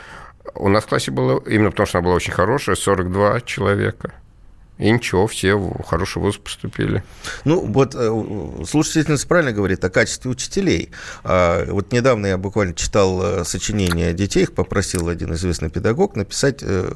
У 0.56 0.68
нас 0.68 0.84
в 0.84 0.88
классе 0.88 1.12
было, 1.12 1.42
именно 1.46 1.72
потому 1.72 1.88
что 1.88 2.00
она 2.00 2.06
была 2.06 2.16
очень 2.16 2.34
хорошая, 2.34 2.76
42 2.76 3.42
человека. 3.42 4.14
И 4.80 4.90
ничего, 4.90 5.28
все 5.28 5.56
в 5.56 5.84
хороший 5.84 6.22
вуз 6.22 6.38
поступили. 6.38 7.04
Ну, 7.44 7.60
вот 7.66 7.96
э, 7.96 8.66
слушательница 8.66 9.28
правильно 9.28 9.52
говорит 9.52 9.84
о 9.84 9.90
качестве 9.90 10.32
учителей. 10.32 10.92
А, 11.26 11.66
вот 11.70 11.92
недавно 11.92 12.28
я 12.28 12.38
буквально 12.38 12.74
читал 12.74 13.22
э, 13.22 13.44
сочинение 13.44 14.14
детей, 14.14 14.44
их 14.44 14.54
попросил 14.54 15.10
один 15.10 15.34
известный 15.34 15.70
педагог 15.70 16.16
написать 16.16 16.60
э, 16.62 16.90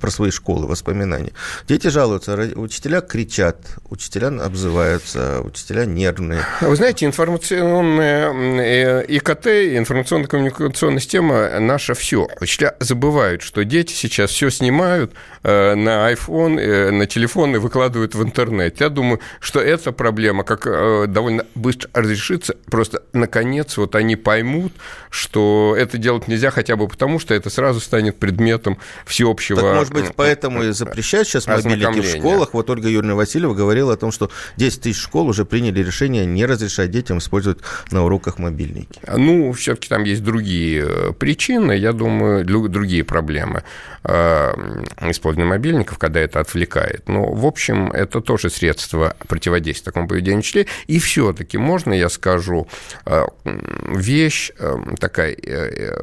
про 0.00 0.10
свои 0.10 0.30
школы, 0.30 0.66
воспоминания. 0.66 1.32
Дети 1.68 1.88
жалуются, 1.88 2.32
учителя 2.56 3.02
кричат, 3.02 3.58
учителя 3.90 4.28
обзываются, 4.28 5.42
учителя 5.42 5.84
нервные. 5.84 6.40
Вы 6.62 6.74
знаете, 6.74 7.04
информационная 7.04 9.02
ИКТ, 9.02 9.46
информационно-коммуникационная 9.46 11.00
система 11.00 11.60
наша 11.60 11.92
все. 11.92 12.28
Учителя 12.40 12.76
забывают, 12.80 13.42
что 13.42 13.62
дети 13.66 13.92
сейчас 13.92 14.30
все 14.30 14.48
снимают 14.48 15.12
на 15.42 16.10
iPhone, 16.10 16.90
на 16.90 17.09
телефоны 17.10 17.58
выкладывают 17.58 18.14
в 18.14 18.22
интернет. 18.22 18.80
Я 18.80 18.88
думаю, 18.88 19.20
что 19.40 19.60
эта 19.60 19.92
проблема 19.92 20.44
как 20.44 20.66
э, 20.66 21.06
довольно 21.08 21.44
быстро 21.54 21.90
разрешится. 21.92 22.56
Просто, 22.70 23.02
наконец, 23.12 23.76
вот 23.76 23.94
они 23.94 24.16
поймут, 24.16 24.72
что 25.10 25.74
это 25.76 25.98
делать 25.98 26.28
нельзя 26.28 26.50
хотя 26.50 26.76
бы 26.76 26.88
потому, 26.88 27.18
что 27.18 27.34
это 27.34 27.50
сразу 27.50 27.80
станет 27.80 28.16
предметом 28.16 28.78
всеобщего... 29.04 29.60
Так, 29.60 29.74
может 29.74 29.92
быть, 29.92 30.14
поэтому 30.14 30.62
и 30.62 30.70
запрещают 30.70 31.28
сейчас 31.28 31.46
мобильники 31.46 32.00
в 32.00 32.18
школах. 32.18 32.54
Вот 32.54 32.70
Ольга 32.70 32.88
Юрьевна 32.88 33.14
Васильева 33.14 33.54
говорила 33.54 33.94
о 33.94 33.96
том, 33.96 34.12
что 34.12 34.30
10 34.56 34.80
тысяч 34.80 35.00
школ 35.00 35.28
уже 35.28 35.44
приняли 35.44 35.82
решение 35.82 36.24
не 36.24 36.46
разрешать 36.46 36.90
детям 36.90 37.18
использовать 37.18 37.58
на 37.90 38.04
уроках 38.04 38.38
мобильники. 38.38 39.00
Ну, 39.16 39.52
все-таки 39.52 39.88
там 39.88 40.04
есть 40.04 40.22
другие 40.22 40.84
э, 40.86 41.12
причины, 41.12 41.72
я 41.72 41.92
думаю, 41.92 42.44
другие 42.44 43.04
проблемы 43.04 43.64
э, 44.04 44.52
использования 45.10 45.48
мобильников, 45.48 45.98
когда 45.98 46.20
это 46.20 46.40
отвлекает 46.40 46.99
бывает. 47.00 47.08
Но, 47.08 47.32
в 47.32 47.46
общем, 47.46 47.90
это 47.90 48.20
тоже 48.20 48.50
средство 48.50 49.14
противодействия 49.28 49.84
такому 49.84 50.08
поведению 50.08 50.40
учителей. 50.40 50.66
И 50.86 50.98
все-таки 50.98 51.58
можно 51.58 51.92
я 51.92 52.08
скажу 52.08 52.66
э, 53.06 53.24
вещь 53.88 54.52
э, 54.58 54.76
такая. 54.98 55.36
Э, 55.46 55.94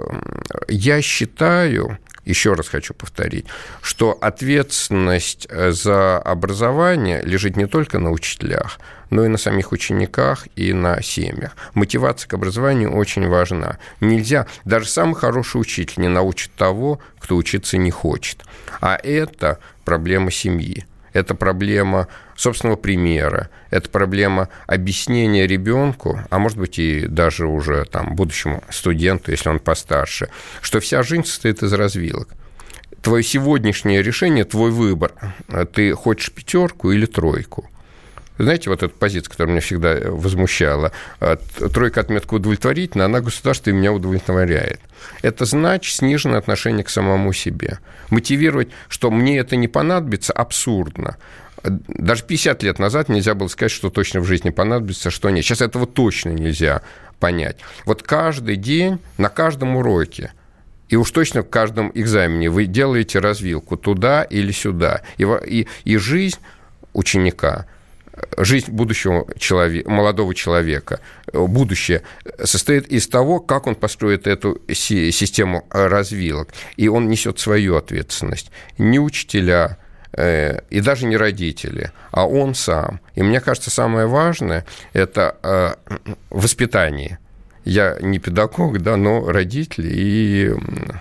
я 0.68 1.02
считаю, 1.02 1.98
еще 2.28 2.53
раз 2.53 2.67
хочу 2.67 2.93
повторить, 2.93 3.45
что 3.82 4.17
ответственность 4.19 5.47
за 5.51 6.17
образование 6.19 7.21
лежит 7.23 7.55
не 7.55 7.65
только 7.65 7.99
на 7.99 8.11
учителях, 8.11 8.80
но 9.09 9.25
и 9.25 9.30
на 9.30 9.38
самих 9.38 9.71
учениках 9.71 10.47
и 10.55 10.73
на 10.73 11.01
семьях. 11.01 11.55
Мотивация 11.73 12.28
к 12.28 12.34
образованию 12.34 12.93
очень 12.93 13.28
важна. 13.28 13.78
Нельзя, 14.01 14.47
даже 14.65 14.89
самый 14.89 15.15
хороший 15.15 15.61
учитель 15.61 16.01
не 16.01 16.09
научит 16.09 16.51
того, 16.53 16.99
кто 17.19 17.36
учиться 17.36 17.78
не 17.78 17.91
хочет. 17.91 18.43
А 18.82 18.97
это 19.01 19.59
проблема 19.86 20.32
семьи. 20.32 20.86
Это 21.18 21.34
проблема 21.34 22.07
собственного 22.36 22.78
примера, 22.78 23.49
это 23.72 23.89
проблема 23.89 24.49
объяснения 24.68 25.47
ребенку, 25.47 26.22
а 26.30 26.38
может 26.38 26.59
быть 26.59 26.78
и 26.78 27.07
даже 27.07 27.47
уже 27.47 27.86
там 27.86 28.15
будущему 28.15 28.63
студенту, 28.70 29.32
если 29.32 29.49
он 29.49 29.59
постарше, 29.59 30.30
что 30.61 30.80
вся 30.80 31.01
жизнь 31.01 31.26
состоит 31.26 31.63
из 31.63 31.74
развилок 31.74 32.30
твое 33.01 33.24
сегодняшнее 33.24 34.03
решение, 34.03 34.43
твой 34.43 34.70
выбор. 34.70 35.13
Ты 35.74 35.93
хочешь 35.93 36.32
пятерку 36.32 36.91
или 36.91 37.05
тройку? 37.05 37.70
Знаете, 38.38 38.70
вот 38.70 38.84
эта 38.84 38.94
позиция, 38.94 39.32
которая 39.32 39.54
меня 39.54 39.62
всегда 39.62 39.98
возмущала, 40.06 40.92
тройка 41.74 42.02
отметка 42.02 42.36
удовлетворительна, 42.36 43.06
она 43.06 43.22
государство 43.22 43.72
меня 43.72 43.92
удовлетворяет. 43.92 44.80
Это 45.22 45.46
значит 45.46 45.96
сниженное 45.96 46.38
отношение 46.38 46.84
к 46.84 46.90
самому 46.90 47.34
себе. 47.34 47.80
Мотивировать, 48.10 48.70
что 48.90 49.10
мне 49.10 49.40
это 49.40 49.56
не 49.56 49.68
понадобится, 49.68 50.34
абсурдно. 50.34 51.18
Даже 51.64 52.24
50 52.24 52.64
лет 52.64 52.80
назад 52.80 53.10
нельзя 53.10 53.34
было 53.34 53.48
сказать, 53.48 53.72
что 53.72 53.90
точно 53.90 54.22
в 54.22 54.26
жизни 54.26 54.52
понадобится, 54.52 55.10
что 55.10 55.30
нет. 55.30 55.44
Сейчас 55.44 55.62
этого 55.62 55.88
точно 55.88 56.30
нельзя 56.30 56.82
понять. 57.20 57.58
Вот 57.86 58.04
каждый 58.04 58.56
день 58.56 59.00
на 59.18 59.30
каждом 59.30 59.76
уроке 59.76 60.32
и 60.90 60.96
уж 60.96 61.12
точно 61.12 61.42
в 61.42 61.50
каждом 61.50 61.92
экзамене 61.94 62.50
вы 62.50 62.66
делаете 62.66 63.20
развилку 63.20 63.76
туда 63.76 64.24
или 64.24 64.52
сюда. 64.52 65.02
И, 65.18 65.24
и, 65.46 65.68
и 65.84 65.98
жизнь 65.98 66.38
ученика– 66.94 67.66
жизнь 68.38 68.72
будущего 68.72 69.26
человека, 69.38 69.89
молодого 69.89 70.34
человека, 70.34 70.99
будущее 71.34 72.01
состоит 72.43 72.88
из 72.88 73.07
того, 73.07 73.39
как 73.39 73.68
он 73.68 73.76
построит 73.76 74.28
эту 74.28 74.61
систему 74.70 75.65
развилок. 75.70 76.49
И 76.76 76.88
он 76.88 77.09
несет 77.09 77.39
свою 77.39 77.76
ответственность. 77.76 78.51
Не 78.78 78.99
учителя, 78.99 79.78
э, 80.13 80.61
и 80.70 80.82
даже 80.82 81.05
не 81.05 81.18
родители, 81.18 81.91
а 82.11 82.28
он 82.28 82.55
сам. 82.55 82.99
И 83.15 83.24
мне 83.24 83.39
кажется, 83.41 83.70
самое 83.70 84.07
важное– 84.07 84.65
это 84.93 85.38
э, 85.43 85.76
воспитание– 86.30 87.20
я 87.68 87.97
не 87.99 88.18
педагог, 88.18 88.80
да, 88.82 88.95
но 88.95 89.30
родитель 89.30 89.88
и 89.88 90.53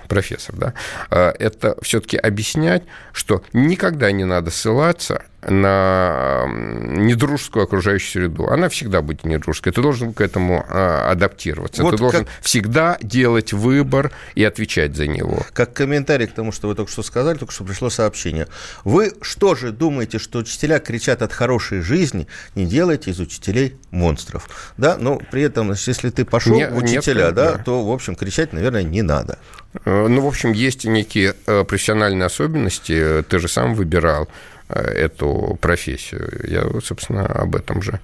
профессор, 0.09 0.57
да, 0.57 0.75
э, 1.11 1.33
это 1.39 1.77
все-таки 1.81 2.17
объяснять, 2.17 2.83
что 3.13 3.45
никогда 3.53 4.11
не 4.11 4.25
надо 4.25 4.51
ссылаться 4.51 5.25
на 5.49 6.47
недружескую 6.49 7.65
окружающую 7.65 8.25
среду. 8.25 8.49
Она 8.49 8.69
всегда 8.69 9.03
будет 9.03 9.25
недружеской. 9.25 9.73
Ты 9.73 9.81
должен 9.81 10.13
к 10.13 10.21
этому 10.21 10.65
а, 10.69 11.11
адаптироваться. 11.11 11.83
Вот 11.83 11.93
Ты 11.93 11.97
должен 11.99 12.25
как... 12.25 12.35
всегда 12.41 12.99
делать 13.01 13.53
выбор 13.53 14.13
и 14.35 14.45
отвечать 14.45 14.97
за 14.97 15.07
него. 15.07 15.43
Как 15.53 15.73
комментарий 15.73 16.27
к 16.27 16.33
тому, 16.33 16.53
что 16.53 16.69
вы 16.69 16.75
только 16.75 16.91
что 16.91 17.03
сказали, 17.03 17.39
только 17.39 17.53
что 17.53 17.65
пришло 17.65 17.91
сообщение. 17.91 18.49
Вы 18.85 19.13
что 19.21 19.55
же 19.55 19.73
думаете, 19.73 20.19
что 20.19 20.41
учителя 20.41 20.79
кричат 20.79 21.23
от 21.23 21.33
хорошей 21.33 21.81
жизни? 21.81 22.27
Не 22.55 22.67
делайте 22.67 23.11
из 23.11 23.21
учителей 23.21 23.77
монстров. 23.91 24.49
Да, 24.77 24.97
но 24.99 25.21
при 25.31 25.43
этом, 25.43 25.73
если 25.73 26.11
ты 26.11 26.25
пошел 26.25 26.57
не, 26.57 26.69
в 26.69 26.77
учителя, 26.77 27.27
нет, 27.27 27.35
да, 27.35 27.53
да, 27.53 27.63
то, 27.63 27.85
в 27.85 27.91
общем, 27.91 28.17
кричать, 28.17 28.53
наверное, 28.53 28.83
не 28.83 29.03
надо. 29.03 29.39
Э, 29.85 30.07
ну, 30.09 30.23
в 30.23 30.27
общем, 30.27 30.53
есть 30.53 30.85
некие 30.85 31.35
э, 31.47 31.65
профессиональные 31.65 32.27
особенности. 32.27 33.23
Ты 33.29 33.39
же 33.39 33.49
сам 33.49 33.75
выбирал 33.75 34.29
эту 34.69 35.59
профессию. 35.61 36.29
Я, 36.49 36.81
собственно, 36.81 37.27
об 37.27 37.55
этом 37.57 37.83
же. 37.83 38.01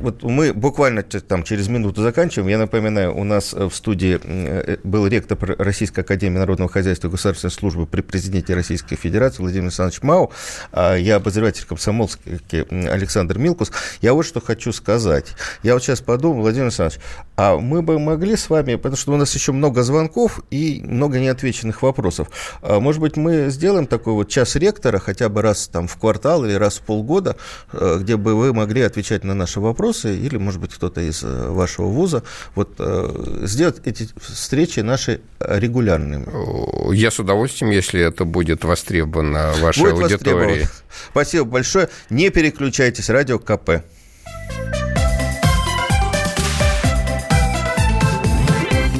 Вот 0.00 0.22
мы 0.22 0.52
буквально 0.52 1.02
там 1.02 1.44
через 1.44 1.68
минуту 1.68 2.02
заканчиваем. 2.02 2.48
Я 2.48 2.58
напоминаю, 2.58 3.16
у 3.16 3.24
нас 3.24 3.52
в 3.52 3.70
студии 3.70 4.20
э, 4.22 4.78
был 4.82 5.06
ректор 5.06 5.38
Российской 5.58 6.00
Академии 6.00 6.38
Народного 6.38 6.70
Хозяйства 6.70 7.08
и 7.08 7.10
Государственной 7.10 7.50
службы 7.50 7.86
при 7.86 8.00
президенте 8.00 8.54
Российской 8.54 8.96
Федерации 8.96 9.42
Владимир 9.42 9.66
Александрович 9.66 10.02
Мау. 10.02 10.32
А 10.72 10.96
я 10.96 11.16
обозреватель 11.16 11.64
комсомолский 11.66 12.62
Александр 12.88 13.38
Милкус. 13.38 13.70
Я 14.00 14.14
вот 14.14 14.24
что 14.24 14.40
хочу 14.40 14.72
сказать. 14.72 15.34
Я 15.62 15.74
вот 15.74 15.82
сейчас 15.82 16.00
подумал, 16.00 16.42
Владимир 16.42 16.66
Александрович, 16.66 17.00
а 17.36 17.56
мы 17.56 17.82
бы 17.82 17.98
могли 17.98 18.36
с 18.36 18.50
вами, 18.50 18.74
потому 18.74 18.96
что 18.96 19.12
у 19.12 19.16
нас 19.16 19.34
еще 19.34 19.52
много 19.52 19.82
звонков 19.82 20.40
и 20.50 20.82
много 20.84 21.20
неотвеченных 21.20 21.82
вопросов. 21.82 22.28
А 22.60 22.80
может 22.80 23.00
быть, 23.00 23.16
мы 23.16 23.50
сделаем 23.50 23.86
такой 23.86 24.14
вот 24.14 24.28
час 24.28 24.56
ректора 24.56 24.98
хотя 24.98 25.28
бы 25.28 25.42
раз 25.42 25.68
там 25.68 25.86
в 25.86 25.96
квартал 25.96 26.44
или 26.44 26.54
раз 26.54 26.78
в 26.78 26.82
полгода, 26.82 27.36
э, 27.72 27.98
где 28.00 28.16
бы 28.16 28.34
вы 28.34 28.52
могли 28.52 28.82
отвечать 28.82 29.24
на 29.24 29.34
наши 29.34 29.60
вопросы, 29.60 29.81
или, 29.90 30.36
может 30.36 30.60
быть, 30.60 30.74
кто-то 30.74 31.00
из 31.00 31.22
э, 31.22 31.48
вашего 31.50 31.86
вуза, 31.86 32.22
вот 32.54 32.74
э, 32.78 33.40
сделать 33.42 33.80
эти 33.84 34.08
встречи 34.20 34.80
наши 34.80 35.20
регулярными. 35.40 36.94
Я 36.94 37.10
с 37.10 37.18
удовольствием, 37.18 37.70
если 37.72 38.00
это 38.00 38.24
будет 38.24 38.64
востребовано 38.64 39.52
вашей 39.60 39.82
будет 39.82 40.02
аудитории. 40.04 40.68
Спасибо 41.10 41.44
большое. 41.44 41.88
Не 42.10 42.30
переключайтесь, 42.30 43.08
радио 43.10 43.38
КП. 43.38 43.82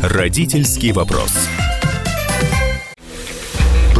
Родительский 0.03 0.93
вопрос. 0.93 1.33